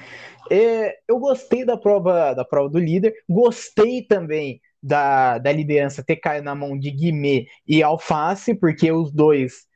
É, 0.50 0.96
eu 1.08 1.18
gostei 1.18 1.64
da 1.64 1.76
prova, 1.76 2.34
da 2.34 2.44
prova 2.44 2.68
do 2.68 2.78
líder, 2.78 3.14
gostei 3.28 4.02
também 4.02 4.60
da, 4.82 5.38
da 5.38 5.50
liderança 5.50 6.04
ter 6.04 6.16
caído 6.16 6.44
na 6.44 6.54
mão 6.54 6.78
de 6.78 6.90
Guimê 6.90 7.46
e 7.66 7.82
Alface, 7.82 8.54
porque 8.54 8.92
os 8.92 9.10
dois, 9.10 9.66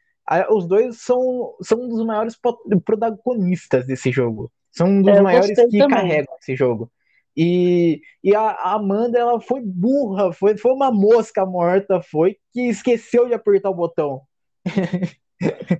os 0.51 0.68
dois 0.68 1.01
são, 1.01 1.55
são 1.62 1.81
um 1.81 1.89
dos 1.89 2.05
maiores 2.05 2.37
protagonistas 2.85 3.87
desse 3.87 4.12
jogo. 4.12 4.53
São 4.70 4.89
um 4.89 5.03
dos 5.03 5.16
é, 5.16 5.20
maiores 5.23 5.49
que 5.49 5.79
também. 5.79 5.89
carregam 5.89 6.35
esse 6.39 6.55
jogo. 6.55 6.91
E, 7.41 8.01
e 8.24 8.34
a, 8.34 8.51
a 8.51 8.74
Amanda, 8.74 9.16
ela 9.16 9.41
foi 9.41 9.61
burra, 9.62 10.32
foi, 10.32 10.59
foi 10.59 10.72
uma 10.72 10.91
mosca 10.91 11.47
morta, 11.47 12.03
foi, 12.03 12.36
que 12.53 12.62
esqueceu 12.62 13.28
de 13.28 13.34
apertar 13.34 13.70
o 13.70 13.74
botão. 13.74 14.22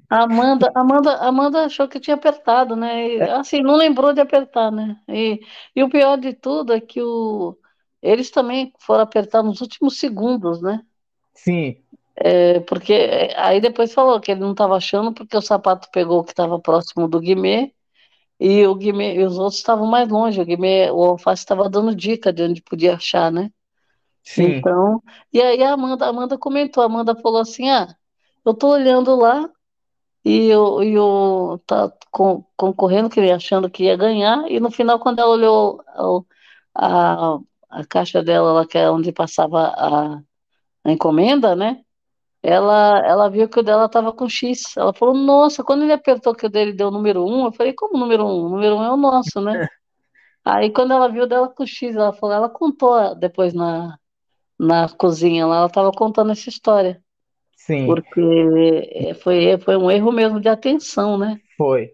A 0.09 0.23
Amanda, 0.23 0.71
Amanda, 0.73 1.17
Amanda 1.17 1.65
achou 1.65 1.89
que 1.89 1.99
tinha 1.99 2.15
apertado, 2.15 2.77
né? 2.77 3.09
E, 3.09 3.23
assim, 3.23 3.61
não 3.61 3.75
lembrou 3.75 4.13
de 4.13 4.21
apertar, 4.21 4.71
né? 4.71 4.97
E, 5.09 5.41
e 5.75 5.83
o 5.83 5.91
pior 5.91 6.17
de 6.17 6.33
tudo 6.33 6.73
é 6.73 6.81
que 6.81 7.03
o, 7.03 7.59
eles 8.01 8.31
também 8.31 8.73
foram 8.79 9.03
apertar 9.03 9.43
nos 9.43 9.61
últimos 9.61 9.99
segundos, 9.99 10.63
né? 10.63 10.81
Sim. 11.35 11.77
É, 12.15 12.61
porque 12.61 13.33
aí 13.37 13.61
depois 13.61 13.93
falou 13.93 14.21
que 14.21 14.31
ele 14.31 14.41
não 14.41 14.53
estava 14.53 14.77
achando 14.77 15.13
porque 15.13 15.37
o 15.37 15.43
sapato 15.43 15.89
pegou 15.91 16.21
o 16.21 16.25
que 16.25 16.31
estava 16.31 16.61
próximo 16.61 17.09
do 17.09 17.19
Guimê 17.19 17.73
e 18.41 18.67
o 18.67 18.75
Guimê, 18.75 19.17
e 19.17 19.25
os 19.25 19.39
outros 19.39 19.59
estavam 19.59 19.87
mais 19.87 20.09
longe. 20.09 20.41
O 20.41 20.45
Guimê, 20.45 20.91
o 20.91 21.03
Alface 21.03 21.43
estava 21.43 21.69
dando 21.69 21.95
dica 21.95 22.33
de 22.33 22.43
onde 22.43 22.63
podia 22.63 22.95
achar, 22.95 23.33
né? 23.33 23.51
Sim. 24.23 24.45
Então, 24.45 25.03
e 25.33 25.41
aí 25.41 25.63
a 25.63 25.73
Amanda, 25.73 26.07
a 26.07 26.09
Amanda 26.11 26.39
comentou, 26.39 26.83
a 26.83 26.87
Amanda 26.87 27.17
falou 27.17 27.41
assim: 27.41 27.69
ah, 27.71 27.89
eu 28.45 28.55
tô 28.55 28.69
olhando 28.69 29.17
lá 29.17 29.49
e 30.25 30.55
o, 30.55 30.83
e 30.83 30.99
o 30.99 31.59
tá 31.67 31.93
com, 32.11 32.45
concorrendo, 32.57 33.09
que 33.09 33.21
achando 33.21 33.71
que 33.71 33.85
ia 33.85 33.97
ganhar, 33.97 34.51
e 34.51 34.61
no 34.61 34.71
final, 34.71 34.99
quando 34.99 35.21
ela 35.21 35.31
olhou 35.31 35.83
a, 36.75 37.35
a, 37.35 37.39
a 37.71 37.87
caixa 37.87 38.23
dela, 38.23 38.53
lá, 38.53 38.67
que 38.67 38.79
é 38.79 38.91
onde 38.91 39.13
passava 39.13 39.69
a, 39.69 40.23
a 40.85 40.93
encomenda, 40.93 41.57
né? 41.57 41.83
Ela, 42.43 43.05
ela 43.05 43.29
viu 43.29 43.49
que 43.49 43.59
o 43.59 43.63
dela 43.63 43.87
estava 43.87 44.13
com 44.13 44.29
X. 44.29 44.77
Ela 44.77 44.93
falou, 44.93 45.15
nossa, 45.15 45.65
quando 45.65 45.83
ele 45.83 45.93
apertou 45.93 46.35
que 46.35 46.47
o 46.47 46.49
dele 46.49 46.73
deu 46.73 46.89
o 46.89 46.91
número 46.93 47.25
1, 47.25 47.47
eu 47.47 47.53
falei, 47.53 47.73
como 47.73 47.99
número 47.99 48.25
1? 48.25 48.27
O 48.27 48.49
número 48.49 48.77
1 48.77 48.83
é 48.85 48.93
o 48.93 48.97
nosso, 48.97 49.41
né? 49.41 49.69
Aí 50.45 50.71
quando 50.71 50.93
ela 50.93 51.09
viu 51.09 51.27
dela 51.27 51.49
com 51.49 51.67
X, 51.67 51.95
ela 51.95 52.13
falou, 52.13 52.35
ela 52.35 52.49
contou 52.49 53.15
depois 53.15 53.53
na, 53.53 53.99
na 54.59 54.89
cozinha 54.89 55.47
lá, 55.47 55.59
ela 55.59 55.67
estava 55.67 55.93
contando 55.93 56.33
essa 56.33 56.49
história. 56.49 57.03
Sim. 57.57 57.87
Porque 57.87 59.15
foi, 59.21 59.59
foi 59.59 59.77
um 59.77 59.91
erro 59.91 60.11
mesmo 60.11 60.41
de 60.41 60.49
atenção, 60.49 61.19
né? 61.19 61.39
Foi. 61.57 61.91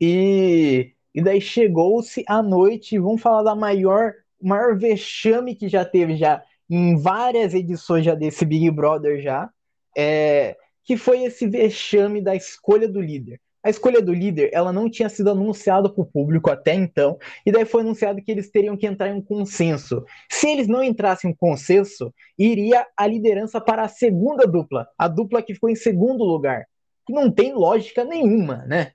E, 0.00 0.92
e 1.14 1.22
daí 1.22 1.40
chegou-se 1.40 2.24
a 2.26 2.42
noite, 2.42 2.98
vamos 2.98 3.22
falar 3.22 3.44
da 3.44 3.54
maior, 3.54 4.12
maior 4.42 4.76
vexame 4.76 5.54
que 5.54 5.68
já 5.68 5.84
teve 5.84 6.16
já 6.16 6.42
em 6.68 6.96
várias 6.96 7.54
edições 7.54 8.04
já 8.04 8.14
desse 8.14 8.44
Big 8.44 8.70
Brother 8.70 9.20
já, 9.20 9.48
é, 9.96 10.56
que 10.84 10.96
foi 10.96 11.24
esse 11.24 11.46
vexame 11.46 12.20
da 12.20 12.34
escolha 12.34 12.88
do 12.88 13.00
líder. 13.00 13.40
A 13.64 13.70
escolha 13.70 14.02
do 14.02 14.12
líder, 14.12 14.50
ela 14.52 14.70
não 14.70 14.90
tinha 14.90 15.08
sido 15.08 15.30
anunciada 15.30 15.88
para 15.88 16.02
o 16.02 16.06
público 16.06 16.50
até 16.50 16.74
então, 16.74 17.18
e 17.46 17.50
daí 17.50 17.64
foi 17.64 17.80
anunciado 17.80 18.20
que 18.22 18.30
eles 18.30 18.50
teriam 18.50 18.76
que 18.76 18.86
entrar 18.86 19.08
em 19.08 19.14
um 19.14 19.22
consenso. 19.22 20.04
Se 20.30 20.50
eles 20.50 20.68
não 20.68 20.84
entrassem 20.84 21.30
em 21.30 21.32
um 21.32 21.36
consenso, 21.36 22.12
iria 22.38 22.86
a 22.94 23.06
liderança 23.06 23.58
para 23.62 23.82
a 23.82 23.88
segunda 23.88 24.46
dupla, 24.46 24.86
a 24.98 25.08
dupla 25.08 25.40
que 25.42 25.54
ficou 25.54 25.70
em 25.70 25.74
segundo 25.74 26.22
lugar. 26.24 26.66
Que 27.06 27.14
não 27.14 27.30
tem 27.30 27.54
lógica 27.54 28.04
nenhuma, 28.04 28.66
né? 28.66 28.92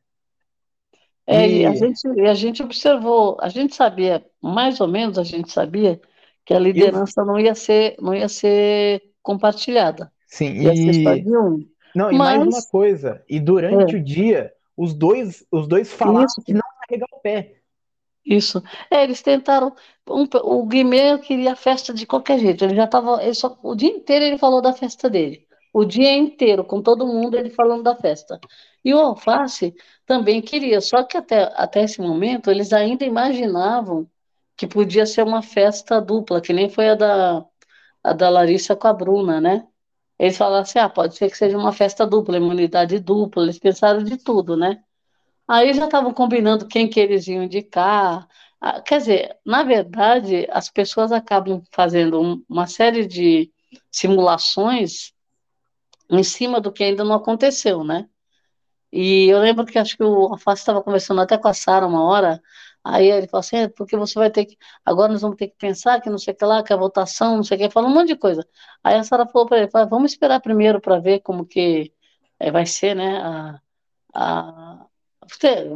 É, 1.26 1.48
e... 1.48 1.66
a, 1.66 1.74
gente, 1.74 2.08
a 2.22 2.34
gente 2.36 2.62
observou, 2.62 3.38
a 3.42 3.50
gente 3.50 3.76
sabia, 3.76 4.24
mais 4.40 4.80
ou 4.80 4.88
menos 4.88 5.18
a 5.18 5.24
gente 5.24 5.52
sabia, 5.52 6.00
que 6.46 6.54
a 6.54 6.60
liderança 6.60 7.22
Eu... 7.22 7.26
não 7.26 7.40
ia 7.40 7.56
ser, 7.56 7.96
não 8.00 8.14
ia 8.14 8.30
ser 8.30 9.02
compartilhada. 9.24 10.12
Sim, 10.30 10.54
e... 10.62 11.38
um. 11.38 11.68
Não, 11.96 12.12
e 12.12 12.16
Mas... 12.16 12.38
mais 12.38 12.48
uma 12.48 12.64
coisa, 12.70 13.24
e 13.28 13.40
durante 13.40 13.96
é. 13.96 14.00
o 14.00 14.04
dia, 14.04 14.54
os 14.78 14.94
dois, 14.94 15.44
os 15.52 15.68
dois 15.68 15.92
falaram 15.92 16.26
Isso. 16.26 16.42
que 16.46 16.54
não 16.54 16.62
carregar 16.88 17.08
o 17.12 17.20
pé. 17.20 17.56
Isso. 18.24 18.64
É, 18.92 19.04
eles 19.04 19.22
tentaram. 19.24 19.74
Um, 20.08 20.26
o 20.44 20.66
Guimê 20.68 21.18
queria 21.18 21.56
festa 21.56 21.92
de 21.94 22.06
qualquer 22.06 22.38
jeito. 22.40 22.64
Ele 22.64 22.76
já 22.76 22.86
estava. 22.86 23.20
o 23.64 23.76
dia 23.76 23.90
inteiro 23.90 24.24
ele 24.26 24.38
falou 24.38 24.62
da 24.62 24.72
festa 24.72 25.10
dele. 25.10 25.48
O 25.74 25.84
dia 25.84 26.12
inteiro, 26.16 26.64
com 26.64 26.82
todo 26.82 27.08
mundo, 27.08 27.36
ele 27.36 27.50
falando 27.50 27.84
da 27.84 27.96
festa. 27.96 28.40
E 28.84 28.94
o 28.94 29.00
Alface 29.00 29.74
também 30.06 30.42
queria, 30.42 30.82
só 30.82 31.04
que 31.04 31.18
até, 31.18 31.52
até 31.56 31.84
esse 31.84 32.02
momento 32.02 32.50
eles 32.50 32.72
ainda 32.74 33.06
imaginavam 33.06 34.10
que 34.56 34.68
podia 34.68 35.06
ser 35.06 35.24
uma 35.24 35.42
festa 35.42 36.02
dupla, 36.02 36.42
que 36.42 36.54
nem 36.54 36.70
foi 36.70 36.90
a 36.90 36.96
da, 36.96 37.46
a 38.04 38.14
da 38.14 38.30
Larissa 38.30 38.76
com 38.76 38.88
a 38.88 38.94
Bruna, 38.94 39.40
né? 39.42 39.68
Eles 40.20 40.38
falaram 40.38 40.64
assim: 40.64 40.80
ah, 40.80 40.90
pode 40.90 41.16
ser 41.16 41.30
que 41.32 41.38
seja 41.38 41.58
uma 41.58 41.72
festa 41.72 42.06
dupla, 42.06 42.38
imunidade 42.38 43.00
dupla, 43.00 43.44
eles 43.44 43.58
pensaram 43.60 44.04
de 44.04 44.18
tudo, 44.18 44.58
né? 44.58 44.84
Aí 45.48 45.74
já 45.74 45.86
estavam 45.86 46.14
combinando 46.14 46.68
quem 46.68 46.90
que 46.90 47.00
eles 47.00 47.28
iam 47.28 47.44
indicar. 47.44 48.28
Ah, 48.62 48.82
quer 48.82 49.00
dizer, 49.00 49.38
na 49.46 49.64
verdade, 49.64 50.48
as 50.52 50.70
pessoas 50.70 51.12
acabam 51.12 51.64
fazendo 51.72 52.44
uma 52.50 52.68
série 52.68 53.08
de 53.08 53.52
simulações 53.92 55.14
em 56.10 56.24
cima 56.24 56.60
do 56.60 56.72
que 56.72 56.84
ainda 56.84 57.04
não 57.04 57.16
aconteceu, 57.16 57.84
né? 57.84 58.10
E 58.92 59.28
eu 59.30 59.40
lembro 59.40 59.66
que 59.66 59.78
acho 59.78 59.96
que 59.96 60.04
o 60.04 60.34
Alface 60.34 60.62
estava 60.62 60.82
conversando 60.82 61.22
até 61.22 61.38
com 61.38 61.48
a 61.48 61.54
Sara 61.54 61.86
uma 61.88 62.04
hora, 62.04 62.42
Aí 62.84 63.10
ele 63.10 63.28
falou 63.28 63.42
assim, 63.42 63.58
é, 63.58 63.68
porque 63.68 63.98
você 63.98 64.18
vai 64.18 64.32
ter 64.32 64.46
que. 64.46 64.58
Agora 64.86 65.12
nós 65.12 65.22
vamos 65.22 65.38
ter 65.38 65.48
que 65.48 65.58
pensar 65.58 66.02
que 66.02 66.10
não 66.10 66.18
sei 66.18 66.34
o 66.34 66.38
que 66.38 66.46
lá, 66.46 66.64
que 66.64 66.74
a 66.74 66.78
votação, 66.78 67.36
não 67.38 67.44
sei 67.44 67.58
o 67.58 67.60
que, 67.60 67.70
falou 67.70 67.90
um 67.90 67.94
monte 67.94 68.10
de 68.10 68.16
coisa. 68.16 68.48
Aí 68.84 68.96
a 68.96 69.04
Sara 69.04 69.28
falou 69.28 69.48
para 69.48 69.60
ele, 69.60 69.70
vamos 69.90 70.12
esperar 70.12 70.40
primeiro 70.42 70.80
para 70.80 71.00
ver 71.00 71.20
como 71.20 71.46
que 71.46 71.94
é, 72.40 72.52
vai 72.52 72.66
ser, 72.66 72.96
né? 72.96 73.18
A, 73.18 73.62
a, 74.14 74.86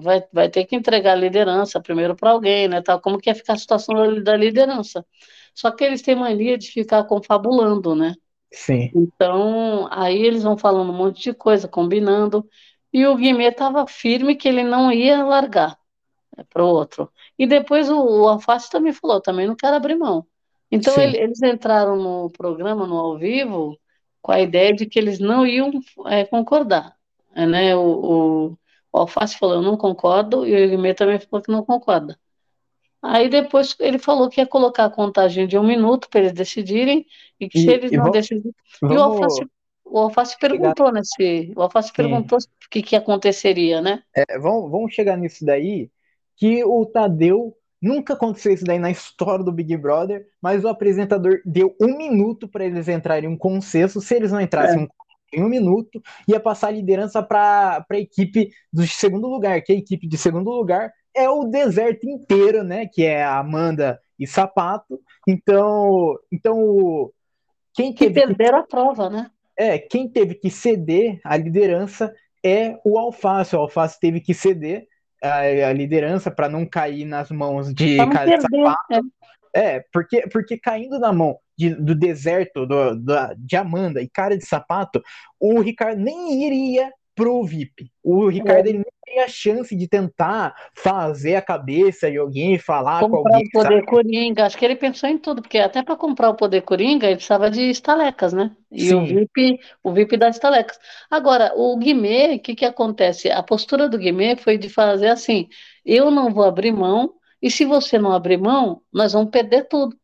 vai, 0.02 0.24
vai 0.32 0.50
ter 0.50 0.66
que 0.66 0.76
entregar 0.76 1.14
a 1.14 1.16
liderança 1.16 1.82
primeiro 1.82 2.16
para 2.16 2.32
alguém, 2.32 2.68
né? 2.68 2.82
Tal, 2.82 3.02
como 3.02 3.20
que 3.20 3.30
ia 3.30 3.36
ficar 3.36 3.54
a 3.54 3.58
situação 3.58 3.96
da, 3.96 4.32
da 4.32 4.38
liderança. 4.38 5.06
Só 5.54 5.72
que 5.72 5.84
eles 5.84 6.02
têm 6.02 6.16
mania 6.16 6.58
de 6.58 6.72
ficar 6.72 7.04
confabulando, 7.04 7.96
né? 7.96 8.16
Sim. 8.52 8.92
Então, 8.96 9.88
aí 9.92 10.22
eles 10.24 10.44
vão 10.44 10.58
falando 10.58 10.92
um 10.92 10.96
monte 10.96 11.24
de 11.24 11.34
coisa, 11.34 11.68
combinando, 11.68 12.48
e 12.94 13.08
o 13.08 13.16
Guimê 13.16 13.48
estava 13.48 13.88
firme 13.88 14.36
que 14.36 14.48
ele 14.48 14.64
não 14.64 14.92
ia 14.92 15.24
largar 15.24 15.78
para 16.50 16.64
o 16.64 16.68
outro. 16.68 17.12
E 17.38 17.48
depois 17.48 17.90
o, 17.90 17.98
o 17.98 18.28
Alface 18.28 18.70
também 18.70 18.94
falou, 18.94 19.20
também 19.20 19.48
não 19.48 19.56
quero 19.56 19.76
abrir 19.76 19.96
mão. 19.96 20.26
Então 20.72 20.96
ele, 21.00 21.18
eles 21.18 21.42
entraram 21.42 21.96
no 21.96 22.30
programa, 22.32 22.88
no 22.88 22.98
ao 22.98 23.18
vivo, 23.18 23.78
com 24.22 24.32
a 24.32 24.40
ideia 24.40 24.74
de 24.74 24.86
que 24.86 24.98
eles 24.98 25.20
não 25.20 25.46
iam 25.46 25.72
é, 26.08 26.24
concordar. 26.26 26.96
Né? 27.36 27.76
O, 27.76 27.82
o, 27.82 28.58
o 28.92 28.98
Alface 28.98 29.38
falou, 29.38 29.56
eu 29.56 29.62
não 29.62 29.78
concordo, 29.78 30.48
e 30.48 30.66
o 30.66 30.70
Guimê 30.70 30.94
também 30.94 31.20
falou 31.20 31.44
que 31.44 31.52
não 31.52 31.64
concorda. 31.64 32.18
Aí 33.02 33.28
depois 33.28 33.76
ele 33.80 34.00
falou 34.00 34.30
que 34.30 34.40
ia 34.40 34.48
colocar 34.48 34.86
a 34.86 34.90
contagem 34.90 35.46
de 35.46 35.58
um 35.58 35.64
minuto 35.64 36.08
para 36.10 36.22
eles 36.22 36.32
decidirem, 36.32 37.06
e 37.40 37.50
que 37.50 37.60
e, 37.60 37.62
se 37.62 37.70
eles 37.70 37.92
não 37.92 38.06
vamos, 38.06 38.14
decidirem. 38.14 38.56
Vamos... 38.82 38.96
E 38.96 38.98
o 38.98 39.04
Alface, 39.04 39.46
o 39.86 40.00
Alface 40.00 40.38
perguntou 40.40 40.92
nesse. 40.92 41.52
O 41.56 41.62
Alface 41.62 41.90
Sim. 41.90 41.94
perguntou 41.96 42.40
o 42.40 42.70
que, 42.70 42.82
que 42.82 42.96
aconteceria, 42.96 43.82
né? 43.82 44.02
É, 44.16 44.40
vamos, 44.40 44.72
vamos 44.72 44.94
chegar 44.94 45.18
nisso 45.18 45.46
daí 45.46 45.90
que 46.36 46.64
o 46.64 46.86
Tadeu 46.86 47.56
nunca 47.82 48.14
aconteceu 48.14 48.54
isso 48.54 48.66
daí 48.66 48.80
na 48.80 48.90
história 48.90 49.44
do 49.44 49.52
Big 49.52 49.76
Brother, 49.78 50.26
mas 50.42 50.64
o 50.64 50.70
apresentador 50.70 51.42
deu 51.46 51.76
um 51.80 51.98
minuto 51.98 52.48
para 52.48 52.66
eles 52.66 52.88
entrarem 52.88 53.30
em 53.30 53.34
um 53.34 53.38
consenso. 53.38 54.02
Se 54.02 54.16
eles 54.16 54.32
não 54.32 54.42
entrassem 54.42 54.90
é. 55.34 55.38
em 55.38 55.44
um 55.44 55.50
minuto, 55.50 56.02
ia 56.28 56.40
passar 56.40 56.68
a 56.68 56.72
liderança 56.72 57.22
para 57.22 57.86
a 57.88 57.98
equipe 57.98 58.50
do 58.72 58.88
segundo 58.88 59.28
lugar, 59.28 59.62
que 59.62 59.74
a 59.74 59.76
equipe 59.76 60.08
de 60.08 60.18
segundo 60.18 60.50
lugar 60.50 60.92
é 61.14 61.30
o 61.30 61.44
deserto 61.44 62.10
inteiro, 62.10 62.64
né? 62.64 62.88
Que 62.88 63.04
é 63.06 63.24
a 63.24 63.38
Amanda 63.38 64.00
e 64.18 64.26
Sapato. 64.26 65.00
Então, 65.28 66.18
então 66.32 67.12
quem 67.74 67.94
teve 67.94 68.14
que 68.14 68.26
perderam 68.26 68.60
que... 68.60 68.64
a 68.64 68.68
prova, 68.68 69.10
né? 69.10 69.30
É, 69.58 69.78
quem 69.78 70.08
teve 70.08 70.36
que 70.36 70.50
ceder 70.50 71.20
a 71.24 71.38
liderança 71.38 72.14
é 72.44 72.78
o 72.84 72.98
Alface. 72.98 73.56
O 73.56 73.60
Alface 73.60 74.00
teve 74.00 74.20
que 74.20 74.34
ceder 74.34 74.88
a, 75.22 75.40
a 75.70 75.74
liderança 75.74 76.30
para 76.30 76.50
não 76.50 76.66
cair 76.66 77.06
nas 77.06 77.32
mãos 77.32 77.74
de 77.74 77.98
cara 77.98 78.38
de 78.38 78.42
sapato. 78.42 79.12
É. 79.54 79.76
é, 79.76 79.86
porque, 79.92 80.28
porque 80.32 80.58
caindo 80.58 81.00
na 81.00 81.14
mão 81.14 81.38
de, 81.58 81.74
do 81.76 81.96
deserto 81.96 82.66
do, 82.66 82.96
do, 82.96 83.16
de 83.38 83.56
Amanda 83.56 84.02
e 84.02 84.10
cara 84.10 84.38
de 84.38 84.46
sapato, 84.46 85.02
o 85.40 85.62
Ricardo 85.62 86.02
nem 86.02 86.44
iria 86.46 86.92
pro 87.16 87.44
VIP. 87.44 87.92
O 88.04 88.28
Ricardo 88.28 88.68
é. 88.68 88.70
ele 88.70 88.80
nem 88.80 88.94
teria 89.06 89.26
a 89.26 89.28
chance 89.28 89.76
de 89.76 89.88
tentar 89.88 90.56
fazer 90.76 91.36
a 91.36 91.42
cabeça 91.42 92.10
de 92.10 92.18
alguém 92.18 92.58
falar 92.58 93.02
comprar 93.02 93.22
com 93.22 93.28
alguém. 93.28 93.48
o 93.48 93.52
poder 93.52 93.76
sabe? 93.76 93.86
coringa. 93.86 94.46
Acho 94.46 94.58
que 94.58 94.66
ele 94.66 94.76
pensou 94.76 95.10
em 95.10 95.18
tudo, 95.18 95.42
porque 95.42 95.60
até 95.60 95.84
para 95.84 95.96
comprar 95.96 96.30
o 96.30 96.36
poder 96.36 96.62
coringa 96.62 97.06
ele 97.08 97.16
precisava 97.16 97.50
de 97.50 97.70
estalecas, 97.70 98.34
né? 98.34 98.52
E 98.72 98.88
Sim. 98.88 98.96
o 98.96 99.06
VIP, 99.06 99.60
o 99.84 99.94
VIP 99.94 100.18
das 100.18 100.36
estalecas. 100.36 100.80
Agora, 101.10 101.54
o 101.56 101.78
Guimê, 101.78 102.36
o 102.36 102.40
que, 102.40 102.56
que 102.56 102.66
acontece? 102.66 103.30
A 103.30 103.44
postura 103.44 103.88
do 103.88 103.98
Guimê 103.98 104.36
foi 104.36 104.58
de 104.58 104.70
fazer 104.70 105.08
assim: 105.08 105.48
eu 105.86 106.10
não 106.10 106.34
vou 106.34 106.44
abrir 106.44 106.72
mão, 106.72 107.14
e 107.42 107.52
se 107.52 107.66
você 107.66 108.00
não 108.00 108.12
abrir 108.12 108.38
mão, 108.38 108.82
nós 108.92 109.14
vamos 109.14 109.30
perder 109.30 109.68
tudo. 109.68 109.96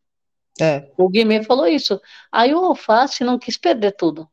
É. 0.62 0.89
O 0.97 1.07
Guimê 1.07 1.41
falou 1.43 1.68
isso. 1.68 1.99
Aí 2.32 2.53
o 2.53 2.60
Alface 2.60 3.24
não 3.24 3.39
quis 3.39 3.57
perder 3.57 3.93
tudo. 3.93 4.28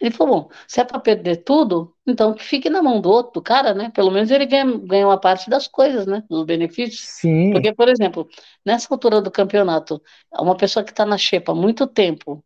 Ele 0.00 0.10
falou, 0.10 0.44
bom, 0.44 0.50
se 0.66 0.80
é 0.80 0.84
para 0.84 0.98
perder 0.98 1.44
tudo, 1.44 1.94
então 2.06 2.32
que 2.32 2.42
fique 2.42 2.70
na 2.70 2.82
mão 2.82 3.00
do 3.02 3.10
outro, 3.10 3.32
do 3.34 3.42
cara, 3.42 3.74
né? 3.74 3.90
Pelo 3.94 4.10
menos 4.10 4.30
ele 4.30 4.46
ganha, 4.46 4.64
ganha 4.78 5.06
uma 5.06 5.20
parte 5.20 5.50
das 5.50 5.68
coisas, 5.68 6.06
né? 6.06 6.24
Dos 6.28 6.44
benefícios. 6.46 7.02
Sim. 7.02 7.52
Porque, 7.52 7.72
por 7.74 7.86
exemplo, 7.88 8.26
nessa 8.64 8.92
altura 8.92 9.20
do 9.20 9.30
campeonato, 9.30 10.00
uma 10.32 10.56
pessoa 10.56 10.82
que 10.82 10.90
está 10.90 11.04
na 11.04 11.18
xepa 11.18 11.52
há 11.52 11.54
muito 11.54 11.86
tempo 11.86 12.42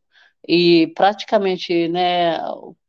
e 0.47 0.89
praticamente, 0.97 1.89
né, 1.89 2.39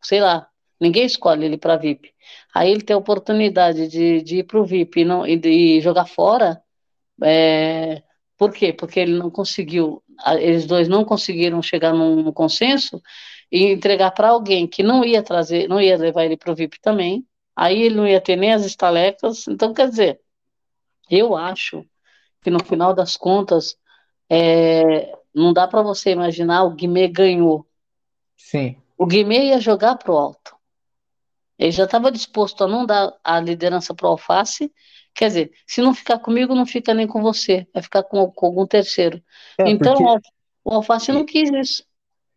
sei 0.01 0.20
lá, 0.20 0.47
ninguém 0.82 1.05
escolhe 1.05 1.45
ele 1.45 1.57
para 1.57 1.78
VIP. 1.78 2.11
Aí 2.53 2.72
ele 2.72 2.82
tem 2.82 2.95
a 2.95 2.99
oportunidade 2.99 3.88
de, 3.88 4.22
de 4.24 4.38
ir 4.39 4.43
para 4.45 4.59
o 4.59 4.66
VIP 4.66 5.01
e, 5.01 5.05
não, 5.05 5.28
e, 5.28 5.38
de 5.38 5.80
jogar 5.80 6.05
fora. 6.07 6.59
É, 7.24 8.01
por 8.38 8.51
quê? 8.51 8.74
Porque 8.74 8.99
ele 8.99 9.18
não 9.18 9.30
conseguiu, 9.30 10.03
eles 10.39 10.66
dois 10.66 10.88
não 10.88 11.05
conseguiram 11.05 11.61
chegar 11.61 11.93
num 11.93 12.32
consenso 12.32 13.01
e 13.56 13.72
entregar 13.72 14.12
para 14.12 14.28
alguém 14.28 14.68
que 14.68 14.84
não 14.84 15.06
ia 15.06 15.24
trazer, 15.24 15.70
não 15.70 15.80
ia 15.80 15.97
levar 15.97 16.26
ele 16.26 16.36
para 16.36 16.51
o 16.51 16.56
VIP 16.56 16.78
também, 16.82 17.26
aí 17.56 17.84
ele 17.84 17.95
não 17.95 18.06
ia 18.06 18.20
ter 18.20 18.36
nem 18.36 18.51
as 18.51 18.66
estalecas. 18.66 19.47
Então, 19.47 19.74
quer 19.74 19.88
dizer, 19.88 20.20
eu 21.10 21.38
acho 21.38 21.86
que 22.41 22.49
no 22.49 22.62
final 22.62 22.93
das 22.93 23.16
contas, 23.16 23.78
é, 24.30 25.18
não 25.34 25.53
dá 25.53 25.66
para 25.70 25.82
você 25.82 26.12
imaginar 26.12 26.64
o 26.64 26.72
Guimê 26.72 27.08
ganhou. 27.08 27.66
Sim. 28.36 28.76
O 28.97 29.06
Guimê 29.06 29.45
ia 29.45 29.62
jogar 29.62 29.95
para 29.95 30.12
o 30.12 30.18
alto. 30.18 30.53
Ele 31.58 31.72
já 31.72 31.86
estava 31.86 32.12
disposto 32.12 32.62
a 32.62 32.68
não 32.68 32.86
dar 32.86 33.14
a 33.24 33.39
liderança 33.39 33.95
para 33.95 34.08
o 34.08 34.10
Alface. 34.10 34.70
Quer 35.14 35.28
dizer, 35.30 35.51
se 35.66 35.82
não 35.82 35.93
ficar 35.93 36.20
comigo, 36.20 36.53
não 36.53 36.66
fica 36.66 36.93
nem 36.93 37.08
com 37.08 37.22
você, 37.22 37.66
vai 37.74 37.82
ficar 37.82 38.03
com, 38.03 38.30
com 38.30 38.47
algum 38.47 38.68
terceiro. 38.68 39.24
É, 39.58 39.70
então, 39.70 39.95
porque... 39.95 40.28
o 40.66 40.74
Alface 40.74 41.14
não 41.14 41.26
quis 41.26 41.49
isso. 41.53 41.86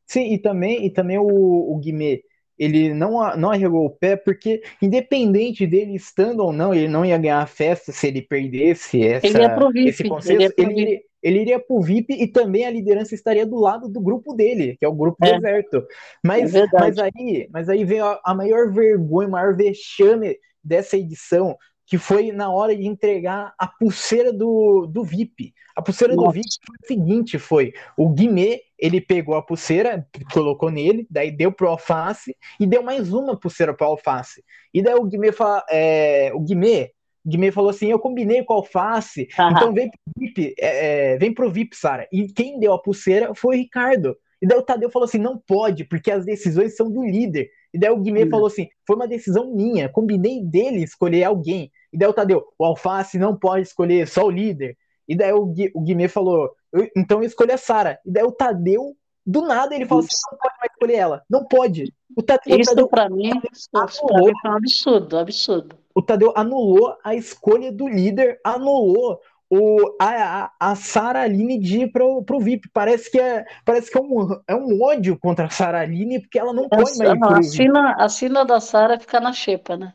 Sim, 0.08 0.32
e 0.32 0.38
também, 0.38 0.86
e 0.86 0.90
também 0.90 1.18
o, 1.18 1.26
o 1.26 1.78
Guimê, 1.78 2.22
ele 2.58 2.92
não, 2.92 3.36
não 3.36 3.50
arregou 3.50 3.86
o 3.86 3.90
pé, 3.90 4.16
porque 4.16 4.62
independente 4.82 5.66
dele 5.66 5.94
estando 5.94 6.40
ou 6.40 6.52
não, 6.52 6.74
ele 6.74 6.88
não 6.88 7.04
ia 7.04 7.16
ganhar 7.16 7.40
a 7.40 7.46
festa 7.46 7.92
se 7.92 8.08
ele 8.08 8.22
perdesse 8.22 9.00
essa, 9.02 9.26
ele 9.26 9.38
ia 9.38 9.54
pro 9.54 9.70
VIP, 9.70 9.88
esse 9.88 10.04
consenso. 10.04 10.42
Ele, 10.42 10.54
ele, 10.56 10.80
iria, 10.80 11.00
ele 11.22 11.40
iria 11.40 11.60
pro 11.60 11.80
VIP 11.80 12.14
e 12.14 12.26
também 12.26 12.66
a 12.66 12.70
liderança 12.70 13.14
estaria 13.14 13.46
do 13.46 13.60
lado 13.60 13.88
do 13.88 14.00
grupo 14.00 14.34
dele, 14.34 14.76
que 14.76 14.84
é 14.84 14.88
o 14.88 14.94
grupo 14.94 15.24
é. 15.24 15.34
deserto. 15.34 15.86
Mas, 16.24 16.54
é 16.54 16.66
mas, 16.72 16.98
aí, 16.98 17.48
mas 17.52 17.68
aí 17.68 17.84
veio 17.84 18.04
a, 18.04 18.20
a 18.24 18.34
maior 18.34 18.72
vergonha, 18.72 19.28
o 19.28 19.32
maior 19.32 19.54
vexame 19.56 20.36
dessa 20.64 20.96
edição, 20.96 21.56
que 21.86 21.96
foi 21.96 22.32
na 22.32 22.50
hora 22.50 22.76
de 22.76 22.86
entregar 22.86 23.54
a 23.58 23.66
pulseira 23.66 24.32
do, 24.32 24.86
do 24.86 25.04
VIP. 25.04 25.54
A 25.76 25.82
pulseira 25.82 26.14
Nossa. 26.14 26.28
do 26.28 26.32
VIP 26.32 26.48
foi 26.66 26.76
o 26.82 26.86
seguinte, 26.86 27.38
foi 27.38 27.72
o 27.96 28.08
Guimê, 28.08 28.60
ele 28.78 29.00
pegou 29.00 29.34
a 29.34 29.42
pulseira, 29.42 30.06
colocou 30.32 30.70
nele, 30.70 31.06
daí 31.10 31.30
deu 31.30 31.50
pro 31.50 31.68
Alface 31.68 32.36
e 32.60 32.66
deu 32.66 32.82
mais 32.82 33.12
uma 33.12 33.38
pulseira 33.38 33.74
pro 33.74 33.86
Alface. 33.86 34.44
E 34.72 34.82
daí 34.82 34.94
o 34.94 35.04
Guimê, 35.04 35.32
fala, 35.32 35.64
é, 35.70 36.30
o 36.34 36.40
Guimê, 36.40 36.92
Guimê 37.26 37.50
falou 37.50 37.70
assim, 37.70 37.90
eu 37.90 37.98
combinei 37.98 38.44
com 38.44 38.54
o 38.54 38.58
Alface, 38.58 39.28
então 39.50 39.72
vem 39.72 39.90
pro 39.90 40.00
VIP, 40.16 40.54
é, 40.58 41.12
é, 41.14 41.18
vem 41.18 41.34
pro 41.34 41.50
VIP, 41.50 41.76
Sara. 41.76 42.06
E 42.12 42.26
quem 42.32 42.60
deu 42.60 42.72
a 42.72 42.80
pulseira 42.80 43.34
foi 43.34 43.56
o 43.56 43.58
Ricardo. 43.58 44.16
E 44.40 44.46
daí 44.46 44.56
o 44.56 44.62
Tadeu 44.62 44.88
falou 44.88 45.06
assim, 45.06 45.18
não 45.18 45.36
pode, 45.36 45.84
porque 45.84 46.12
as 46.12 46.24
decisões 46.24 46.76
são 46.76 46.90
do 46.90 47.04
líder. 47.04 47.50
E 47.74 47.78
daí 47.78 47.90
o 47.90 48.00
Guimê 48.00 48.26
falou 48.30 48.46
assim, 48.46 48.68
foi 48.86 48.94
uma 48.94 49.08
decisão 49.08 49.52
minha, 49.52 49.88
combinei 49.88 50.42
dele 50.44 50.84
escolher 50.84 51.24
alguém. 51.24 51.72
E 51.92 51.98
daí 51.98 52.08
o 52.08 52.12
Tadeu, 52.12 52.44
o 52.56 52.64
Alface 52.64 53.18
não 53.18 53.36
pode 53.36 53.66
escolher 53.66 54.06
só 54.06 54.24
o 54.24 54.30
líder. 54.30 54.76
E 55.08 55.16
daí 55.16 55.32
o, 55.32 55.46
Gui, 55.46 55.70
o 55.74 55.80
Guimê 55.80 56.06
falou, 56.06 56.50
então 56.96 57.22
escolha 57.22 57.54
a 57.54 57.58
Sara. 57.58 57.98
E 58.04 58.10
daí 58.10 58.24
o 58.24 58.32
Tadeu, 58.32 58.96
do 59.24 59.42
nada, 59.42 59.74
ele 59.74 59.86
falou 59.86 60.04
assim, 60.04 60.16
não 60.30 60.38
pode 60.38 60.54
mais 60.58 60.72
escolher 60.72 60.94
ela. 60.94 61.22
Não 61.28 61.44
pode. 61.44 61.92
O 62.16 62.22
Tadeu, 62.22 62.58
isso 62.58 62.70
Tadeu, 62.70 62.88
pra 62.88 63.08
mim, 63.08 63.30
anulou, 63.74 64.30
é 64.44 64.48
um 64.48 64.52
absurdo, 64.52 65.18
absurdo. 65.18 65.76
O 65.94 66.02
Tadeu 66.02 66.32
anulou 66.36 66.96
a 67.04 67.14
escolha 67.14 67.72
do 67.72 67.88
líder, 67.88 68.40
anulou 68.44 69.20
o, 69.50 69.96
a, 70.00 70.44
a, 70.44 70.50
a 70.60 70.74
Sara 70.74 71.22
Aline 71.22 71.58
de 71.58 71.80
ir 71.80 71.92
pro, 71.92 72.22
pro 72.22 72.40
VIP. 72.40 72.68
Parece 72.72 73.10
que 73.10 73.18
é, 73.18 73.46
parece 73.64 73.90
que 73.90 73.98
é, 73.98 74.00
um, 74.00 74.40
é 74.46 74.54
um 74.54 74.82
ódio 74.82 75.18
contra 75.18 75.46
a 75.46 75.50
Sara 75.50 75.80
Aline, 75.80 76.20
porque 76.20 76.38
ela 76.38 76.52
não 76.52 76.68
pode 76.68 76.96
mais 76.98 77.12
ir 77.12 77.18
pro 77.18 77.34
a 77.34 77.42
sina, 77.42 77.92
a 77.98 78.08
sina 78.08 78.44
da 78.44 78.60
Sara 78.60 78.98
fica 78.98 79.20
na 79.20 79.32
xepa, 79.32 79.76
né? 79.76 79.94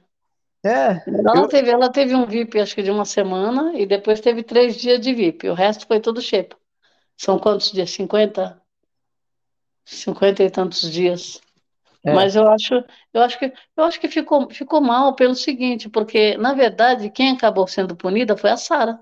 É. 0.66 1.04
Ela, 1.08 1.42
eu... 1.42 1.48
teve, 1.48 1.70
ela 1.70 1.92
teve 1.92 2.16
um 2.16 2.26
VIP, 2.26 2.60
acho 2.60 2.74
que 2.74 2.82
de 2.82 2.90
uma 2.90 3.06
semana, 3.06 3.78
e 3.78 3.86
depois 3.86 4.22
teve 4.22 4.44
três 4.44 4.76
dias 4.76 5.00
de 5.00 5.14
VIP. 5.14 5.50
O 5.50 5.54
resto 5.54 5.86
foi 5.86 6.00
tudo 6.00 6.22
xepa. 6.22 6.56
São 7.18 7.40
quantos 7.40 7.72
dias? 7.72 7.92
50? 7.92 8.62
50 9.86 10.44
e 10.44 10.50
tantos 10.50 10.92
dias. 10.92 11.42
É. 12.04 12.14
Mas 12.14 12.36
eu 12.36 12.48
acho, 12.50 12.84
eu 13.14 13.22
acho 13.22 13.40
que, 13.40 13.54
eu 13.78 13.84
acho 13.84 14.00
que 14.00 14.10
ficou, 14.10 14.50
ficou 14.50 14.82
mal 14.82 15.16
pelo 15.16 15.36
seguinte, 15.36 15.90
porque, 15.90 16.36
na 16.38 16.54
verdade, 16.54 17.10
quem 17.10 17.32
acabou 17.32 17.66
sendo 17.66 17.96
punida 17.96 18.36
foi 18.36 18.50
a 18.50 18.58
Sara. 18.58 19.00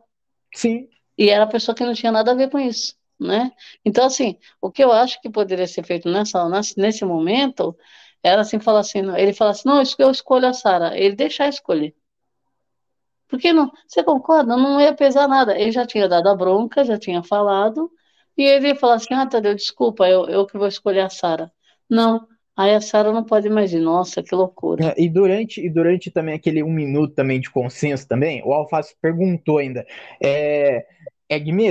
Sim. 0.53 0.88
E 1.18 1.30
era 1.30 1.43
a 1.43 1.47
pessoa 1.47 1.76
que 1.76 1.84
não 1.84 1.93
tinha 1.93 2.12
nada 2.12 2.32
a 2.32 2.36
ver 2.36 2.49
com 2.49 2.59
isso, 2.59 2.95
né? 3.20 3.51
Então, 3.84 4.05
assim, 4.05 4.38
o 4.62 4.72
que 4.72 4.84
eu 4.84 4.91
acho 4.91 5.20
que 5.22 5.30
poderia 5.30 5.68
ser 5.68 5.84
feito 5.84 6.09
nessa, 6.09 6.47
nesse 6.78 7.03
momento 7.03 7.76
era 8.24 8.41
assim, 8.41 8.59
falar 8.59 8.82
assim, 8.82 8.99
ele 9.16 9.34
fala 9.34 9.51
assim, 9.51 9.68
não, 9.68 9.82
eu 9.97 10.12
escolho 10.12 10.47
a 10.47 10.53
Sara. 10.53 10.97
Ele 10.97 11.16
deixar 11.16 11.47
escolher. 11.47 11.95
Porque 13.28 13.51
não, 13.51 13.72
você 13.88 14.03
concorda? 14.03 14.55
Não 14.55 14.80
ia 14.80 14.93
pesar 14.93 15.28
nada. 15.28 15.57
Ele 15.57 15.72
já 15.72 15.86
tinha 15.88 16.07
dado 16.07 16.28
a 16.28 16.36
bronca, 16.36 16.84
já 16.84 16.99
tinha 16.99 17.24
falado, 17.24 17.91
e 18.38 18.43
ele 18.43 18.69
ia 18.69 18.75
falar 18.75 18.95
assim, 18.95 19.13
ah, 19.13 19.25
Tadeu, 19.25 19.55
desculpa, 19.55 20.07
eu, 20.07 20.25
eu 20.27 20.45
que 20.45 20.57
vou 20.57 20.67
escolher 20.67 21.01
a 21.01 21.09
Sara. 21.09 21.51
Não, 21.89 22.27
aí 22.55 22.73
a 22.73 22.82
Sara 22.82 23.11
não 23.11 23.23
pode 23.23 23.49
mais 23.49 23.73
ir. 23.73 23.79
Nossa, 23.79 24.23
que 24.23 24.34
loucura. 24.34 24.88
É, 24.88 25.01
e 25.01 25.09
durante, 25.09 25.63
e 25.63 25.69
durante 25.69 26.09
também 26.09 26.36
aquele 26.36 26.63
um 26.63 26.71
minuto 26.71 27.13
também 27.13 27.39
de 27.39 27.49
consenso 27.49 28.07
também, 28.07 28.41
o 28.45 28.53
Alface 28.53 28.95
perguntou 29.01 29.57
ainda, 29.57 29.86
é, 30.23 30.86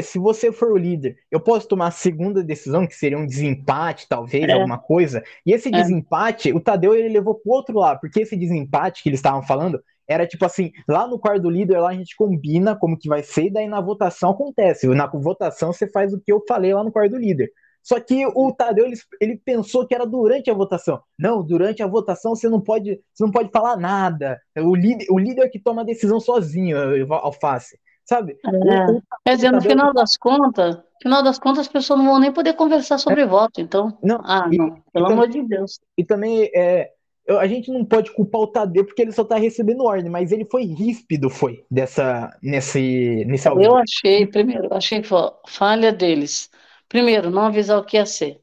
se 0.03 0.19
você 0.19 0.51
for 0.51 0.73
o 0.73 0.77
líder, 0.77 1.17
eu 1.31 1.41
posso 1.41 1.69
tomar 1.69 1.89
a 1.89 1.91
segunda 1.91 2.43
decisão, 2.43 2.87
que 2.87 2.95
seria 2.95 3.19
um 3.19 3.27
desempate, 3.27 4.07
talvez, 4.09 4.49
é. 4.49 4.53
alguma 4.53 4.79
coisa. 4.79 5.23
E 5.45 5.53
esse 5.53 5.69
é. 5.69 5.73
desempate, 5.73 6.53
o 6.53 6.61
Tadeu 6.61 6.95
ele 6.95 7.11
levou 7.11 7.35
pro 7.35 7.53
outro 7.53 7.79
lado, 7.79 8.01
porque 8.01 8.21
esse 8.21 8.37
desempate 8.37 9.03
que 9.03 9.09
eles 9.11 9.19
estavam 9.19 9.43
falando 9.43 9.83
era 10.11 10.27
tipo 10.27 10.45
assim, 10.45 10.73
lá 10.89 11.07
no 11.07 11.21
quarto 11.21 11.43
do 11.43 11.51
líder, 11.51 11.79
lá 11.79 11.91
a 11.91 11.95
gente 11.95 12.17
combina 12.17 12.75
como 12.75 12.99
que 12.99 13.09
vai 13.09 13.23
ser, 13.23 13.45
e 13.45 13.51
daí 13.53 13.69
na 13.69 13.81
votação 13.81 14.31
acontece. 14.31 14.89
Na 14.89 15.07
votação 15.07 15.73
você 15.73 15.89
faz 15.89 16.13
o 16.13 16.21
que 16.21 16.33
eu 16.33 16.43
falei 16.49 16.75
lá 16.75 16.83
no 16.83 16.91
quarto 16.91 17.13
do 17.13 17.17
líder. 17.17 17.49
Só 17.81 17.99
que 18.01 18.27
o 18.27 18.53
Tadeu 18.53 18.85
ele, 18.85 18.97
ele, 19.21 19.41
pensou 19.43 19.87
que 19.87 19.95
era 19.95 20.05
durante 20.05 20.51
a 20.51 20.55
votação. 20.55 21.01
Não, 21.17 21.43
durante 21.43 21.83
a 21.83 21.87
votação 21.87 22.35
você 22.35 22.49
não 22.49 22.61
pode, 22.61 23.01
você 23.15 23.25
não 23.25 23.31
pode 23.31 23.51
falar 23.51 23.77
nada. 23.77 24.39
O 24.59 24.75
líder, 24.75 25.07
o 25.11 25.19
líder 25.19 25.49
que 25.49 25.61
toma 25.61 25.83
a 25.83 25.85
decisão 25.85 26.19
sozinho, 26.19 26.77
alface 27.15 27.79
sabe? 28.11 28.37
É. 28.45 29.01
Quer 29.25 29.37
dizer, 29.37 29.53
no 29.53 29.61
final 29.61 29.95
das 29.95 30.17
contas, 30.17 30.75
no 30.75 30.83
final 31.01 31.23
das 31.23 31.39
contas, 31.39 31.61
as 31.61 31.69
pessoas 31.69 32.01
não 32.01 32.07
vão 32.07 32.19
nem 32.19 32.33
poder 32.33 32.55
conversar 32.55 32.99
sobre 32.99 33.23
é. 33.23 33.27
voto, 33.27 33.61
então. 33.61 33.97
Não, 34.03 34.21
ah, 34.25 34.49
e, 34.51 34.59
não, 34.59 34.83
pelo 34.93 35.07
amor 35.07 35.29
de 35.29 35.43
Deus. 35.45 35.79
E 35.97 36.05
também 36.05 36.51
é, 36.53 36.91
a 37.39 37.47
gente 37.47 37.71
não 37.71 37.85
pode 37.85 38.13
culpar 38.13 38.41
o 38.41 38.47
Tadeu 38.47 38.85
porque 38.85 39.03
ele 39.03 39.13
só 39.13 39.25
tá 39.25 39.37
recebendo 39.37 39.85
ordem, 39.85 40.11
mas 40.11 40.33
ele 40.33 40.45
foi 40.45 40.65
ríspido, 40.65 41.29
foi, 41.29 41.65
dessa, 41.71 42.37
nesse, 42.43 43.25
nesse 43.27 43.49
Eu 43.49 43.77
achei, 43.77 44.27
primeiro, 44.27 44.67
eu 44.67 44.77
achei 44.77 45.03
falha 45.47 45.93
deles. 45.93 46.51
Primeiro, 46.89 47.31
não 47.31 47.43
avisar 47.43 47.79
o 47.79 47.85
que 47.85 47.97
ia 47.97 48.07
ser. 48.07 48.41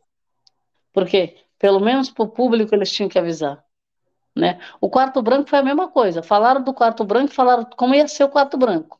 Porque, 0.94 1.36
pelo 1.60 1.80
menos 1.80 2.10
para 2.10 2.24
o 2.24 2.30
público, 2.30 2.74
eles 2.74 2.92
tinham 2.92 3.10
que 3.10 3.20
avisar. 3.20 3.64
Né? 4.36 4.60
O 4.80 4.90
quarto 4.90 5.22
branco 5.22 5.50
foi 5.50 5.60
a 5.60 5.64
mesma 5.64 5.90
coisa. 5.90 6.22
Falaram 6.24 6.64
do 6.64 6.74
quarto 6.74 7.04
branco, 7.04 7.34
falaram 7.34 7.66
como 7.66 7.96
ia 7.96 8.08
ser 8.08 8.24
o 8.24 8.30
quarto 8.30 8.58
branco. 8.58 9.00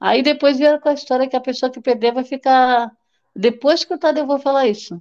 Aí 0.00 0.22
depois 0.22 0.58
vieram 0.58 0.80
com 0.80 0.88
a 0.88 0.94
história 0.94 1.28
que 1.28 1.36
a 1.36 1.40
pessoa 1.40 1.70
que 1.70 1.80
perder 1.80 2.12
vai 2.12 2.24
ficar. 2.24 2.90
Depois 3.36 3.84
que 3.84 3.94
o 3.94 3.98
Tadeu 3.98 4.26
vai 4.26 4.38
falar 4.40 4.66
isso, 4.66 5.00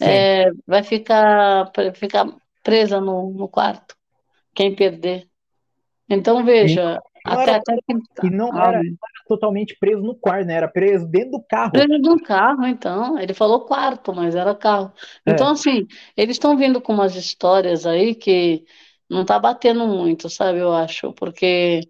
é, 0.00 0.50
vai 0.66 0.82
ficar, 0.82 1.70
ficar 1.94 2.26
presa 2.62 3.00
no, 3.00 3.30
no 3.30 3.48
quarto. 3.48 3.94
Quem 4.54 4.74
perder. 4.74 5.28
Então, 6.08 6.44
veja. 6.44 7.00
Não 7.24 7.32
até, 7.32 7.42
era, 7.42 7.56
até 7.56 7.76
que... 7.76 8.26
E 8.26 8.30
não, 8.30 8.50
ah, 8.52 8.68
era, 8.68 8.78
era, 8.78 8.86
totalmente 9.28 9.76
preso 9.78 10.02
no 10.02 10.14
quarto, 10.14 10.46
né? 10.46 10.54
Era 10.54 10.68
preso 10.68 11.06
dentro 11.06 11.32
do 11.32 11.42
carro. 11.42 11.72
Preso 11.72 11.88
dentro 11.88 12.14
do 12.14 12.22
carro, 12.22 12.66
então. 12.66 13.18
Ele 13.18 13.34
falou 13.34 13.66
quarto, 13.66 14.12
mas 14.14 14.34
era 14.34 14.54
carro. 14.54 14.92
Então, 15.26 15.48
é. 15.48 15.52
assim, 15.52 15.86
eles 16.16 16.36
estão 16.36 16.56
vindo 16.56 16.80
com 16.80 16.92
umas 16.92 17.14
histórias 17.14 17.86
aí 17.86 18.14
que 18.14 18.64
não 19.08 19.24
tá 19.24 19.38
batendo 19.38 19.86
muito, 19.86 20.28
sabe? 20.30 20.58
Eu 20.58 20.72
acho. 20.72 21.12
Porque, 21.12 21.80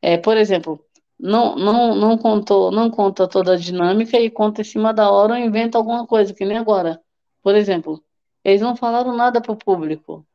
é, 0.00 0.16
por 0.16 0.36
exemplo, 0.36 0.80
não, 1.18 1.56
não, 1.56 1.94
não 1.96 2.16
contou, 2.16 2.70
não 2.70 2.90
conta 2.90 3.26
toda 3.26 3.54
a 3.54 3.56
dinâmica 3.56 4.18
e 4.18 4.30
conta 4.30 4.60
em 4.60 4.64
cima 4.64 4.94
da 4.94 5.10
hora 5.10 5.34
ou 5.34 5.38
inventa 5.38 5.76
alguma 5.76 6.06
coisa, 6.06 6.32
que 6.32 6.44
nem 6.44 6.56
agora. 6.56 7.00
Por 7.42 7.54
exemplo, 7.54 8.02
eles 8.48 8.60
não 8.60 8.76
falaram 8.76 9.16
nada 9.16 9.40
para 9.40 9.52
o 9.52 9.56
público. 9.56 10.26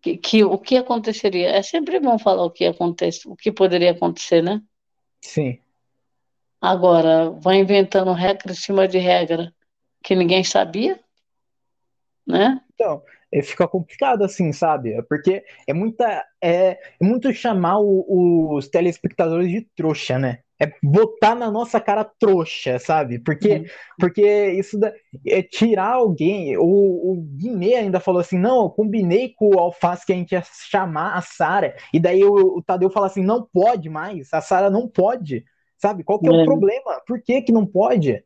Que, 0.00 0.16
que, 0.16 0.44
o 0.44 0.58
que 0.58 0.76
aconteceria? 0.76 1.50
É 1.50 1.62
sempre 1.62 1.98
bom 1.98 2.18
falar 2.18 2.44
o 2.44 2.50
que 2.50 2.64
acontece, 2.64 3.28
o 3.28 3.34
que 3.34 3.50
poderia 3.50 3.92
acontecer, 3.92 4.42
né? 4.42 4.62
Sim. 5.20 5.58
Agora, 6.60 7.30
vai 7.30 7.56
inventando 7.56 8.12
regra 8.12 8.52
em 8.52 8.54
cima 8.54 8.86
de 8.86 8.98
regra 8.98 9.52
que 10.02 10.14
ninguém 10.14 10.44
sabia, 10.44 11.00
né? 12.26 12.60
Então, 12.74 13.02
é, 13.32 13.42
fica 13.42 13.66
complicado 13.66 14.22
assim, 14.22 14.52
sabe? 14.52 15.00
Porque 15.08 15.44
é 15.66 15.72
muita. 15.72 16.24
É, 16.40 16.78
é 17.00 17.04
muito 17.04 17.32
chamar 17.32 17.78
o, 17.78 18.54
os 18.54 18.68
telespectadores 18.68 19.50
de 19.50 19.62
trouxa, 19.74 20.18
né? 20.18 20.40
É 20.58 20.72
botar 20.82 21.34
na 21.34 21.50
nossa 21.50 21.78
cara 21.78 22.02
trouxa, 22.02 22.78
sabe? 22.78 23.18
Porque, 23.18 23.56
uhum. 23.56 23.64
porque 23.98 24.50
isso 24.52 24.78
da, 24.78 24.90
é 25.26 25.42
tirar 25.42 25.92
alguém. 25.92 26.56
O, 26.56 26.62
o 26.64 27.16
Guimê 27.36 27.74
ainda 27.74 28.00
falou 28.00 28.20
assim: 28.20 28.38
não, 28.38 28.62
eu 28.62 28.70
combinei 28.70 29.34
com 29.36 29.54
o 29.54 29.58
Alface 29.58 30.06
que 30.06 30.12
a 30.14 30.16
gente 30.16 30.32
ia 30.32 30.42
chamar 30.70 31.14
a 31.14 31.20
Sara. 31.20 31.76
E 31.92 32.00
daí 32.00 32.24
o, 32.24 32.56
o, 32.56 32.62
Tadeu 32.62 32.88
fala 32.88 33.06
assim: 33.06 33.22
não 33.22 33.46
pode 33.52 33.90
mais, 33.90 34.32
a 34.32 34.40
Sara 34.40 34.70
não 34.70 34.88
pode. 34.88 35.44
Sabe? 35.76 36.02
Qual 36.02 36.18
que 36.18 36.26
é, 36.26 36.30
é 36.30 36.42
o 36.42 36.44
problema? 36.46 37.02
Por 37.06 37.20
que, 37.20 37.42
que 37.42 37.52
não 37.52 37.66
pode? 37.66 38.24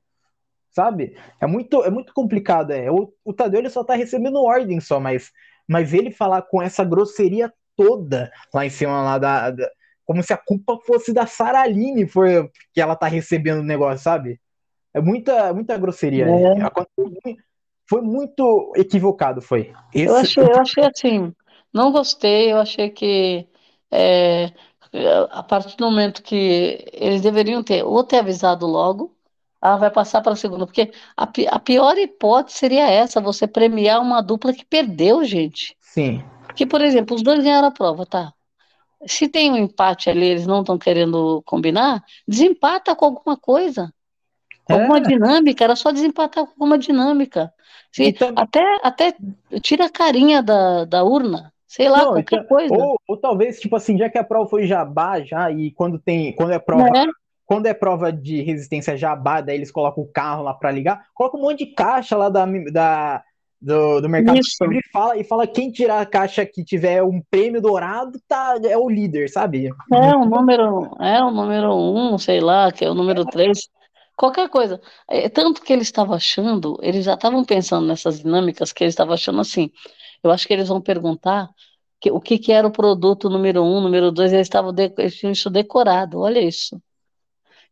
Sabe? 0.70 1.16
É 1.40 1.48
muito, 1.48 1.82
é 1.82 1.90
muito 1.90 2.14
complicado. 2.14 2.70
É. 2.70 2.88
O, 2.92 3.12
o 3.24 3.32
Tadeu 3.32 3.58
ele 3.58 3.70
só 3.70 3.82
tá 3.82 3.94
recebendo 3.94 4.40
ordem 4.40 4.78
só, 4.78 5.00
mas, 5.00 5.32
mas 5.68 5.92
ele 5.92 6.12
falar 6.12 6.42
com 6.42 6.62
essa 6.62 6.84
grosseria 6.84 7.52
toda 7.76 8.30
lá 8.54 8.64
em 8.64 8.70
cima 8.70 9.02
lá 9.02 9.18
da, 9.18 9.50
da 9.50 9.68
como 10.10 10.24
se 10.24 10.32
a 10.32 10.36
culpa 10.36 10.76
fosse 10.84 11.12
da 11.12 11.24
Saraline 11.24 12.04
foi 12.04 12.50
que 12.74 12.80
ela 12.80 12.96
tá 12.96 13.06
recebendo 13.06 13.60
o 13.60 13.64
negócio, 13.64 14.02
sabe? 14.02 14.40
É 14.92 15.00
muita, 15.00 15.54
muita 15.54 15.78
grosseria. 15.78 16.26
É. 16.26 17.36
Foi 17.88 18.02
muito 18.02 18.72
equivocado, 18.74 19.40
foi. 19.40 19.72
Esse... 19.94 20.06
Eu, 20.06 20.16
achei, 20.16 20.42
eu 20.42 20.58
achei 20.58 20.84
assim, 20.84 21.32
não 21.72 21.92
gostei, 21.92 22.52
eu 22.52 22.58
achei 22.58 22.90
que 22.90 23.46
é, 23.88 24.52
a 25.30 25.44
partir 25.44 25.76
do 25.76 25.84
momento 25.84 26.24
que 26.24 26.84
eles 26.92 27.20
deveriam 27.20 27.62
ter 27.62 27.84
ou 27.84 28.02
ter 28.02 28.18
avisado 28.18 28.66
logo, 28.66 29.14
ela 29.62 29.76
vai 29.76 29.92
passar 29.92 30.22
para 30.22 30.32
a 30.32 30.36
segunda, 30.36 30.66
porque 30.66 30.90
a, 31.16 31.22
a 31.22 31.58
pior 31.60 31.96
hipótese 31.96 32.58
seria 32.58 32.90
essa, 32.90 33.20
você 33.20 33.46
premiar 33.46 34.02
uma 34.02 34.20
dupla 34.20 34.52
que 34.52 34.64
perdeu, 34.64 35.22
gente. 35.22 35.76
Sim. 35.80 36.20
Que, 36.56 36.66
por 36.66 36.80
exemplo, 36.80 37.14
os 37.14 37.22
dois 37.22 37.44
ganharam 37.44 37.68
a 37.68 37.70
prova, 37.70 38.04
tá? 38.04 38.34
Se 39.06 39.28
tem 39.28 39.50
um 39.50 39.56
empate 39.56 40.10
ali, 40.10 40.26
eles 40.26 40.46
não 40.46 40.60
estão 40.60 40.78
querendo 40.78 41.42
combinar, 41.46 42.02
desempata 42.26 42.94
com 42.94 43.06
alguma 43.06 43.36
coisa. 43.36 43.92
É. 44.70 44.74
alguma 44.74 45.00
dinâmica, 45.00 45.64
era 45.64 45.74
só 45.74 45.90
desempatar 45.90 46.44
com 46.44 46.52
alguma 46.52 46.78
dinâmica. 46.78 47.52
Se, 47.90 48.04
então... 48.04 48.32
até, 48.36 48.62
até 48.82 49.14
tira 49.60 49.86
a 49.86 49.90
carinha 49.90 50.42
da, 50.42 50.84
da 50.84 51.02
urna, 51.02 51.52
sei 51.66 51.88
lá, 51.88 51.98
não, 51.98 52.12
qualquer 52.12 52.36
então, 52.36 52.48
coisa. 52.48 52.74
Ou, 52.74 52.96
ou, 53.06 53.16
talvez, 53.16 53.58
tipo 53.58 53.74
assim, 53.74 53.98
já 53.98 54.08
que 54.08 54.18
a 54.18 54.24
prova 54.24 54.48
foi 54.48 54.66
jabá 54.66 55.20
já, 55.20 55.50
e 55.50 55.72
quando 55.72 55.98
tem. 55.98 56.32
Quando 56.34 56.52
é 56.52 56.58
prova. 56.58 56.88
É. 56.96 57.06
Quando 57.44 57.66
é 57.66 57.74
prova 57.74 58.12
de 58.12 58.42
resistência 58.42 58.96
jabá, 58.96 59.40
daí 59.40 59.56
eles 59.56 59.72
colocam 59.72 60.04
o 60.04 60.06
carro 60.06 60.44
lá 60.44 60.54
para 60.54 60.70
ligar, 60.70 61.06
coloca 61.12 61.36
um 61.36 61.40
monte 61.40 61.64
de 61.64 61.74
caixa 61.74 62.16
lá 62.16 62.28
da, 62.28 62.46
da, 62.72 63.24
do, 63.60 64.00
do 64.00 64.08
mercado 64.08 64.40
livre 64.62 64.78
e 64.78 64.90
fala, 64.90 65.16
e 65.18 65.24
fala 65.24 65.46
quem 65.46 65.70
tirar 65.70 66.00
a 66.00 66.06
caixa 66.06 66.46
que 66.46 66.64
tiver 66.64 67.02
um 67.02 67.20
prêmio 67.30 67.60
dourado 67.60 68.18
tá, 68.26 68.58
é 68.64 68.76
o 68.76 68.88
líder, 68.88 69.28
sabe? 69.28 69.70
É 69.92 70.16
o 70.16 70.24
número, 70.24 70.96
é 70.98 71.22
o 71.22 71.30
número 71.30 71.74
um, 71.74 72.16
sei 72.16 72.40
lá, 72.40 72.72
que 72.72 72.84
é 72.84 72.90
o 72.90 72.94
número 72.94 73.24
três, 73.26 73.68
qualquer 74.16 74.48
coisa. 74.48 74.80
É, 75.08 75.28
tanto 75.28 75.60
que 75.60 75.72
eles 75.72 75.88
estavam 75.88 76.14
achando, 76.14 76.78
eles 76.80 77.04
já 77.04 77.14
estavam 77.14 77.44
pensando 77.44 77.86
nessas 77.86 78.22
dinâmicas 78.22 78.72
que 78.72 78.82
eles 78.82 78.92
estavam 78.92 79.12
achando 79.12 79.40
assim. 79.40 79.70
Eu 80.22 80.30
acho 80.30 80.46
que 80.46 80.54
eles 80.54 80.68
vão 80.68 80.80
perguntar 80.80 81.50
que, 82.00 82.10
o 82.10 82.20
que, 82.20 82.38
que 82.38 82.52
era 82.52 82.66
o 82.66 82.72
produto 82.72 83.28
número 83.28 83.62
um, 83.62 83.80
número 83.80 84.10
dois, 84.10 84.32
eles 84.32 84.46
estavam 84.46 84.72
de, 84.72 84.90
eles 84.96 85.16
tinham 85.16 85.32
isso 85.32 85.50
decorado, 85.50 86.20
olha 86.20 86.40
isso. 86.40 86.80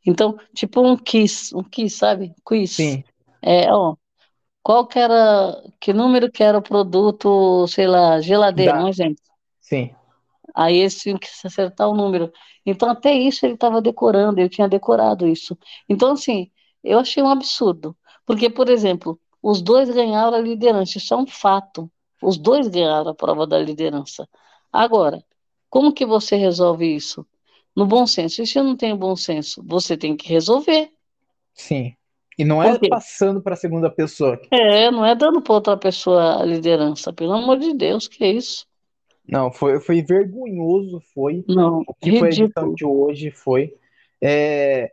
Então, 0.07 0.39
tipo 0.55 0.83
um 0.83 0.97
quiz, 0.97 1.53
um 1.53 1.63
quiz, 1.63 1.95
sabe? 1.95 2.35
Quiz. 2.45 2.73
Sim. 2.73 3.03
É, 3.43 3.73
ó, 3.73 3.95
qual 4.69 4.87
que 4.87 4.99
era, 4.99 5.63
que 5.81 5.95
número 5.95 6.31
que 6.31 6.43
era 6.43 6.59
o 6.59 6.63
produto, 6.63 7.67
sei 7.69 7.87
lá, 7.87 8.21
geladeira, 8.21 8.75
da... 8.75 8.85
um 8.85 8.89
exemplo. 8.89 9.25
Sim. 9.63 9.95
Aí 10.55 10.77
eles 10.77 11.01
tinham 11.01 11.17
que 11.17 11.27
acertar 11.43 11.89
o 11.89 11.97
número. 11.97 12.31
Então, 12.67 12.91
até 12.91 13.15
isso 13.15 13.47
ele 13.47 13.55
estava 13.55 13.81
decorando, 13.81 14.39
eu 14.39 14.49
tinha 14.51 14.69
decorado 14.69 15.27
isso. 15.27 15.57
Então, 15.89 16.13
assim, 16.13 16.51
eu 16.85 16.99
achei 16.99 17.23
um 17.23 17.31
absurdo. 17.31 17.97
Porque, 18.27 18.51
por 18.51 18.69
exemplo, 18.69 19.19
os 19.43 19.63
dois 19.63 19.89
ganharam 19.89 20.37
a 20.37 20.41
liderança, 20.41 20.99
isso 20.99 21.15
é 21.15 21.17
um 21.17 21.27
fato. 21.27 21.91
Os 22.23 22.37
dois 22.37 22.69
ganharam 22.69 23.13
a 23.13 23.15
prova 23.15 23.47
da 23.47 23.59
liderança. 23.59 24.29
Agora, 24.71 25.25
como 25.71 25.95
que 25.95 26.05
você 26.05 26.37
resolve 26.37 26.95
isso? 26.95 27.27
No 27.75 27.87
bom 27.87 28.07
senso. 28.07 28.43
E 28.43 28.47
se 28.47 28.59
eu 28.59 28.65
não 28.65 28.77
tenho 28.77 28.99
bom 28.99 29.17
senso, 29.17 29.65
você 29.67 29.97
tem 29.97 30.15
que 30.15 30.29
resolver. 30.29 30.93
Sim. 31.55 31.97
E 32.39 32.45
não 32.45 32.63
é 32.63 32.79
passando 32.89 33.43
para 33.43 33.55
a 33.55 33.57
segunda 33.57 33.91
pessoa. 33.91 34.41
É, 34.51 34.91
não 34.91 35.05
é 35.05 35.15
dando 35.15 35.43
para 35.43 35.55
outra 35.55 35.77
pessoa 35.77 36.41
a 36.41 36.45
liderança, 36.45 37.13
pelo 37.13 37.33
amor 37.33 37.59
de 37.59 37.75
Deus, 37.75 38.07
que 38.07 38.23
é 38.23 38.31
isso? 38.31 38.65
Não, 39.29 39.53
foi, 39.53 39.81
foi 39.81 40.03
vergonhoso, 40.03 41.03
foi. 41.13 41.45
Não, 41.49 41.83
o 41.87 41.95
que 41.95 42.11
ridículo. 42.11 42.19
foi 42.19 42.29
a 42.29 42.45
edição 42.45 42.75
de 42.75 42.85
hoje 42.85 43.31
foi. 43.31 43.75
É, 44.23 44.91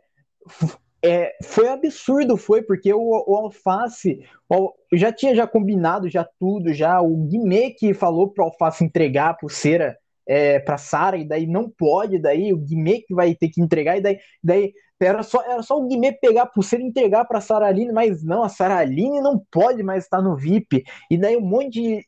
é, 1.02 1.32
foi 1.42 1.68
absurdo, 1.68 2.36
foi, 2.36 2.62
porque 2.62 2.92
o, 2.92 3.00
o 3.00 3.36
Alface 3.36 4.20
o, 4.48 4.72
já 4.92 5.12
tinha 5.12 5.34
já 5.34 5.46
combinado 5.46 6.08
já 6.08 6.28
tudo, 6.38 6.72
já 6.72 7.00
o 7.00 7.16
Guimê 7.26 7.70
que 7.70 7.94
falou 7.94 8.28
pro 8.28 8.44
Alface 8.44 8.84
entregar 8.84 9.30
a 9.30 9.34
pulseira 9.34 9.96
é, 10.26 10.58
para 10.58 10.76
Sara, 10.76 11.16
e 11.16 11.24
daí 11.24 11.46
não 11.46 11.70
pode, 11.70 12.18
daí 12.18 12.52
o 12.52 12.58
Guimê 12.58 13.00
que 13.00 13.14
vai 13.14 13.34
ter 13.34 13.48
que 13.48 13.60
entregar, 13.62 13.96
e 13.96 14.00
daí, 14.00 14.18
daí 14.42 14.72
era 15.00 15.22
só, 15.22 15.42
era 15.42 15.62
só 15.62 15.78
o 15.78 15.86
Guimê 15.86 16.12
pegar 16.12 16.42
a 16.42 16.46
pulseira 16.46 16.84
e 16.84 16.88
entregar 16.88 17.24
para 17.26 17.40
Sara 17.40 17.66
Aline, 17.66 17.92
mas 17.92 18.22
não, 18.24 18.42
a 18.42 18.48
Sara 18.48 18.78
Aline 18.78 19.20
não 19.20 19.38
pode 19.50 19.82
mais 19.82 20.04
estar 20.04 20.22
no 20.22 20.36
VIP. 20.36 20.84
E 21.10 21.18
daí 21.18 21.36
um 21.36 21.40
monte 21.42 21.70
de. 21.70 22.06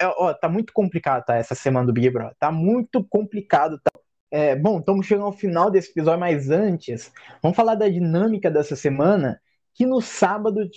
É, 0.00 0.06
ó, 0.06 0.32
tá 0.34 0.48
muito 0.48 0.72
complicado, 0.72 1.24
tá? 1.24 1.36
Essa 1.36 1.54
semana 1.54 1.86
do 1.86 1.92
Big 1.92 2.10
Brother. 2.10 2.36
Tá 2.38 2.52
muito 2.52 3.02
complicado, 3.04 3.80
tá? 3.82 3.90
É, 4.30 4.54
bom, 4.54 4.78
estamos 4.78 5.06
chegando 5.06 5.24
ao 5.26 5.32
final 5.32 5.70
desse 5.70 5.90
episódio, 5.90 6.20
mas 6.20 6.50
antes, 6.50 7.10
vamos 7.42 7.56
falar 7.56 7.74
da 7.74 7.88
dinâmica 7.88 8.50
dessa 8.50 8.76
semana. 8.76 9.40
Que 9.74 9.86
no 9.86 10.00
sábado 10.00 10.68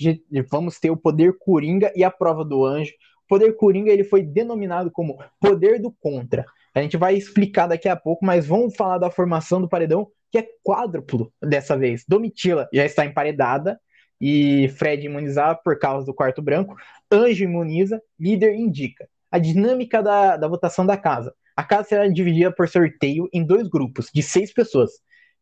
vamos 0.50 0.80
ter 0.80 0.92
o 0.92 0.98
poder 0.98 1.36
Coringa 1.40 1.92
e 1.96 2.04
a 2.04 2.12
prova 2.12 2.46
do 2.46 2.64
anjo. 2.64 2.94
O 3.26 3.28
poder 3.28 3.54
Coringa 3.54 3.92
ele 3.92 4.04
foi 4.04 4.22
denominado 4.22 4.92
como 4.92 5.18
poder 5.40 5.82
do 5.82 5.92
contra. 5.92 6.46
A 6.74 6.82
gente 6.82 6.98
vai 6.98 7.16
explicar 7.16 7.68
daqui 7.68 7.90
a 7.90 7.96
pouco, 7.96 8.26
mas 8.26 8.46
vamos 8.46 8.76
falar 8.76 9.00
da 9.00 9.12
formação 9.12 9.60
do 9.60 9.68
paredão 9.68 10.08
que 10.32 10.38
é 10.38 10.48
quádruplo 10.64 11.32
dessa 11.42 11.78
vez. 11.78 12.06
Domitila 12.08 12.70
já 12.74 12.86
está 12.86 13.06
emparedada 13.06 13.80
e 14.20 14.70
Fred 14.78 15.06
imunizado 15.06 15.60
por 15.64 15.78
causa 15.78 16.06
do 16.06 16.14
quarto 16.14 16.42
branco. 16.42 16.76
Anjo 17.12 17.44
imuniza, 17.44 18.02
líder 18.20 18.56
indica. 18.56 19.10
A 19.30 19.38
dinâmica 19.38 20.02
da, 20.02 20.38
da 20.38 20.48
votação 20.48 20.86
da 20.86 20.96
casa. 20.96 21.34
A 21.56 21.64
casa 21.64 21.90
será 21.90 22.08
dividida 22.08 22.52
por 22.52 22.68
sorteio 22.68 23.28
em 23.34 23.46
dois 23.46 23.68
grupos, 23.68 24.10
de 24.14 24.24
seis 24.24 24.54
pessoas. 24.54 24.92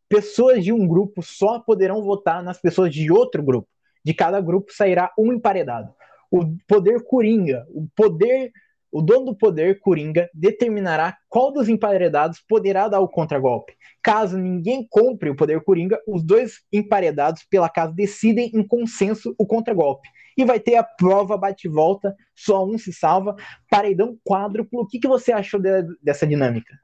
Pessoas 0.08 0.64
de 0.64 0.72
um 0.72 0.86
grupo 0.88 1.22
só 1.22 1.60
poderão 1.60 2.02
votar 2.02 2.42
nas 2.42 2.60
pessoas 2.60 2.92
de 2.92 3.12
outro 3.12 3.42
grupo. 3.42 3.68
De 4.04 4.12
cada 4.12 4.40
grupo 4.40 4.72
sairá 4.72 5.12
um 5.16 5.32
emparedado. 5.32 5.94
O 6.30 6.56
poder 6.66 7.04
coringa, 7.04 7.66
o 7.68 7.86
poder 7.94 8.50
o 8.92 9.00
dono 9.00 9.26
do 9.26 9.36
poder, 9.36 9.78
Coringa, 9.80 10.28
determinará 10.34 11.16
qual 11.28 11.52
dos 11.52 11.68
emparedados 11.68 12.42
poderá 12.48 12.88
dar 12.88 13.00
o 13.00 13.08
contragolpe. 13.08 13.74
Caso 14.02 14.36
ninguém 14.36 14.86
compre 14.88 15.30
o 15.30 15.36
poder 15.36 15.62
Coringa, 15.62 16.00
os 16.06 16.22
dois 16.22 16.60
emparedados 16.72 17.44
pela 17.48 17.68
casa 17.68 17.92
decidem 17.92 18.50
em 18.54 18.66
consenso 18.66 19.34
o 19.38 19.46
contragolpe. 19.46 20.08
E 20.36 20.44
vai 20.44 20.58
ter 20.58 20.76
a 20.76 20.82
prova 20.82 21.36
bate-volta, 21.36 22.14
só 22.34 22.64
um 22.64 22.78
se 22.78 22.92
salva, 22.92 23.36
paredão 23.68 24.16
quádruplo. 24.24 24.80
O 24.80 24.86
que, 24.86 24.98
que 24.98 25.08
você 25.08 25.32
achou 25.32 25.60
de, 25.60 25.82
dessa 26.02 26.26
dinâmica? 26.26 26.74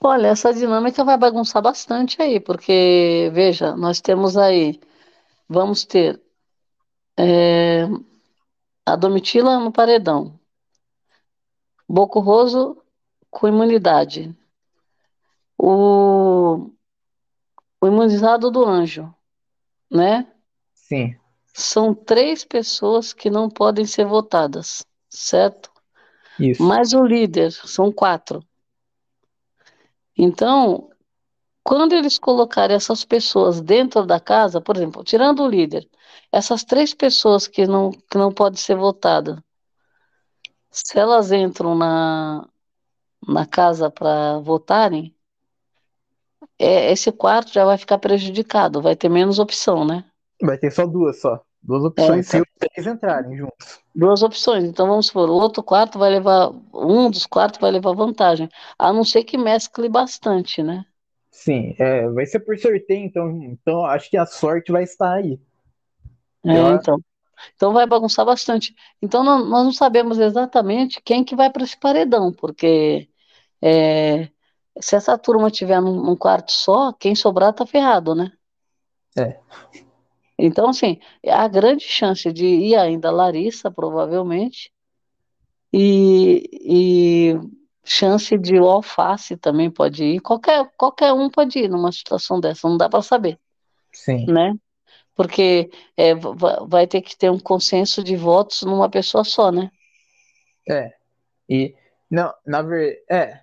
Olha, 0.00 0.28
essa 0.28 0.52
dinâmica 0.52 1.04
vai 1.04 1.16
bagunçar 1.16 1.62
bastante 1.62 2.20
aí, 2.20 2.40
porque, 2.40 3.30
veja, 3.32 3.76
nós 3.76 4.00
temos 4.00 4.36
aí, 4.36 4.80
vamos 5.48 5.84
ter 5.84 6.20
é, 7.16 7.86
a 8.84 8.96
Domitila 8.96 9.60
no 9.60 9.70
paredão, 9.70 10.38
Bocurroso 11.92 12.82
com 13.30 13.46
imunidade. 13.46 14.34
O, 15.58 16.70
o 17.78 17.86
imunizado 17.86 18.50
do 18.50 18.64
anjo, 18.64 19.14
né? 19.90 20.26
Sim. 20.72 21.14
São 21.52 21.94
três 21.94 22.46
pessoas 22.46 23.12
que 23.12 23.28
não 23.28 23.50
podem 23.50 23.84
ser 23.84 24.06
votadas, 24.06 24.86
certo? 25.10 25.70
Isso. 26.38 26.62
Mais 26.62 26.94
o 26.94 27.04
líder, 27.04 27.52
são 27.52 27.92
quatro. 27.92 28.42
Então, 30.16 30.88
quando 31.62 31.92
eles 31.92 32.18
colocarem 32.18 32.74
essas 32.74 33.04
pessoas 33.04 33.60
dentro 33.60 34.06
da 34.06 34.18
casa, 34.18 34.62
por 34.62 34.78
exemplo, 34.78 35.04
tirando 35.04 35.42
o 35.42 35.48
líder, 35.48 35.86
essas 36.32 36.64
três 36.64 36.94
pessoas 36.94 37.46
que 37.46 37.66
não, 37.66 37.90
que 37.90 38.16
não 38.16 38.32
podem 38.32 38.58
ser 38.58 38.76
votadas, 38.76 39.38
se 40.72 40.98
elas 40.98 41.30
entram 41.30 41.74
na, 41.74 42.48
na 43.28 43.46
casa 43.46 43.90
para 43.90 44.38
votarem, 44.38 45.14
é, 46.58 46.90
esse 46.90 47.12
quarto 47.12 47.52
já 47.52 47.64
vai 47.64 47.76
ficar 47.76 47.98
prejudicado, 47.98 48.80
vai 48.80 48.96
ter 48.96 49.08
menos 49.08 49.38
opção, 49.38 49.84
né? 49.84 50.04
Vai 50.42 50.56
ter 50.56 50.72
só 50.72 50.86
duas 50.86 51.20
só. 51.20 51.40
Duas 51.62 51.84
opções, 51.84 52.34
é, 52.34 52.38
então, 52.38 52.40
se 52.40 52.40
os 52.40 52.68
três 52.68 52.86
entrarem 52.88 53.36
juntos. 53.36 53.80
Duas 53.94 54.22
opções. 54.22 54.64
Então 54.64 54.88
vamos 54.88 55.06
supor, 55.06 55.30
o 55.30 55.34
outro 55.34 55.62
quarto 55.62 55.96
vai 55.96 56.10
levar. 56.10 56.50
Um 56.74 57.08
dos 57.08 57.24
quartos 57.24 57.60
vai 57.60 57.70
levar 57.70 57.92
vantagem. 57.92 58.48
A 58.76 58.92
não 58.92 59.04
ser 59.04 59.22
que 59.22 59.38
mescle 59.38 59.88
bastante, 59.88 60.62
né? 60.62 60.84
Sim, 61.30 61.74
é, 61.78 62.08
vai 62.08 62.26
ser 62.26 62.40
por 62.40 62.58
sorteio, 62.58 63.04
então, 63.04 63.30
então 63.42 63.84
acho 63.84 64.10
que 64.10 64.16
a 64.16 64.26
sorte 64.26 64.72
vai 64.72 64.82
estar 64.82 65.12
aí. 65.14 65.40
É, 66.44 66.70
então. 66.72 66.98
Então 67.54 67.72
vai 67.72 67.86
bagunçar 67.86 68.24
bastante. 68.24 68.74
Então 69.00 69.22
não, 69.24 69.44
nós 69.46 69.64
não 69.64 69.72
sabemos 69.72 70.18
exatamente 70.18 71.00
quem 71.02 71.24
que 71.24 71.36
vai 71.36 71.50
para 71.50 71.64
esse 71.64 71.76
paredão, 71.78 72.32
porque 72.32 73.08
é, 73.60 74.28
se 74.80 74.96
essa 74.96 75.16
turma 75.18 75.50
tiver 75.50 75.80
num, 75.80 76.02
num, 76.02 76.16
quarto 76.16 76.52
só, 76.52 76.92
quem 76.92 77.14
sobrar 77.14 77.52
tá 77.52 77.66
ferrado, 77.66 78.14
né? 78.14 78.32
É. 79.16 79.38
Então, 80.38 80.70
assim, 80.70 80.98
a 81.26 81.46
grande 81.46 81.84
chance 81.84 82.32
de 82.32 82.46
ir 82.46 82.74
ainda 82.74 83.10
Larissa, 83.10 83.70
provavelmente, 83.70 84.72
e, 85.72 86.48
e 86.52 87.40
chance 87.84 88.36
de 88.38 88.58
o 88.58 88.68
alface 88.68 89.36
também 89.36 89.70
pode 89.70 90.04
ir. 90.04 90.20
Qualquer, 90.20 90.70
qualquer 90.76 91.12
um 91.12 91.30
pode 91.30 91.58
ir 91.58 91.68
numa 91.68 91.92
situação 91.92 92.40
dessa, 92.40 92.68
não 92.68 92.76
dá 92.76 92.88
para 92.88 93.02
saber. 93.02 93.38
Sim. 93.92 94.26
Né? 94.26 94.54
Porque 95.14 95.70
é, 95.96 96.14
vai 96.66 96.86
ter 96.86 97.02
que 97.02 97.16
ter 97.16 97.30
um 97.30 97.38
consenso 97.38 98.02
de 98.02 98.16
votos 98.16 98.62
numa 98.62 98.88
pessoa 98.88 99.24
só, 99.24 99.52
né? 99.52 99.70
É. 100.68 100.92
E, 101.48 101.74
não, 102.10 102.32
na 102.46 102.62
verdade, 102.62 103.02
é. 103.10 103.40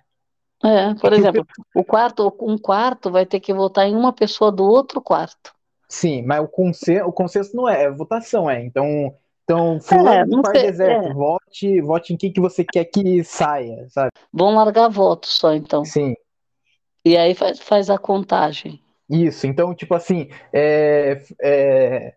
É, 0.62 0.94
por 0.94 1.12
é 1.12 1.16
exemplo, 1.16 1.46
o 1.74 1.82
quarto, 1.82 2.34
um 2.40 2.58
quarto 2.58 3.10
vai 3.10 3.24
ter 3.24 3.40
que 3.40 3.52
votar 3.54 3.86
em 3.86 3.94
uma 3.94 4.12
pessoa 4.12 4.52
do 4.52 4.64
outro 4.64 5.00
quarto. 5.00 5.54
Sim, 5.88 6.22
mas 6.22 6.40
o 6.42 6.48
consenso, 6.48 7.06
o 7.06 7.12
consenso 7.12 7.56
não 7.56 7.68
é, 7.68 7.84
é 7.84 7.90
votação, 7.90 8.48
é. 8.48 8.62
Então, 8.62 9.14
então, 9.44 9.80
fulano 9.80 10.38
é, 10.38 10.42
quarto 10.42 10.62
deserto, 10.62 11.08
é. 11.08 11.12
vote, 11.12 11.80
vote 11.80 12.12
em 12.12 12.16
quem 12.16 12.32
que 12.32 12.40
você 12.40 12.64
quer 12.64 12.84
que 12.84 13.24
saia, 13.24 13.88
sabe? 13.88 14.10
Vão 14.32 14.54
largar 14.54 14.88
votos 14.88 15.30
só, 15.30 15.52
então. 15.52 15.84
Sim. 15.84 16.14
E 17.04 17.16
aí 17.16 17.34
faz, 17.34 17.58
faz 17.58 17.90
a 17.90 17.98
contagem. 17.98 18.80
Isso, 19.10 19.46
então, 19.46 19.74
tipo 19.74 19.94
assim, 19.94 20.28
é, 20.52 21.20
é, 21.40 22.14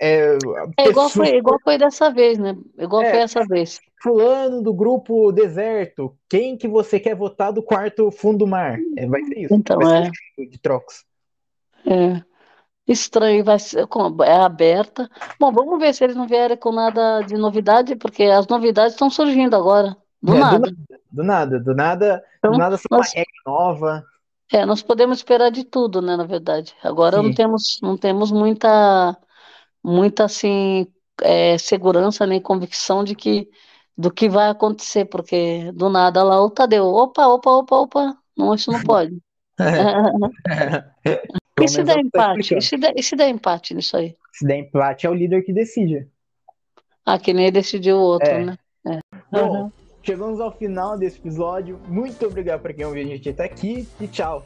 é, 0.00 0.38
é 0.78 0.88
igual, 0.88 1.08
foi, 1.08 1.36
igual 1.36 1.58
foi 1.62 1.76
dessa 1.76 2.10
vez, 2.10 2.38
né? 2.38 2.56
Igual 2.78 3.02
é, 3.02 3.10
foi 3.10 3.18
essa 3.20 3.44
vez. 3.44 3.80
Fulano 4.00 4.62
do 4.62 4.72
grupo 4.72 5.32
deserto, 5.32 6.16
quem 6.28 6.56
que 6.56 6.68
você 6.68 7.00
quer 7.00 7.16
votar 7.16 7.52
do 7.52 7.62
quarto 7.62 8.10
fundo 8.12 8.38
do 8.38 8.46
mar? 8.46 8.78
É, 8.96 9.06
vai 9.06 9.22
ser 9.24 9.38
isso. 9.40 9.54
Então, 9.54 9.78
vai 9.78 10.06
é. 10.38 10.44
de 10.46 10.58
trocos. 10.58 11.04
É 11.84 12.22
estranho, 12.88 13.44
vai 13.44 13.58
ser, 13.58 13.86
é 14.24 14.36
aberta. 14.40 15.08
Bom, 15.38 15.52
vamos 15.52 15.78
ver 15.78 15.94
se 15.94 16.02
eles 16.02 16.16
não 16.16 16.26
vierem 16.26 16.56
com 16.56 16.72
nada 16.72 17.20
de 17.20 17.36
novidade, 17.36 17.94
porque 17.94 18.24
as 18.24 18.46
novidades 18.46 18.94
estão 18.94 19.10
surgindo 19.10 19.54
agora, 19.54 19.96
do, 20.22 20.34
é, 20.34 20.38
nada. 20.38 20.58
do 21.10 21.22
nada. 21.22 21.60
Do 21.60 21.74
nada, 21.74 22.24
então, 22.36 22.52
do 22.52 22.58
nada, 22.58 22.76
então, 22.76 22.98
nós, 22.98 23.04
uma 23.04 23.04
regra 23.14 23.42
nova. 23.46 24.04
É, 24.52 24.64
nós 24.64 24.82
podemos 24.82 25.18
esperar 25.18 25.50
de 25.50 25.64
tudo, 25.64 26.00
né, 26.00 26.16
na 26.16 26.24
verdade. 26.24 26.74
Agora 26.82 27.22
não 27.22 27.34
temos, 27.34 27.78
não 27.82 27.96
temos 27.96 28.30
muita, 28.30 29.16
muita 29.84 30.24
assim, 30.24 30.86
é, 31.22 31.58
segurança 31.58 32.26
nem 32.26 32.40
convicção 32.40 33.04
de 33.04 33.14
que 33.14 33.48
do 33.96 34.12
que 34.12 34.28
vai 34.28 34.48
acontecer, 34.48 35.06
porque 35.06 35.72
do 35.72 35.90
nada 35.90 36.22
lá 36.22 36.40
o 36.40 36.48
Tadeu, 36.48 36.86
opa, 36.86 37.26
opa, 37.26 37.50
opa, 37.50 37.76
opa, 37.76 38.16
não, 38.36 38.54
isso 38.54 38.70
não 38.70 38.80
pode. 38.84 39.18
e 41.60 41.68
se 41.68 41.82
der 41.82 41.98
empate? 41.98 42.56
E 42.56 42.62
se 42.62 42.76
der, 42.76 42.94
e 42.96 43.02
se 43.02 43.16
der 43.16 43.28
empate 43.28 43.74
nisso 43.74 43.96
aí? 43.96 44.16
Se 44.32 44.46
der 44.46 44.58
empate, 44.58 45.06
é 45.06 45.10
o 45.10 45.14
líder 45.14 45.44
que 45.44 45.52
decide. 45.52 46.08
Ah, 47.04 47.18
que 47.18 47.34
nem 47.34 47.50
decidiu 47.50 47.96
o 47.96 48.00
outro, 48.00 48.28
é. 48.28 48.44
né? 48.44 48.58
É. 48.86 49.00
Bom, 49.32 49.64
uhum. 49.64 49.72
Chegamos 50.02 50.40
ao 50.40 50.52
final 50.52 50.96
desse 50.98 51.18
episódio. 51.18 51.78
Muito 51.88 52.26
obrigado 52.26 52.60
para 52.60 52.72
quem 52.72 52.84
ouviu 52.84 53.04
a 53.04 53.06
gente 53.06 53.28
até 53.28 53.44
aqui 53.44 53.86
e 54.00 54.08
tchau. 54.08 54.44